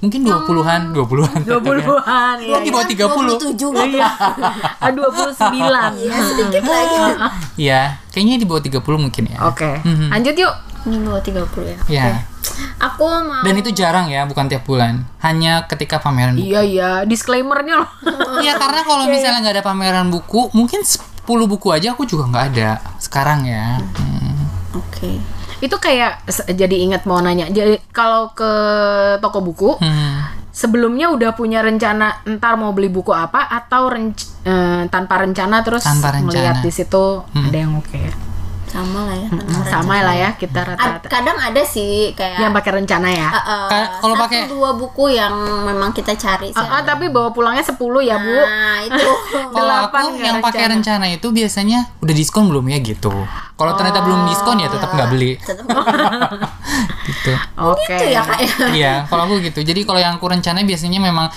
mungkin 0.02 0.26
20-an 0.26 0.90
20-an 0.90 1.40
20-an 1.46 2.36
ya. 2.42 2.58
Oh, 2.58 2.60
di 2.60 2.70
bawah 2.74 2.86
30 2.90 3.54
27 3.54 3.94
Iya. 3.94 4.10
Ah 4.82 4.90
29. 4.90 5.62
Iya, 5.94 6.14
sedikit 6.26 6.62
lagi. 6.66 6.98
Iya, 7.54 7.80
kayaknya 8.10 8.34
di 8.42 8.46
bawah 8.50 8.62
30 8.66 8.82
mungkin 8.98 9.24
ya. 9.30 9.38
Oke. 9.46 9.78
Mhm. 9.86 10.10
Lanjut 10.10 10.34
yuk. 10.34 10.54
Di 10.82 10.98
bawah 10.98 11.22
30 11.22 11.62
ya. 11.62 11.78
Ya. 11.86 12.06
Aku 12.82 13.06
mau 13.06 13.46
Dan 13.46 13.54
itu 13.62 13.70
jarang 13.70 14.10
ya, 14.10 14.26
bukan 14.26 14.50
tiap 14.50 14.66
bulan. 14.66 15.06
Hanya 15.22 15.70
ketika 15.70 16.02
pameran 16.02 16.34
buku. 16.34 16.50
Iya 16.50 16.60
iya, 16.66 16.90
disclaimernya 17.06 17.86
loh. 17.86 17.90
Iya, 18.42 18.58
karena 18.58 18.82
kalau 18.82 19.06
misalnya 19.06 19.38
nggak 19.38 19.54
ada 19.62 19.64
pameran 19.64 20.10
buku, 20.10 20.50
mungkin 20.50 20.82
10 20.82 21.22
buku 21.46 21.70
aja 21.70 21.94
aku 21.94 22.02
juga 22.10 22.26
nggak 22.26 22.44
ada 22.58 22.82
sekarang 22.98 23.46
ya. 23.46 23.78
Hmm. 23.78 24.34
Oke. 24.74 25.22
Itu 25.62 25.76
kayak 25.76 26.26
jadi 26.50 26.76
ingat 26.82 27.02
mau 27.04 27.16
nanya. 27.16 27.46
Jadi 27.46 27.78
kalau 27.88 28.34
ke 28.34 28.50
toko 29.16 29.38
buku 29.40 29.70
Hmm. 29.78 30.26
sebelumnya 30.48 31.08
udah 31.08 31.32
punya 31.32 31.62
rencana 31.62 32.12
ntar 32.28 32.54
mau 32.54 32.70
beli 32.70 32.88
buku 32.88 33.08
apa 33.08 33.46
atau 33.48 33.88
renc- 33.88 34.42
eh, 34.42 34.84
tanpa 34.86 35.16
rencana 35.18 35.62
terus 35.62 35.80
Tanpa 35.80 36.12
rencana. 36.12 36.26
melihat 36.26 36.56
di 36.58 36.68
situ 36.68 37.22
ada 37.24 37.56
yang 37.56 37.72
oke. 37.74 38.31
Sama 38.72 39.04
lah 39.04 39.14
ya. 39.14 39.28
Hmm, 39.28 39.62
Sama 39.62 39.94
lah 40.00 40.16
ya 40.16 40.30
kita 40.32 40.64
rata-rata 40.64 41.04
kadang 41.04 41.36
ada 41.36 41.60
sih 41.60 42.10
kayak 42.12 42.40
yang 42.40 42.50
pakai 42.50 42.72
rencana 42.74 43.04
ya. 43.06 43.28
uh, 43.28 43.36
uh, 43.36 43.66
Ka- 43.68 43.90
kalau 44.00 44.14
pakai- 44.16 44.48
dua 44.48 44.72
buku 44.72 45.12
yang 45.12 45.34
memang 45.62 45.92
kita 45.92 46.12
cari 46.14 46.48
sih. 46.48 46.56
Ah, 46.56 46.78
ah, 46.78 46.82
tapi 46.82 47.06
bawa 47.06 47.28
pulangnya 47.30 47.60
10 47.60 47.76
ya, 48.00 48.16
Bu. 48.16 48.32
Nah, 48.32 48.80
itu. 48.82 49.10
Kalau 49.52 49.68
Delapan 49.68 50.02
aku 50.02 50.16
yang 50.18 50.36
pakai 50.38 50.64
rencana. 50.66 51.04
rencana 51.04 51.14
itu 51.14 51.28
biasanya 51.28 51.78
udah 51.98 52.14
diskon 52.14 52.48
belum 52.48 52.64
ya 52.66 52.78
gitu. 52.80 53.12
Kalau 53.52 53.72
ternyata 53.74 54.00
belum 54.00 54.24
diskon 54.26 54.56
ya 54.56 54.66
tetap 54.66 54.88
nggak 54.90 55.08
beli 55.10 55.36
gitu. 57.04 57.32
Oke. 57.60 57.84
gitu 57.84 58.04
ya, 58.08 58.20
Kak 58.22 58.38
ya. 58.38 58.52
Iya, 58.72 58.94
kalau 59.06 59.22
aku 59.26 59.38
gitu. 59.40 59.60
Jadi 59.60 59.84
kalau 59.84 59.98
yang 59.98 60.16
aku 60.16 60.26
rencana 60.26 60.62
biasanya 60.62 60.98
memang 60.98 61.28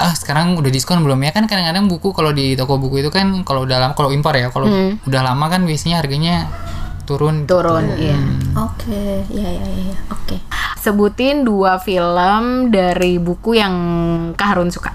ah 0.00 0.16
sekarang 0.16 0.56
udah 0.56 0.72
diskon 0.72 1.04
belum 1.04 1.20
ya 1.20 1.36
kan 1.36 1.44
kadang-kadang 1.44 1.84
buku 1.92 2.16
kalau 2.16 2.32
di 2.32 2.56
toko 2.56 2.80
buku 2.80 3.04
itu 3.04 3.12
kan 3.12 3.44
kalau 3.44 3.68
udah 3.68 3.76
lama 3.76 3.92
kalau 3.92 4.08
impor 4.08 4.32
ya 4.32 4.48
kalau 4.48 4.66
udah 5.04 5.20
lama 5.20 5.44
kan 5.52 5.68
biasanya 5.68 6.00
harganya 6.00 6.48
turun. 7.10 7.34
gitu. 7.42 7.58
Turun, 7.58 7.84
iya. 7.98 8.18
Oke, 8.54 9.26
ya 9.34 9.50
ya 9.50 9.66
ya. 9.66 9.82
ya. 9.90 9.98
Oke. 10.14 10.36
Sebutin 10.78 11.42
dua 11.42 11.82
film 11.82 12.70
dari 12.70 13.18
buku 13.18 13.58
yang 13.58 13.74
Kak 14.38 14.46
Harun 14.54 14.70
suka. 14.70 14.94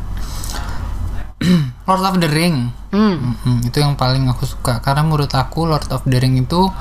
Lord 1.87 2.03
of 2.07 2.15
the 2.23 2.31
Ring. 2.31 2.71
Hmm. 2.95 3.35
Mm-mm, 3.35 3.67
itu 3.67 3.77
yang 3.83 3.99
paling 3.99 4.23
aku 4.31 4.47
suka 4.47 4.79
karena 4.79 5.03
menurut 5.03 5.29
aku 5.35 5.67
Lord 5.67 5.91
of 5.91 6.07
the 6.07 6.17
Ring 6.17 6.39
itu 6.39 6.71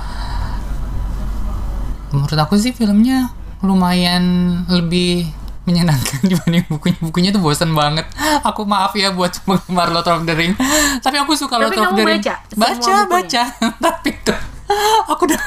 menurut 2.14 2.38
aku 2.38 2.54
sih 2.54 2.70
filmnya 2.70 3.34
lumayan 3.66 4.22
lebih 4.70 5.26
menyenangkan 5.64 6.20
dibanding 6.30 6.64
bukunya. 6.68 6.98
Bukunya 7.00 7.30
tuh 7.32 7.42
bosan 7.42 7.72
banget. 7.72 8.06
Aku 8.48 8.64
maaf 8.64 8.92
ya 8.96 9.12
buat 9.12 9.32
penggemar 9.44 9.90
Lord 9.92 10.08
of 10.08 10.24
the 10.24 10.34
Ring. 10.36 10.52
Tapi 11.00 11.16
aku 11.20 11.36
suka 11.36 11.56
Tapi 11.56 11.74
Lord 11.76 11.92
of 11.92 11.92
the 11.96 12.04
Ring. 12.04 12.20
baca 12.20 12.34
baca 12.56 12.92
bukunya? 13.04 13.04
baca. 13.08 13.42
Tapi 13.84 14.10
tuh 14.24 14.40
aku 15.04 15.28
udah 15.28 15.40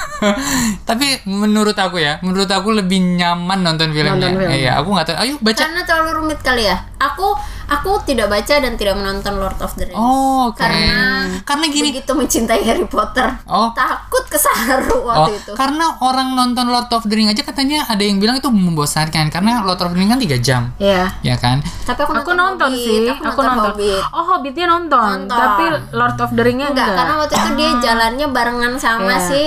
tapi 0.86 1.26
menurut 1.26 1.74
aku 1.74 1.98
ya 1.98 2.22
menurut 2.22 2.46
aku 2.54 2.70
lebih 2.70 3.02
nyaman 3.18 3.66
nonton 3.66 3.90
filmnya. 3.90 4.14
Nonton 4.14 4.34
film. 4.38 4.52
iya 4.54 4.78
aku 4.78 4.94
nggak 4.94 5.08
tahu. 5.10 5.18
Ayo 5.18 5.34
baca. 5.42 5.58
Karena 5.58 5.82
terlalu 5.82 6.10
rumit 6.22 6.40
kali 6.46 6.70
ya. 6.70 6.78
Aku 7.02 7.34
aku 7.68 8.00
tidak 8.02 8.28
baca 8.28 8.56
dan 8.58 8.74
tidak 8.74 8.96
menonton 8.96 9.36
Lord 9.36 9.60
of 9.60 9.72
the 9.74 9.86
Rings. 9.86 9.96
oh 9.96 10.50
oke 10.50 10.58
Karena 10.58 11.28
karena 11.44 11.66
gini 11.68 11.92
begitu 11.92 12.12
mencintai 12.12 12.64
Harry 12.64 12.86
Potter. 12.86 13.28
Oh. 13.44 13.70
Takut 13.72 14.24
kesaru 14.26 14.98
Oh, 14.98 15.04
waktu 15.06 15.36
itu. 15.36 15.52
karena 15.54 16.00
orang 16.00 16.32
nonton 16.34 16.68
Lord 16.68 16.88
of 16.90 17.04
the 17.04 17.14
Ring 17.14 17.28
aja 17.28 17.42
katanya 17.42 17.84
ada 17.86 18.00
yang 18.00 18.18
bilang 18.18 18.36
itu 18.36 18.48
membosankan 18.48 19.28
karena 19.28 19.62
Lord 19.62 19.80
of 19.80 19.92
the 19.92 19.98
Ring 19.98 20.08
kan 20.08 20.18
3 20.18 20.40
jam, 20.40 20.72
Iya. 20.78 21.12
ya 21.22 21.36
kan? 21.36 21.60
Tapi 21.84 22.00
aku, 22.02 22.12
Aku 22.18 22.32
nonton 22.34 22.70
Hobbit, 22.70 22.82
sih, 22.82 23.04
Aku, 23.06 23.24
aku 23.26 23.42
nonton. 23.42 23.64
Hobbit. 23.72 24.02
Oh, 24.10 24.24
Hobbitnya 24.26 24.66
nonton, 24.66 25.28
Nonton. 25.28 25.38
tapi 25.38 25.64
Lord 25.92 26.18
of 26.18 26.32
the 26.32 26.42
Ring-nya 26.42 26.68
Enggak, 26.70 26.84
enggak. 26.86 26.98
karena 26.98 27.14
waktu 27.18 27.34
itu 27.34 27.50
dia 27.54 27.72
jalannya 27.82 28.28
barengan 28.30 28.74
sama 28.78 29.14
Iya. 29.14 29.20
si 29.22 29.42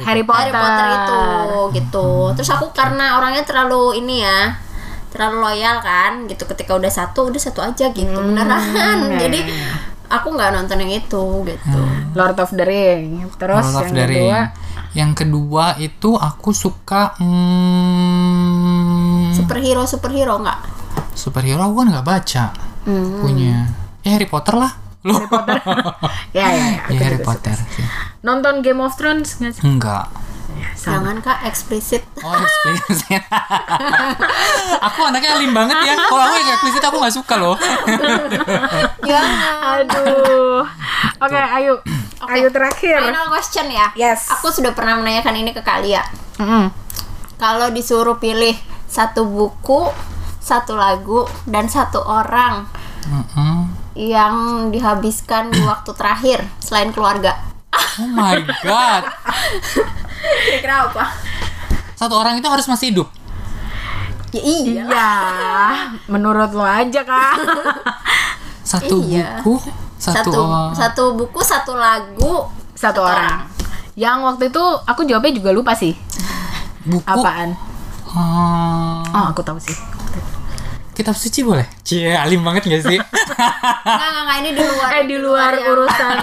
Harry 0.00 0.22
Potter. 0.22 0.48
Harry 0.48 0.54
Potter 0.54 0.86
itu 0.88 1.20
gitu. 1.74 2.08
Terus 2.34 2.50
aku 2.50 2.70
karena 2.70 3.16
orangnya 3.16 3.42
terlalu 3.42 3.98
ini 3.98 4.22
ya, 4.22 4.54
terlalu 5.10 5.36
loyal 5.40 5.78
kan, 5.78 6.24
gitu. 6.24 6.46
Ketika 6.46 6.72
udah 6.72 6.88
satu, 6.88 7.26
udah 7.26 7.38
satu 7.38 7.60
aja 7.60 7.90
gitu, 7.90 8.10
Hmm. 8.10 8.30
beneran. 8.30 8.62
Jadi 9.18 9.40
aku 10.06 10.28
nggak 10.30 10.50
nonton 10.52 10.80
yang 10.80 10.92
itu 10.96 11.24
gitu. 11.44 11.80
Lord 12.12 12.38
of 12.38 12.50
the 12.50 12.62
Ring. 12.62 13.26
Terus 13.36 13.64
Lord 13.64 13.76
of 13.76 13.82
yang 13.84 13.92
the 13.92 14.04
kedua, 14.04 14.38
Ring. 14.40 14.68
Yang 14.90 15.12
kedua 15.16 15.64
itu 15.78 16.10
aku 16.12 16.50
suka 16.50 17.14
hmm, 18.20 19.30
Superhero 19.32 19.82
superhero 19.84 20.34
nggak? 20.38 20.60
superhero 21.10 21.62
aku 21.62 21.74
kan 21.76 21.88
nggak 21.90 22.06
baca 22.06 22.44
Hmm. 22.80 23.20
punya. 23.20 23.68
Ya 24.00 24.16
Harry 24.16 24.24
Potter 24.24 24.56
lah. 24.56 24.72
Loh. 25.00 25.20
ya 26.36 26.44
ya, 26.44 26.48
ya, 26.48 26.80
aku 26.82 26.92
ya 26.92 27.00
Harry 27.02 27.20
Potter 27.20 27.52
sih. 27.70 27.84
Nonton 28.20 28.60
Game 28.60 28.80
of 28.80 28.96
Thrones 28.96 29.36
nggak 29.36 29.52
sih? 29.52 29.62
Enggak. 29.62 30.08
Sama. 30.80 30.96
Jangan 30.96 31.16
kak 31.20 31.38
eksplisit. 31.44 32.02
Oh, 32.24 32.32
eksplisit. 32.32 33.20
aku 34.86 34.98
anaknya 35.04 35.36
alim 35.36 35.52
banget 35.52 35.76
ya. 35.76 35.94
Kalau 36.08 36.24
aku 36.24 36.36
yang 36.40 36.50
eksplisit 36.56 36.82
aku 36.84 36.96
nggak 36.96 37.16
suka 37.20 37.34
loh. 37.36 37.56
Jangan. 39.10 39.84
Aduh. 39.84 40.64
Oke, 41.20 41.36
ayo. 41.36 41.84
Ayo 42.32 42.48
terakhir. 42.48 42.96
Final 43.00 43.28
question 43.28 43.66
ya. 43.68 43.92
Yes. 43.92 44.32
Aku 44.40 44.48
sudah 44.48 44.72
pernah 44.72 44.96
menanyakan 44.96 45.36
ini 45.36 45.52
ke 45.52 45.60
Kalia. 45.60 46.00
Mm-mm. 46.40 46.72
Kalau 47.36 47.68
disuruh 47.72 48.16
pilih 48.16 48.56
satu 48.88 49.28
buku, 49.28 49.88
satu 50.40 50.76
lagu, 50.76 51.28
dan 51.44 51.68
satu 51.68 52.00
orang 52.04 52.64
Mm-mm. 53.08 53.68
yang 53.96 54.68
dihabiskan 54.72 55.52
di 55.52 55.60
waktu 55.64 55.92
terakhir 55.92 56.44
selain 56.60 56.92
keluarga. 56.92 57.36
Oh 58.00 58.08
my 58.08 58.40
god. 58.64 59.04
Kira-kira 60.20 60.86
apa? 60.86 61.04
Satu 61.94 62.14
orang 62.14 62.36
itu 62.36 62.46
harus 62.46 62.64
masih 62.64 62.92
hidup. 62.92 63.08
Ya 64.30 64.40
iya. 64.40 64.82
Iya, 64.86 65.10
menurut 66.06 66.50
lo 66.50 66.62
aja 66.62 67.02
kak. 67.02 67.34
Satu 68.62 69.02
Iya. 69.02 69.42
buku, 69.42 69.58
satu, 69.96 70.30
Satu, 70.30 70.40
orang. 70.40 70.70
satu 70.72 71.04
buku, 71.14 71.40
satu 71.42 71.72
lagu, 71.74 72.46
Satu 72.72 73.02
orang. 73.02 73.44
Yang 73.92 74.16
waktu 74.22 74.44
itu 74.48 74.62
aku 74.86 75.02
jawabnya 75.04 75.32
juga 75.34 75.50
lupa 75.50 75.74
sih. 75.74 75.92
buku. 76.80 77.04
Apaan? 77.04 77.52
Hmm, 78.08 79.04
Oh, 79.06 79.24
aku 79.28 79.42
tahu 79.42 79.58
sih. 79.58 79.74
Kitab 81.00 81.16
suci 81.16 81.40
boleh? 81.40 81.64
Cie, 81.80 82.12
alim 82.12 82.40
banget 82.40 82.68
gak 82.68 82.82
sih? 82.84 82.98
Enggak, 83.00 84.10
enggak, 84.14 84.36
ini 84.38 84.50
di 84.52 84.62
luar. 84.62 84.88
Eh 84.92 85.04
di 85.04 85.16
luar 85.16 85.52
yang- 85.54 85.66
urusan 85.66 86.16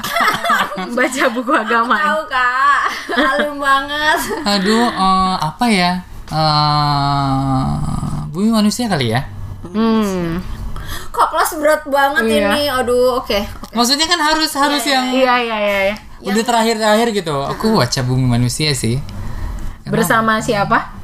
baca 0.96 1.24
buku 1.30 1.52
agama. 1.52 1.96
Tahu 1.96 2.20
kak, 2.26 2.80
alim 3.10 3.56
banget. 3.56 4.18
Aduh, 4.46 4.86
eh, 4.86 5.34
apa 5.38 5.66
ya? 5.66 5.92
Eh, 6.30 7.64
bumi 8.28 8.48
manusia 8.50 8.86
kali 8.86 9.10
ya? 9.10 9.24
Hmm. 9.62 10.38
Kok 11.10 11.26
kelas 11.28 11.50
berat 11.56 11.82
banget 11.84 12.22
Iya. 12.24 12.48
ini. 12.50 12.62
Aduh, 12.68 13.18
oke. 13.18 13.38
Maksudnya 13.72 14.06
kan 14.06 14.20
harus 14.20 14.50
harus 14.52 14.84
yang 14.84 15.08
Iya 15.08 15.34
iya 15.38 15.56
iya. 15.58 15.78
iya. 15.86 15.96
udah 16.22 16.44
terakhir-terakhir 16.44 17.08
gitu. 17.14 17.32
Aku 17.48 17.74
baca 17.74 18.00
bumi 18.02 18.28
manusia 18.28 18.70
sih. 18.72 19.00
Bersama 19.86 20.38
siapa? 20.38 20.99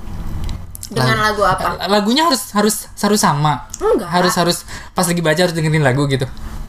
Dengan 0.88 1.18
lagu 1.20 1.42
apa? 1.42 1.86
Lagunya 1.86 2.26
harus 2.26 2.50
harus 2.52 2.86
harus 2.94 3.20
sama. 3.20 3.66
Enggak. 3.78 4.08
Harus 4.08 4.34
harus 4.34 4.58
pas 4.94 5.02
lagi 5.02 5.20
baca 5.20 5.40
harus 5.40 5.54
dengerin 5.54 5.82
lagu 5.82 6.06
gitu. 6.06 6.26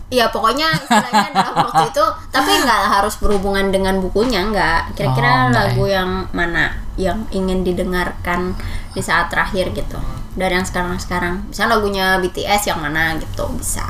Iya 0.08 0.32
pokoknya 0.32 0.72
istilahnya 0.72 1.30
dalam 1.36 1.68
waktu 1.68 1.92
itu 1.92 2.06
tapi 2.32 2.48
nggak 2.64 2.82
harus 2.88 3.20
berhubungan 3.20 3.76
dengan 3.76 4.00
bukunya 4.00 4.40
nggak 4.48 4.80
Oh, 4.80 4.94
kira-kira 4.96 5.52
enggak 5.52 5.76
lagu 5.76 5.84
yang 5.84 6.10
mana 6.32 6.80
yang 6.96 7.28
ingin 7.30 7.68
didengarkan 7.68 8.56
di 8.96 9.04
saat 9.04 9.28
terakhir 9.28 9.76
gitu 9.76 10.00
dari 10.32 10.56
yang 10.56 10.64
sekarang-sekarang 10.64 11.52
misalnya 11.52 11.76
lagunya 11.76 12.06
BTS 12.24 12.72
yang 12.72 12.80
mana 12.80 13.20
gitu 13.20 13.52
bisa 13.60 13.84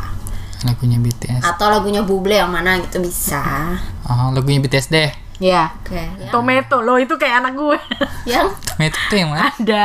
Lagunya 0.65 0.97
BTS. 0.97 1.45
atau 1.45 1.69
lagunya 1.69 2.01
Buble 2.01 2.33
yang 2.33 2.49
mana 2.49 2.81
gitu 2.81 2.97
bisa 2.97 3.77
Oh, 4.09 4.33
lagunya 4.33 4.57
BTS 4.57 4.89
deh. 4.89 5.13
Ya. 5.37 5.69
oke 5.77 5.93
ya. 5.93 6.33
Tomato 6.33 6.81
lo 6.81 6.97
itu 6.97 7.13
kayak 7.13 7.45
anak 7.45 7.53
gue. 7.53 7.77
yang 8.25 8.49
Itu 8.77 8.97
tuh 9.05 9.17
yang 9.17 9.29
mana? 9.29 9.53
Ada 9.53 9.83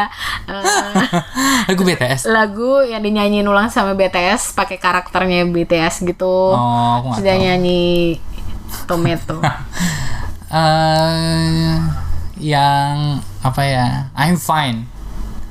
eh, 0.48 1.05
Lagu 1.68 1.82
BTS. 1.84 2.20
lagu 2.26 2.80
yang 2.82 3.00
dinyanyiin 3.00 3.44
ulang 3.44 3.68
sama 3.68 3.92
BTS 3.92 4.57
pakai 4.57 4.80
karakternya 4.80 5.44
BTS 5.44 6.05
gitu. 6.05 6.57
Oh, 6.57 7.05
aku 7.05 7.20
Sudah 7.20 7.36
nyanyi 7.36 8.16
Tomato. 8.88 9.44
eh 10.53 11.76
yang 12.36 13.16
apa 13.40 13.62
ya 13.64 13.86
I'm 14.12 14.36
fine 14.36 14.84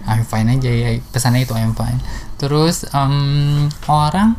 I'm 0.06 0.22
fine 0.22 0.50
aja 0.50 0.70
ya 0.70 0.90
pesannya 1.10 1.42
itu 1.42 1.54
I'm 1.54 1.74
fine 1.74 1.98
terus 2.38 2.86
em, 2.90 3.66
orang 3.86 4.38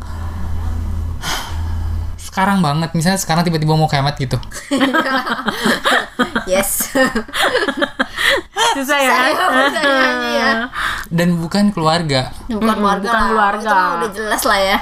sekarang 2.33 2.65
banget. 2.65 2.97
Misalnya 2.97 3.21
sekarang 3.21 3.45
tiba-tiba 3.45 3.77
mau 3.77 3.85
kiamat 3.87 4.17
gitu. 4.17 4.41
Yes. 6.43 6.91
Susah 8.75 8.99
ya. 8.99 9.11
Saya 9.15 9.33
bisa 9.69 9.81
nyanyi 9.85 10.31
ya 10.37 10.53
dan 11.13 11.37
bukan 11.37 11.71
keluarga. 11.71 12.33
Bukan 12.49 12.77
keluarga 12.81 13.05
bukan 13.05 13.21
lah. 13.21 13.29
keluarga. 13.29 13.69
itu 13.69 13.77
udah 14.01 14.11
jelas 14.17 14.43
lah 14.49 14.61
ya. 14.61 14.79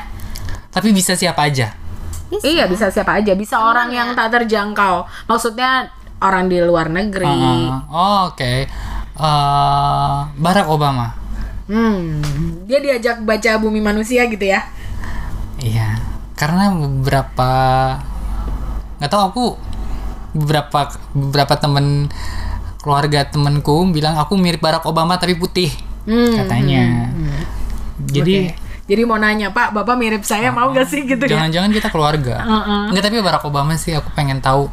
Tapi 0.71 0.89
bisa 0.95 1.13
siapa 1.19 1.51
aja? 1.51 1.75
Iya 2.31 2.71
bisa 2.71 2.87
siapa 2.95 3.19
aja, 3.19 3.35
bisa 3.35 3.59
orang 3.59 3.91
yang 3.91 4.15
tak 4.15 4.31
terjangkau. 4.31 5.03
Maksudnya 5.27 5.91
orang 6.23 6.47
di 6.47 6.63
luar 6.63 6.87
negeri. 6.87 7.67
Oh, 7.91 8.31
oke. 8.31 8.53
Eh, 9.19 10.19
Barack 10.39 10.71
Obama. 10.71 11.11
Hmm, 11.67 12.23
dia 12.71 12.79
diajak 12.79 13.27
baca 13.27 13.59
Bumi 13.59 13.83
Manusia 13.83 14.27
gitu 14.27 14.43
ya? 14.43 14.63
iya 15.61 15.93
karena 16.41 16.73
beberapa 16.73 17.51
nggak 18.97 19.11
tahu 19.13 19.23
aku 19.29 19.45
beberapa 20.33 20.89
beberapa 21.13 21.55
temen 21.61 22.09
keluarga 22.81 23.29
temenku 23.29 23.85
bilang 23.93 24.17
aku 24.17 24.41
mirip 24.41 24.65
Barack 24.65 24.89
Obama 24.89 25.21
tapi 25.21 25.37
putih 25.37 25.69
Hmm, 26.09 26.33
katanya. 26.33 27.13
jadi 28.09 28.57
Jadi 28.91 29.07
mau 29.07 29.15
nanya 29.23 29.55
Pak, 29.55 29.71
Bapak 29.71 29.95
mirip 29.95 30.27
saya 30.27 30.51
mau 30.51 30.75
gak 30.75 30.91
sih? 30.91 31.07
Gitu 31.07 31.23
ya? 31.23 31.39
jangan-jangan 31.39 31.71
kita 31.71 31.95
keluarga. 31.95 32.43
Nggak 32.91 33.05
tapi 33.07 33.23
Barack 33.23 33.47
Obama 33.47 33.79
sih 33.79 33.95
aku 33.95 34.11
pengen 34.19 34.43
tahu 34.43 34.67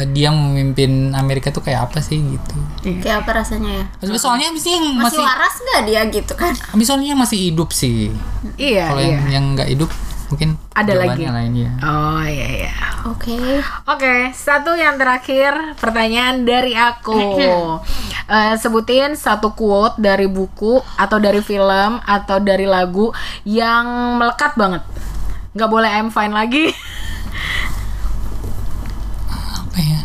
eh, 0.00 0.08
dia 0.08 0.32
memimpin 0.32 1.12
Amerika 1.12 1.52
tuh 1.52 1.60
kayak 1.60 1.92
apa 1.92 2.00
sih 2.00 2.16
gitu. 2.24 2.56
Kayak 3.04 3.28
apa 3.28 3.44
rasanya 3.44 3.68
ya? 3.68 3.84
Maksudnya 4.00 4.22
soalnya 4.22 4.46
abis 4.48 4.64
ini 4.64 4.72
yang 4.80 4.86
masih 4.96 5.04
masih 5.04 5.20
waras 5.20 5.54
nggak 5.60 5.82
dia 5.84 6.00
gitu 6.08 6.32
kan? 6.40 6.54
Abis 6.72 6.86
soalnya 6.88 7.12
masih 7.12 7.38
hidup 7.52 7.68
sih. 7.76 8.08
Iya, 8.56 8.96
kalau 8.96 9.02
iya. 9.04 9.12
yang 9.12 9.20
yang 9.28 9.44
nggak 9.52 9.68
hidup 9.76 9.90
mungkin 10.30 10.54
Ada 10.72 10.94
lagi. 10.94 11.26
lain 11.26 11.52
ya 11.58 11.70
Oh 11.82 12.22
iya 12.22 12.46
iya. 12.62 12.72
oke 13.02 13.36
Oke, 13.84 14.30
satu 14.30 14.72
yang 14.72 14.94
terakhir 14.94 15.74
pertanyaan 15.76 16.46
dari 16.46 16.72
aku. 16.72 17.18
Eh, 18.30 18.54
sebutin 18.54 19.18
satu 19.18 19.58
quote 19.58 19.98
dari 19.98 20.30
buku 20.30 20.78
atau 20.94 21.18
dari 21.18 21.42
film 21.42 21.98
atau 21.98 22.38
dari 22.38 22.62
lagu 22.62 23.10
yang 23.42 23.82
melekat 24.22 24.54
banget. 24.54 24.86
Nggak 25.50 25.66
boleh 25.66 25.90
I'm 25.90 26.14
fine 26.14 26.30
lagi. 26.30 26.70
apa 29.34 29.78
ya 29.82 30.00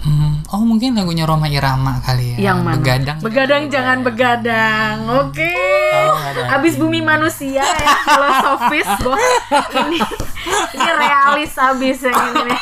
Hmm, 0.00 0.40
oh 0.48 0.55
mungkin 0.66 0.98
lagunya 0.98 1.22
Roma 1.22 1.46
Irama 1.46 2.02
kali 2.02 2.34
ya 2.36 2.50
yang 2.52 2.66
mana? 2.66 2.76
begadang 2.76 3.18
Begadang 3.22 3.62
jangan 3.70 3.98
begadang. 4.02 4.96
Oke. 5.22 5.54
Nggak 5.96 6.28
ada 6.34 6.42
Abis 6.58 6.74
bumi 6.76 7.00
manusia 7.00 7.62
ya 7.62 7.94
filosofis 8.04 8.88
Boh. 9.06 9.16
Ini 9.86 9.98
ini 10.46 10.90
realis 10.94 11.52
abis 11.58 12.06
yang 12.06 12.18
ini 12.30 12.54
ya, 12.54 12.60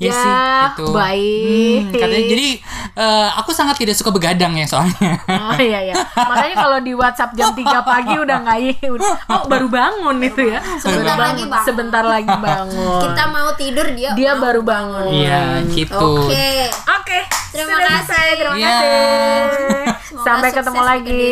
Ya, 0.00 0.12
sih 0.12 0.34
itu 0.68 0.84
baik. 0.92 1.80
Hmm, 1.88 1.92
katanya 1.96 2.26
jadi 2.28 2.48
eh, 2.96 3.28
aku 3.38 3.50
sangat 3.52 3.76
tidak 3.80 3.94
suka 3.96 4.10
begadang 4.12 4.56
ya 4.56 4.66
soalnya 4.68 5.16
Oh 5.28 5.56
iya 5.56 5.92
iya. 5.92 5.94
Makanya 6.16 6.56
kalau 6.58 6.78
di 6.80 6.92
WhatsApp 6.92 7.32
jam 7.36 7.52
3 7.52 7.64
pagi 7.84 8.14
udah 8.16 8.36
nggak 8.44 8.58
iya, 8.60 8.88
udah 8.88 9.12
oh 9.28 9.42
baru 9.48 9.68
bangun 9.68 10.16
itu 10.20 10.42
ya. 10.52 10.60
Sebentar 10.80 11.16
Baru 11.16 11.24
lagi 11.28 11.44
bangun. 11.44 11.66
Sebentar 11.68 12.04
lagi 12.04 12.34
bangun. 12.34 13.00
Kita 13.08 13.22
mau 13.28 13.50
tidur 13.56 13.86
dia 13.92 14.10
dia 14.12 14.32
mau. 14.36 14.42
baru 14.44 14.60
bangun. 14.62 15.04
iya 15.12 15.62
gitu 15.68 16.28
Oke. 16.28 16.68
Oke, 17.02 17.18
okay, 17.18 17.22
terima 17.50 17.74
sudah 17.74 17.82
kasih. 17.82 18.06
Selesai. 18.06 18.26
Terima 18.38 18.54
yeah. 18.54 18.70
kasih. 18.70 20.22
Sampai 20.22 20.50
ketemu 20.54 20.82
lagi. 20.86 21.26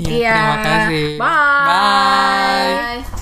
Iya, 0.00 0.08
Yeah, 0.08 0.08
yeah, 0.08 0.32
terima 0.32 0.56
iya. 0.56 0.64
kasih. 0.64 1.04
Bye. 1.20 2.72
Bye. 3.04 3.21